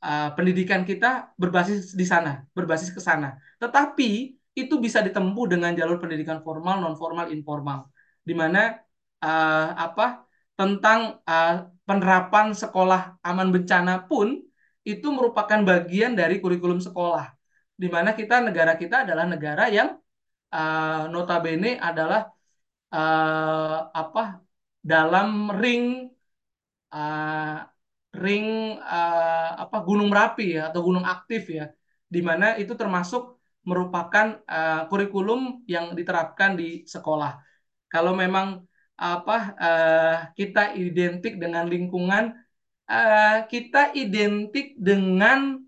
uh, 0.06 0.26
pendidikan 0.36 0.82
kita 0.90 1.06
berbasis 1.40 1.78
di 2.00 2.04
sana, 2.12 2.30
berbasis 2.56 2.90
ke 2.96 3.00
sana. 3.08 3.26
Tetapi 3.62 4.04
itu 4.66 4.74
bisa 4.84 4.98
ditempuh 5.06 5.44
dengan 5.52 5.72
jalur 5.78 5.96
pendidikan 6.02 6.38
formal, 6.46 6.76
non 6.82 6.94
formal, 7.00 7.26
informal, 7.32 7.88
di 8.28 8.34
mana 8.40 8.76
uh, 9.24 9.68
apa 9.86 10.28
tentang 10.58 11.00
uh, 11.24 11.68
penerapan 11.88 12.52
sekolah 12.52 13.00
aman 13.24 13.48
bencana 13.54 14.04
pun 14.04 14.36
itu 14.84 15.08
merupakan 15.08 15.60
bagian 15.64 16.12
dari 16.20 16.36
kurikulum 16.42 16.80
sekolah. 16.84 17.32
Di 17.80 17.88
mana 17.88 18.12
kita 18.12 18.44
negara 18.44 18.76
kita 18.76 19.08
adalah 19.08 19.24
negara 19.24 19.72
yang 19.72 19.96
uh, 20.52 21.08
notabene 21.08 21.80
adalah 21.80 22.28
uh, 22.92 23.88
apa 23.88 24.44
dalam 24.84 25.48
ring 25.56 26.12
uh, 26.92 27.56
ring 28.12 28.76
uh, 28.80 29.50
apa 29.64 29.76
Gunung 29.86 30.12
Merapi 30.12 30.60
ya 30.60 30.68
atau 30.68 30.80
gunung 30.84 31.06
aktif 31.08 31.48
ya. 31.48 31.72
Di 32.10 32.20
mana 32.20 32.58
itu 32.60 32.74
termasuk 32.76 33.39
merupakan 33.64 34.40
uh, 34.48 34.88
kurikulum 34.88 35.64
yang 35.68 35.92
diterapkan 35.92 36.56
di 36.56 36.88
sekolah. 36.88 37.40
Kalau 37.92 38.16
memang 38.16 38.64
apa 39.00 39.36
uh, 39.56 40.16
kita 40.36 40.76
identik 40.76 41.40
dengan 41.40 41.64
lingkungan 41.64 42.36
uh, 42.90 43.48
kita 43.48 43.96
identik 43.96 44.76
dengan 44.76 45.60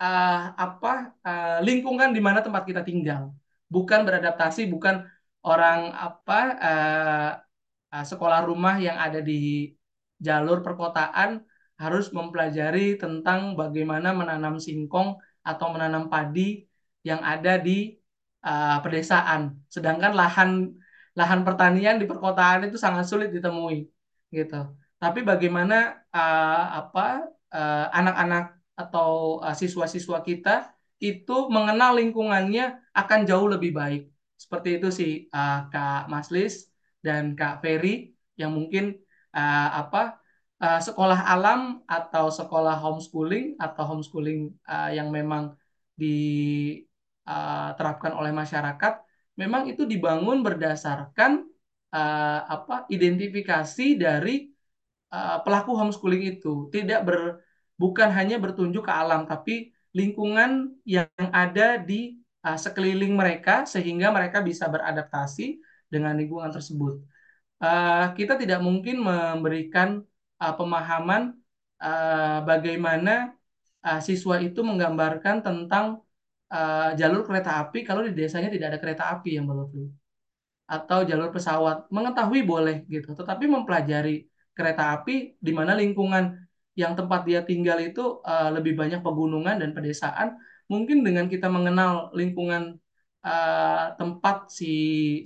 uh, 0.00 0.40
apa 0.58 1.14
uh, 1.24 1.58
lingkungan 1.64 2.10
di 2.12 2.20
mana 2.20 2.42
tempat 2.42 2.66
kita 2.68 2.82
tinggal, 2.82 3.32
bukan 3.70 4.02
beradaptasi, 4.02 4.66
bukan 4.68 5.06
orang 5.44 5.92
apa 5.94 6.40
uh, 6.58 7.30
uh, 7.94 8.04
sekolah 8.04 8.44
rumah 8.48 8.76
yang 8.82 8.98
ada 8.98 9.22
di 9.22 9.70
jalur 10.18 10.64
perkotaan 10.64 11.44
harus 11.74 12.10
mempelajari 12.14 12.96
tentang 12.98 13.58
bagaimana 13.58 14.14
menanam 14.14 14.62
singkong 14.62 15.18
atau 15.42 15.66
menanam 15.74 16.06
padi 16.06 16.64
yang 17.04 17.20
ada 17.20 17.60
di 17.60 17.94
uh, 18.42 18.80
pedesaan, 18.80 19.60
sedangkan 19.68 20.12
lahan 20.16 20.50
lahan 21.14 21.40
pertanian 21.46 22.00
di 22.00 22.08
perkotaan 22.10 22.66
itu 22.66 22.80
sangat 22.80 23.06
sulit 23.06 23.30
ditemui, 23.30 23.86
gitu. 24.34 24.60
Tapi 24.98 25.20
bagaimana 25.22 26.02
uh, 26.10 26.80
apa 26.80 27.28
anak-anak 27.94 28.44
uh, 28.50 28.54
atau 28.74 29.38
uh, 29.38 29.54
siswa-siswa 29.54 30.18
kita 30.26 30.74
itu 30.98 31.36
mengenal 31.52 31.94
lingkungannya 32.00 32.80
akan 32.90 33.20
jauh 33.28 33.46
lebih 33.46 33.70
baik. 33.70 34.10
Seperti 34.34 34.82
itu 34.82 34.88
sih 34.90 35.12
uh, 35.30 35.70
Kak 35.70 36.10
Maslis 36.10 36.66
dan 36.98 37.38
Kak 37.38 37.62
Ferry 37.62 38.16
yang 38.34 38.50
mungkin 38.56 38.98
uh, 39.30 39.68
apa 39.86 40.18
uh, 40.58 40.80
sekolah 40.82 41.20
alam 41.28 41.84
atau 41.86 42.32
sekolah 42.32 42.74
homeschooling 42.80 43.54
atau 43.60 43.84
homeschooling 43.86 44.50
uh, 44.66 44.90
yang 44.90 45.14
memang 45.14 45.54
diterapkan 45.94 46.90
uh, 47.28 48.14
oleh 48.20 48.32
masyarakat 48.32 48.92
memang 49.34 49.66
itu 49.66 49.82
dibangun 49.84 50.44
berdasarkan 50.46 51.44
uh, 51.90 52.40
apa 52.46 52.86
identifikasi 52.90 53.98
dari 53.98 54.50
uh, 55.10 55.42
pelaku 55.42 55.74
homeschooling 55.74 56.38
itu 56.38 56.70
tidak 56.70 57.02
ber 57.06 57.44
bukan 57.74 58.10
hanya 58.14 58.38
bertunjuk 58.38 58.86
ke 58.86 58.92
alam, 58.92 59.26
tapi 59.26 59.74
lingkungan 59.94 60.74
yang 60.86 61.10
ada 61.30 61.78
di 61.78 62.18
uh, 62.46 62.58
sekeliling 62.58 63.14
mereka 63.14 63.66
sehingga 63.66 64.10
mereka 64.14 64.42
bisa 64.42 64.70
beradaptasi 64.70 65.58
dengan 65.90 66.14
lingkungan 66.18 66.50
tersebut. 66.50 67.02
Uh, 67.62 68.10
kita 68.18 68.34
tidak 68.38 68.60
mungkin 68.62 69.00
memberikan 69.02 70.02
uh, 70.42 70.54
pemahaman 70.54 71.38
uh, 71.78 72.42
bagaimana 72.42 73.34
uh, 73.82 74.00
siswa 74.02 74.42
itu 74.42 74.60
menggambarkan 74.62 75.42
tentang 75.42 76.03
uh, 76.54 76.88
jalur 77.00 77.22
kereta 77.28 77.50
api 77.62 77.78
kalau 77.88 78.00
di 78.06 78.12
desanya 78.18 78.48
tidak 78.54 78.66
ada 78.70 78.78
kereta 78.82 79.04
api 79.14 79.28
yang 79.36 79.46
berlalu 79.50 79.90
atau 80.64 80.98
jalur 81.10 81.28
pesawat 81.34 81.76
mengetahui 81.96 82.40
boleh 82.52 82.76
gitu 82.88 83.12
tetapi 83.18 83.44
mempelajari 83.54 84.24
kereta 84.56 84.82
api 84.96 85.36
di 85.46 85.52
mana 85.58 85.72
lingkungan 85.76 86.24
yang 86.74 86.92
tempat 86.98 87.20
dia 87.28 87.40
tinggal 87.48 87.78
itu 87.78 88.00
uh, 88.26 88.50
lebih 88.56 88.74
banyak 88.80 89.00
pegunungan 89.06 89.56
dan 89.62 89.70
pedesaan, 89.76 90.28
mungkin 90.66 91.06
dengan 91.06 91.26
kita 91.30 91.46
mengenal 91.46 92.10
lingkungan 92.18 92.62
uh, 93.22 93.94
tempat 93.98 94.50
si 94.50 94.66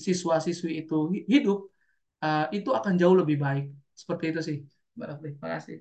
siswa-siswi 0.05 0.85
itu 0.85 0.97
hidup, 1.33 1.59
uh, 2.25 2.45
itu 2.53 2.69
akan 2.79 2.95
jauh 3.01 3.17
lebih 3.17 3.37
baik. 3.41 3.65
Seperti 3.97 4.25
itu 4.33 4.41
sih, 4.49 4.57
Mbak 4.97 5.07
Rafli. 5.09 5.29
Terima 5.37 5.49
kasih. 5.57 5.77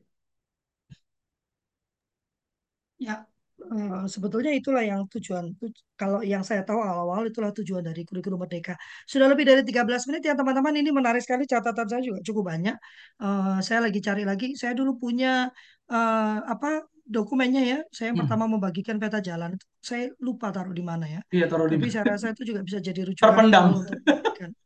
Ya, 2.99 3.27
Uh, 3.67 4.05
sebetulnya 4.07 4.51
itulah 4.55 4.79
yang 4.79 5.03
tujuan. 5.11 5.51
Kalau 5.99 6.23
yang 6.23 6.41
saya 6.41 6.63
tahu 6.63 6.79
awal-awal 6.79 7.27
itulah 7.27 7.51
tujuan 7.51 7.83
dari 7.83 8.07
kurikulum 8.07 8.39
merdeka. 8.39 8.79
Sudah 9.03 9.27
lebih 9.27 9.43
dari 9.43 9.61
13 9.61 10.07
menit 10.07 10.23
ya 10.23 10.33
teman-teman. 10.39 10.71
Ini 10.71 10.89
menarik 10.95 11.19
sekali 11.19 11.43
catatan 11.43 11.87
saya 11.87 12.01
juga 12.01 12.19
cukup 12.23 12.43
banyak. 12.47 12.75
Uh, 13.19 13.59
saya 13.59 13.83
lagi 13.83 13.99
cari 13.99 14.23
lagi. 14.23 14.55
Saya 14.55 14.71
dulu 14.71 14.95
punya 14.95 15.51
uh, 15.91 16.37
apa 16.47 16.87
dokumennya 17.07 17.63
ya. 17.63 17.79
Saya 17.91 18.11
hmm. 18.11 18.23
pertama 18.23 18.47
membagikan 18.47 18.95
peta 18.99 19.19
jalan. 19.19 19.55
Saya 19.83 20.11
lupa 20.23 20.51
taruh 20.51 20.75
di 20.75 20.83
mana 20.83 21.07
ya. 21.07 21.21
Iya, 21.31 21.45
taruh 21.51 21.67
Tapi 21.67 21.83
di 21.83 21.91
saya 21.91 22.07
rasa 22.07 22.31
itu 22.31 22.43
juga 22.47 22.63
bisa 22.63 22.79
jadi 22.79 23.03
rujukan 23.03 23.23
Terpendam. 23.23 23.65
untuk 23.83 23.99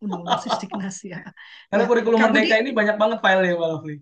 undang-undang 0.01 0.41
ya. 1.13 1.21
Karena 1.69 1.83
ya, 1.85 1.89
kurikulum 1.89 2.19
merdeka 2.21 2.55
ini 2.61 2.69
banyak 2.73 2.95
banget 3.01 3.17
filenya, 3.21 3.53
Mbak 3.57 3.69
Lovely. 3.73 3.97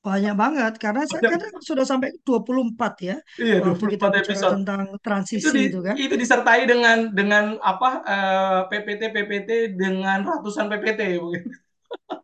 Banyak 0.00 0.32
banget 0.32 0.72
karena 0.80 1.04
saya 1.04 1.20
kan 1.28 1.40
sudah 1.60 1.84
sampai 1.84 2.08
24 2.24 2.92
ya. 3.04 3.16
Iya, 3.36 3.60
Waktu 3.60 3.84
24 3.84 3.92
kita 3.92 4.06
episode. 4.24 4.52
tentang 4.56 4.80
transisi 5.04 5.44
itu, 5.44 5.48
di, 5.52 5.62
itu 5.68 5.78
kan. 5.84 5.94
Itu 6.00 6.14
disertai 6.16 6.60
dengan 6.64 7.12
dengan 7.12 7.44
apa 7.60 7.88
uh, 8.00 8.60
PPT 8.72 9.12
PPT 9.12 9.50
dengan 9.76 10.24
ratusan 10.24 10.72
PPT 10.72 11.00
mungkin. 11.20 11.44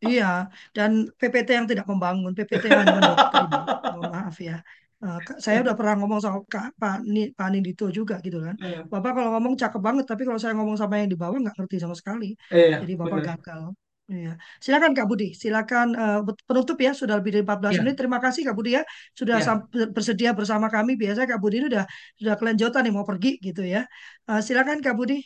Iya, 0.00 0.48
dan 0.72 1.10
PPT 1.20 1.48
yang 1.52 1.66
tidak 1.68 1.86
membangun, 1.90 2.32
PPT 2.32 2.64
yang 2.70 2.80
hanya 2.80 2.94
mendoktrin. 2.96 3.48
Mohon 3.92 4.08
maaf 4.12 4.36
ya. 4.40 4.56
Uh, 4.96 5.20
saya 5.36 5.60
udah 5.60 5.76
pernah 5.76 5.94
ngomong 6.00 6.20
sama 6.24 6.40
Kak 6.48 6.80
Pak, 6.80 7.04
Ni, 7.04 7.28
Pak 7.36 7.48
Nindito 7.52 7.92
juga 7.92 8.16
gitu 8.24 8.40
kan. 8.40 8.56
Iya. 8.56 8.88
Bapak 8.88 9.12
kalau 9.12 9.30
ngomong 9.36 9.54
cakep 9.60 9.80
banget, 9.84 10.04
tapi 10.08 10.24
kalau 10.24 10.40
saya 10.40 10.56
ngomong 10.56 10.80
sama 10.80 10.96
yang 10.96 11.12
di 11.12 11.18
bawah 11.20 11.36
nggak 11.36 11.56
ngerti 11.60 11.76
sama 11.76 11.92
sekali. 11.92 12.32
Iya, 12.48 12.80
Jadi 12.80 12.92
Bapak 12.96 13.20
bener. 13.20 13.28
gagal. 13.36 13.62
Iya. 14.06 14.38
Silakan 14.62 14.94
Kak 14.94 15.10
Budi, 15.10 15.34
silakan 15.34 15.98
uh, 15.98 16.22
penutup 16.46 16.78
ya 16.78 16.94
sudah 16.94 17.18
lebih 17.18 17.34
dari 17.34 17.42
14 17.42 17.74
ya. 17.74 17.80
menit. 17.82 17.96
Terima 17.98 18.22
kasih 18.22 18.46
Kak 18.46 18.54
Budi 18.54 18.78
ya 18.78 18.82
sudah 19.18 19.42
ya. 19.42 19.54
bersedia 19.90 20.30
bersama 20.30 20.70
kami. 20.70 20.94
Biasa 20.94 21.26
Kak 21.26 21.42
Budi 21.42 21.58
ini 21.58 21.66
udah 21.74 21.84
sudah 22.14 22.34
kelanjutan 22.38 22.86
nih 22.86 22.94
mau 22.94 23.02
pergi 23.02 23.42
gitu 23.42 23.66
ya. 23.66 23.82
Uh, 24.30 24.38
silakan 24.38 24.78
Kak 24.78 24.94
Budi. 24.94 25.18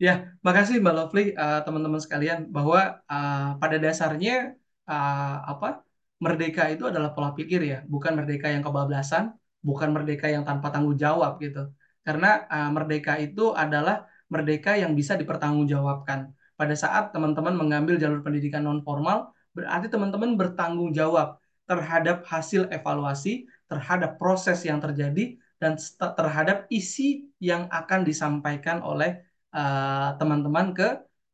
Ya, 0.00 0.34
makasih 0.42 0.82
Mbak 0.82 0.94
Lovely, 0.96 1.24
uh, 1.38 1.62
teman-teman 1.62 2.00
sekalian 2.02 2.50
bahwa 2.50 2.98
uh, 3.06 3.54
pada 3.62 3.76
dasarnya 3.78 4.58
uh, 4.90 5.36
apa 5.46 5.86
merdeka 6.18 6.66
itu 6.72 6.88
adalah 6.90 7.14
pola 7.14 7.30
pikir 7.36 7.60
ya, 7.62 7.78
bukan 7.86 8.18
merdeka 8.18 8.50
yang 8.50 8.64
kebablasan, 8.64 9.36
bukan 9.62 9.94
merdeka 9.94 10.26
yang 10.32 10.42
tanpa 10.48 10.72
tanggung 10.74 10.96
jawab 10.98 11.38
gitu. 11.44 11.70
Karena 12.02 12.42
uh, 12.48 12.70
merdeka 12.74 13.20
itu 13.20 13.54
adalah 13.54 14.08
merdeka 14.32 14.74
yang 14.74 14.96
bisa 14.98 15.14
dipertanggungjawabkan 15.14 16.34
pada 16.54 16.74
saat 16.78 17.10
teman-teman 17.10 17.54
mengambil 17.58 17.98
jalur 17.98 18.22
pendidikan 18.22 18.62
non 18.62 18.80
formal, 18.86 19.34
berarti 19.54 19.90
teman-teman 19.90 20.38
bertanggung 20.38 20.94
jawab 20.94 21.38
terhadap 21.64 22.22
hasil 22.28 22.68
evaluasi, 22.70 23.48
terhadap 23.66 24.20
proses 24.20 24.62
yang 24.62 24.78
terjadi, 24.78 25.38
dan 25.58 25.80
terhadap 25.96 26.68
isi 26.68 27.30
yang 27.40 27.66
akan 27.72 28.04
disampaikan 28.04 28.84
oleh 28.84 29.24
eh, 29.54 30.10
teman-teman 30.20 30.70
uh, 30.70 30.74
ke 30.76 30.88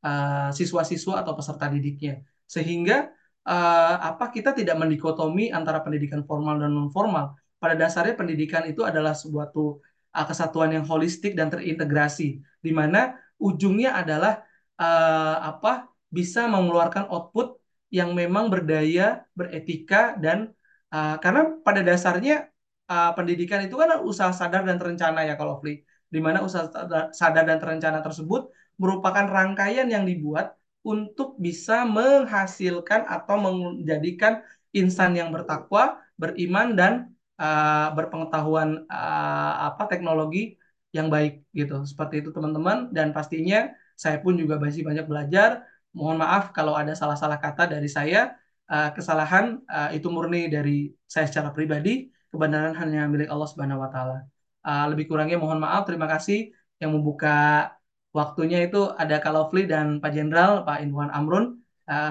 uh, 0.06 0.48
siswa-siswa 0.54 1.24
atau 1.24 1.32
peserta 1.34 1.66
didiknya. 1.66 2.22
Sehingga 2.46 3.10
uh, 3.48 3.96
apa 3.98 4.30
kita 4.30 4.54
tidak 4.54 4.78
mendikotomi 4.78 5.50
antara 5.50 5.82
pendidikan 5.82 6.22
formal 6.22 6.62
dan 6.62 6.70
non 6.70 6.92
formal. 6.94 7.34
Pada 7.60 7.76
dasarnya 7.76 8.16
pendidikan 8.16 8.64
itu 8.64 8.86
adalah 8.86 9.12
sebuah 9.12 9.52
uh, 9.52 10.26
kesatuan 10.28 10.72
yang 10.72 10.86
holistik 10.86 11.34
dan 11.34 11.50
terintegrasi, 11.50 12.38
di 12.38 12.72
mana 12.72 13.18
ujungnya 13.40 13.98
adalah 13.98 14.44
uh, 14.80 15.36
apa 15.50 15.92
bisa 16.10 16.48
mengeluarkan 16.50 17.06
output 17.12 17.60
yang 17.92 18.14
memang 18.16 18.48
berdaya, 18.48 19.26
beretika 19.38 20.16
dan 20.18 20.50
uh, 20.94 21.18
karena 21.22 21.60
pada 21.66 21.80
dasarnya 21.84 22.50
uh, 22.90 23.12
pendidikan 23.14 23.60
itu 23.66 23.74
kan 23.78 24.00
usaha 24.02 24.32
sadar 24.32 24.62
dan 24.66 24.78
terencana 24.80 25.26
ya 25.28 25.34
kalau 25.36 25.58
Fli, 25.60 25.82
di 26.10 26.20
mana 26.22 26.42
usaha 26.42 26.66
sadar 27.14 27.44
dan 27.46 27.58
terencana 27.62 27.98
tersebut 28.02 28.50
merupakan 28.80 29.26
rangkaian 29.28 29.86
yang 29.86 30.08
dibuat 30.08 30.56
untuk 30.80 31.36
bisa 31.36 31.84
menghasilkan 31.84 33.04
atau 33.04 33.36
menjadikan 33.36 34.40
insan 34.72 35.12
yang 35.12 35.28
bertakwa, 35.28 36.00
beriman 36.16 36.72
dan 36.72 36.92
uh, 37.36 37.92
berpengetahuan 37.92 38.88
uh, 38.88 39.52
apa 39.68 39.82
teknologi 39.92 40.56
yang 40.96 41.12
baik 41.12 41.44
gitu. 41.52 41.84
Seperti 41.84 42.24
itu 42.24 42.30
teman-teman 42.32 42.88
dan 42.96 43.12
pastinya 43.12 43.70
saya 44.02 44.16
pun 44.24 44.32
juga 44.40 44.54
masih 44.56 44.82
banyak 44.88 45.04
belajar 45.10 45.50
mohon 45.96 46.16
maaf 46.22 46.54
kalau 46.56 46.74
ada 46.80 46.92
salah-salah 46.94 47.38
kata 47.44 47.62
dari 47.74 47.88
saya. 47.90 48.34
Uh, 48.70 48.94
kesalahan 48.94 49.58
uh, 49.66 49.90
itu 49.90 50.06
murni 50.14 50.46
dari 50.46 50.94
saya 51.02 51.26
secara 51.26 51.50
pribadi, 51.50 52.06
kebenaran 52.30 52.70
hanya 52.78 53.10
milik 53.10 53.26
Allah 53.26 53.48
Subhanahu 53.50 53.82
wa 53.82 53.90
taala. 53.90 54.30
Uh, 54.62 54.86
lebih 54.94 55.10
kurangnya 55.10 55.42
mohon 55.42 55.58
maaf. 55.58 55.82
Terima 55.90 56.06
kasih 56.06 56.54
yang 56.78 56.94
membuka 56.94 57.66
waktunya 58.14 58.62
itu 58.62 58.94
ada 58.94 59.18
Kalofli 59.18 59.66
dan 59.66 59.98
Pak 59.98 60.10
Jenderal, 60.14 60.62
Pak 60.62 60.86
Inwan 60.86 61.10
Amrun. 61.10 61.58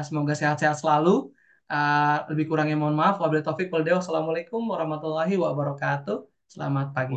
Semoga 0.03 0.35
sehat-sehat 0.35 0.83
selalu. 0.83 1.31
Lebih 2.27 2.51
kurangnya 2.51 2.75
mohon 2.75 2.99
maaf. 2.99 3.15
Wabillahi 3.23 3.47
taufik 3.47 3.71
wal 3.71 3.87
Assalamualaikum 3.87 4.59
warahmatullahi 4.67 5.39
wabarakatuh. 5.39 6.38
Selamat 6.49 6.89
pagi. 6.97 7.13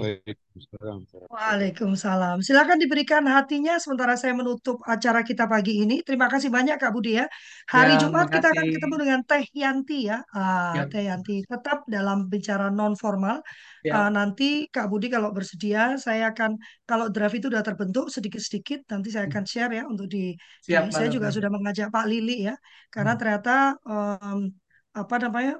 Waalaikumsalam. 1.32 2.44
Silakan 2.44 2.76
diberikan 2.76 3.24
hatinya 3.24 3.80
sementara 3.80 4.12
saya 4.12 4.36
menutup 4.36 4.84
acara 4.84 5.24
kita 5.24 5.48
pagi 5.48 5.80
ini. 5.80 6.04
Terima 6.04 6.28
kasih 6.28 6.52
banyak 6.52 6.76
Kak 6.76 6.92
Budi 6.92 7.16
ya. 7.16 7.24
Hari 7.64 7.96
ya, 7.96 8.00
Jumat 8.04 8.28
kita 8.28 8.52
akan 8.52 8.68
ketemu 8.68 8.94
dengan 9.00 9.20
Teh 9.24 9.48
Yanti 9.56 10.12
ya. 10.12 10.20
Ah, 10.36 10.76
ya. 10.76 10.84
Teh 10.84 11.08
Yanti 11.08 11.48
tetap 11.48 11.88
dalam 11.88 12.28
bicara 12.28 12.68
non 12.68 12.92
formal. 12.92 13.40
Ya. 13.80 14.04
Uh, 14.04 14.10
nanti 14.12 14.68
Kak 14.68 14.92
Budi 14.92 15.08
kalau 15.08 15.32
bersedia, 15.32 15.96
saya 15.96 16.36
akan 16.36 16.60
kalau 16.84 17.08
draft 17.08 17.32
itu 17.32 17.48
sudah 17.48 17.64
terbentuk 17.64 18.12
sedikit-sedikit, 18.12 18.84
nanti 18.92 19.08
saya 19.16 19.32
akan 19.32 19.48
share 19.48 19.72
ya 19.72 19.88
untuk 19.88 20.12
di. 20.12 20.36
Siap, 20.60 20.86
di 20.86 20.92
saya 20.92 21.08
juga 21.08 21.32
sudah 21.32 21.48
mengajak 21.48 21.88
Pak 21.88 22.04
Lili 22.04 22.52
ya, 22.52 22.54
karena 22.92 23.16
hmm. 23.16 23.20
ternyata 23.24 23.80
um, 23.88 24.52
apa 24.92 25.16
namanya 25.24 25.56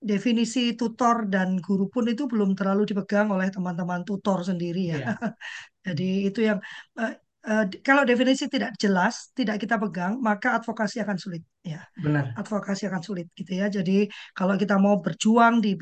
definisi 0.00 0.72
tutor 0.72 1.28
dan 1.28 1.60
guru 1.60 1.92
pun 1.92 2.08
itu 2.08 2.24
belum 2.24 2.56
terlalu 2.56 2.88
dipegang 2.88 3.28
oleh 3.28 3.52
teman-teman 3.52 4.00
tutor 4.02 4.40
sendiri 4.40 4.96
ya. 4.96 4.98
Yeah. 5.04 5.16
Jadi 5.86 6.08
itu 6.32 6.40
yang 6.48 6.58
uh, 6.96 7.12
uh, 7.44 7.64
kalau 7.84 8.08
definisi 8.08 8.48
tidak 8.48 8.76
jelas, 8.80 9.28
tidak 9.36 9.60
kita 9.60 9.76
pegang, 9.76 10.16
maka 10.24 10.56
advokasi 10.56 11.04
akan 11.04 11.16
sulit 11.20 11.44
ya. 11.60 11.84
Benar. 12.00 12.32
Advokasi 12.32 12.88
akan 12.88 13.02
sulit 13.04 13.28
gitu 13.36 13.52
ya. 13.60 13.68
Jadi 13.68 14.08
kalau 14.32 14.56
kita 14.56 14.80
mau 14.80 15.04
berjuang 15.04 15.60
di 15.60 15.76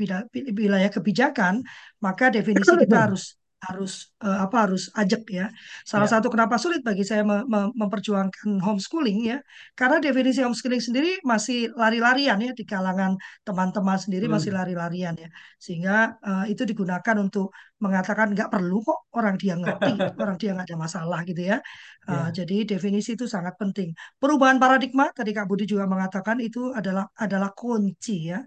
wilayah 0.51 0.91
kebijakan, 0.91 1.63
maka 2.03 2.35
definisi 2.35 2.75
kita 2.75 2.97
harus 3.11 3.39
harus 3.59 4.15
uh, 4.23 4.47
apa 4.47 4.57
harus 4.71 4.87
ajak 4.95 5.23
ya. 5.27 5.47
Salah 5.83 6.07
ya. 6.07 6.19
satu 6.19 6.31
kenapa 6.31 6.55
sulit 6.63 6.81
bagi 6.87 7.03
saya 7.03 7.27
me 7.27 7.43
me 7.43 7.75
memperjuangkan 7.75 8.63
homeschooling 8.63 9.19
ya, 9.35 9.39
karena 9.75 9.99
definisi 9.99 10.47
homeschooling 10.47 10.83
sendiri 10.83 11.19
masih 11.27 11.75
lari-larian 11.75 12.39
ya 12.39 12.53
di 12.55 12.63
kalangan 12.63 13.19
teman-teman 13.43 13.99
sendiri 13.99 14.31
hmm. 14.31 14.35
masih 14.39 14.51
lari-larian 14.55 15.15
ya, 15.19 15.29
sehingga 15.59 16.17
uh, 16.23 16.45
itu 16.47 16.63
digunakan 16.63 17.17
untuk 17.19 17.51
mengatakan 17.79 18.35
nggak 18.35 18.51
perlu 18.51 18.83
kok 18.83 19.11
orang 19.15 19.35
dia 19.39 19.55
ngerti, 19.55 19.93
orang 20.23 20.37
dia 20.39 20.51
nggak 20.55 20.67
ada 20.71 20.79
masalah 20.79 21.21
gitu 21.27 21.43
ya. 21.43 21.59
Uh, 22.07 22.31
ya. 22.31 22.43
Jadi 22.43 22.57
definisi 22.67 23.19
itu 23.19 23.27
sangat 23.27 23.55
penting. 23.59 23.91
Perubahan 24.23 24.59
paradigma 24.63 25.11
tadi 25.11 25.31
Kak 25.35 25.47
Budi 25.51 25.67
juga 25.67 25.87
mengatakan 25.91 26.39
itu 26.43 26.71
adalah 26.75 27.11
adalah 27.19 27.51
kunci 27.55 28.31
ya. 28.31 28.39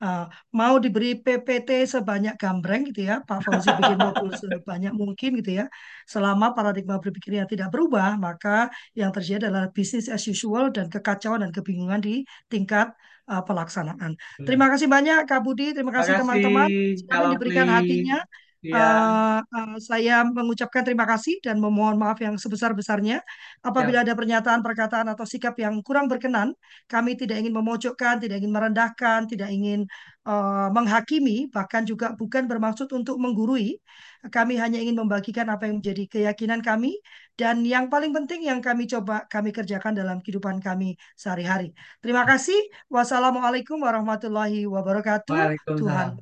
Uh, 0.00 0.24
mau 0.56 0.80
diberi 0.80 1.12
PPT 1.20 1.84
sebanyak 1.84 2.40
gambreng 2.40 2.88
gitu 2.88 3.04
ya, 3.04 3.20
Pak 3.20 3.44
Fauzi 3.44 3.68
bikin 3.68 4.00
modul 4.00 4.32
sebanyak 4.40 4.96
mungkin 4.96 5.36
gitu 5.44 5.60
ya. 5.60 5.68
Selama 6.08 6.56
paradigma 6.56 6.96
berpikirnya 6.96 7.44
tidak 7.44 7.68
berubah, 7.68 8.16
maka 8.16 8.72
yang 8.96 9.12
terjadi 9.12 9.52
adalah 9.52 9.68
bisnis 9.68 10.08
as 10.08 10.24
usual 10.24 10.72
dan 10.72 10.88
kekacauan 10.88 11.44
dan 11.44 11.52
kebingungan 11.52 12.00
di 12.00 12.24
tingkat 12.48 12.96
uh, 13.28 13.44
pelaksanaan. 13.44 14.16
Terima 14.42 14.72
kasih 14.72 14.88
banyak 14.88 15.28
Kak 15.28 15.44
Budi, 15.44 15.76
terima 15.76 15.92
kasih 15.92 16.16
teman-teman. 16.16 16.68
Silakan 16.96 17.28
diberikan 17.36 17.68
hatinya. 17.68 18.24
Ya. 18.60 18.76
Uh, 18.76 19.40
uh, 19.56 19.76
saya 19.80 20.20
mengucapkan 20.20 20.84
terima 20.84 21.08
kasih 21.08 21.40
dan 21.40 21.56
memohon 21.56 21.96
maaf 21.96 22.20
yang 22.20 22.36
sebesar-besarnya 22.36 23.24
apabila 23.64 24.04
ya. 24.04 24.04
ada 24.04 24.12
pernyataan, 24.12 24.60
perkataan 24.60 25.08
atau 25.08 25.24
sikap 25.24 25.56
yang 25.56 25.80
kurang 25.80 26.12
berkenan. 26.12 26.52
Kami 26.84 27.16
tidak 27.16 27.40
ingin 27.40 27.56
memojokkan, 27.56 28.20
tidak 28.20 28.44
ingin 28.44 28.52
merendahkan, 28.52 29.24
tidak 29.32 29.48
ingin 29.48 29.88
uh, 30.28 30.68
menghakimi, 30.76 31.48
bahkan 31.48 31.88
juga 31.88 32.12
bukan 32.12 32.44
bermaksud 32.44 32.92
untuk 32.92 33.16
menggurui. 33.16 33.80
Kami 34.28 34.60
hanya 34.60 34.76
ingin 34.76 35.00
membagikan 35.00 35.48
apa 35.48 35.64
yang 35.64 35.80
menjadi 35.80 36.04
keyakinan 36.04 36.60
kami 36.60 37.00
dan 37.40 37.64
yang 37.64 37.88
paling 37.88 38.12
penting 38.12 38.44
yang 38.44 38.60
kami 38.60 38.84
coba 38.84 39.24
kami 39.32 39.56
kerjakan 39.56 39.96
dalam 39.96 40.20
kehidupan 40.20 40.60
kami 40.60 41.00
sehari-hari. 41.16 41.72
Terima 42.04 42.28
kasih. 42.28 42.60
Wassalamualaikum 42.92 43.80
warahmatullahi 43.80 44.68
wabarakatuh. 44.68 45.56
Tuhan 45.64 46.20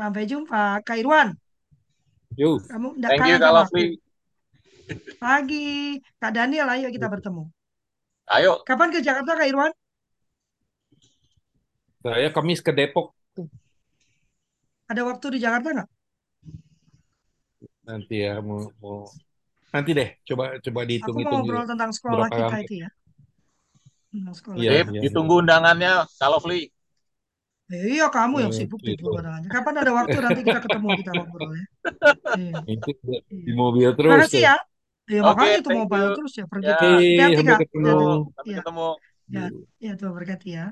Sampai 0.00 0.24
jumpa. 0.24 0.80
Kak 0.80 0.96
Irwan. 0.96 1.36
Yuk. 2.40 2.64
Kamu 2.64 2.96
Thank 3.04 3.28
you, 3.28 3.36
Kak 3.36 3.52
Lovely. 3.52 3.86
Pagi. 5.20 6.00
Kak 6.16 6.32
Daniel, 6.32 6.72
ayo 6.72 6.88
kita 6.88 7.04
bertemu. 7.04 7.44
Ayo. 8.32 8.64
Kapan 8.64 8.88
ke 8.88 9.04
Jakarta, 9.04 9.36
Kak 9.36 9.44
Irwan? 9.44 9.72
Saya 12.00 12.32
Kamis 12.32 12.64
ke 12.64 12.72
Depok. 12.72 13.12
Ada 14.88 15.04
waktu 15.04 15.36
di 15.36 15.38
Jakarta 15.44 15.68
nggak? 15.68 15.88
Nanti 17.84 18.24
ya, 18.24 18.40
mau, 18.40 18.72
mau 18.80 19.04
nanti 19.70 19.94
deh 19.94 20.18
coba 20.26 20.58
coba 20.58 20.80
dihitung 20.82 21.14
Aku 21.14 21.22
mau 21.22 21.38
ngobrol 21.38 21.62
tentang 21.62 21.90
sekolah 21.94 22.26
kita 22.26 22.56
itu 22.66 22.74
ya. 22.82 22.90
Tentang 24.10 24.34
sekolah. 24.34 24.56
Iya, 24.58 24.70
ya, 24.82 25.02
ditunggu 25.04 25.44
undangannya 25.44 26.08
kalau 26.16 26.40
Fli. 26.42 26.72
Iya 27.70 28.06
kamu 28.10 28.34
yang 28.42 28.52
sibuk 28.52 28.82
gitu. 28.82 29.14
kadang 29.14 29.46
Kapan 29.46 29.74
ada 29.78 29.92
waktu 29.94 30.18
nanti 30.18 30.40
kita 30.42 30.58
ketemu 30.58 30.88
kita 30.98 31.10
ngobrol 31.14 31.50
ya. 31.54 31.64
Iya. 32.34 32.54
Itu 32.66 32.90
di 33.30 33.52
mobil 33.54 33.88
terus. 33.94 34.10
Terima 34.10 34.26
kasih 34.26 34.42
ya. 34.42 34.56
Ya 35.10 35.20
makanya 35.26 35.54
itu 35.58 35.70
mobil 35.74 36.04
terus 36.14 36.32
ya 36.38 36.44
pergi. 36.46 36.66
Ya, 36.70 36.74
Hati-hati 37.30 37.42
Kak. 37.46 37.58
Ketemu. 37.66 37.98
Sampai 38.34 38.50
ya. 38.50 38.58
ketemu. 38.62 38.88
Ya, 39.30 39.44
ya 39.78 39.92
Tuhan 39.94 40.12
berkati 40.18 40.48
ya. 40.58 40.66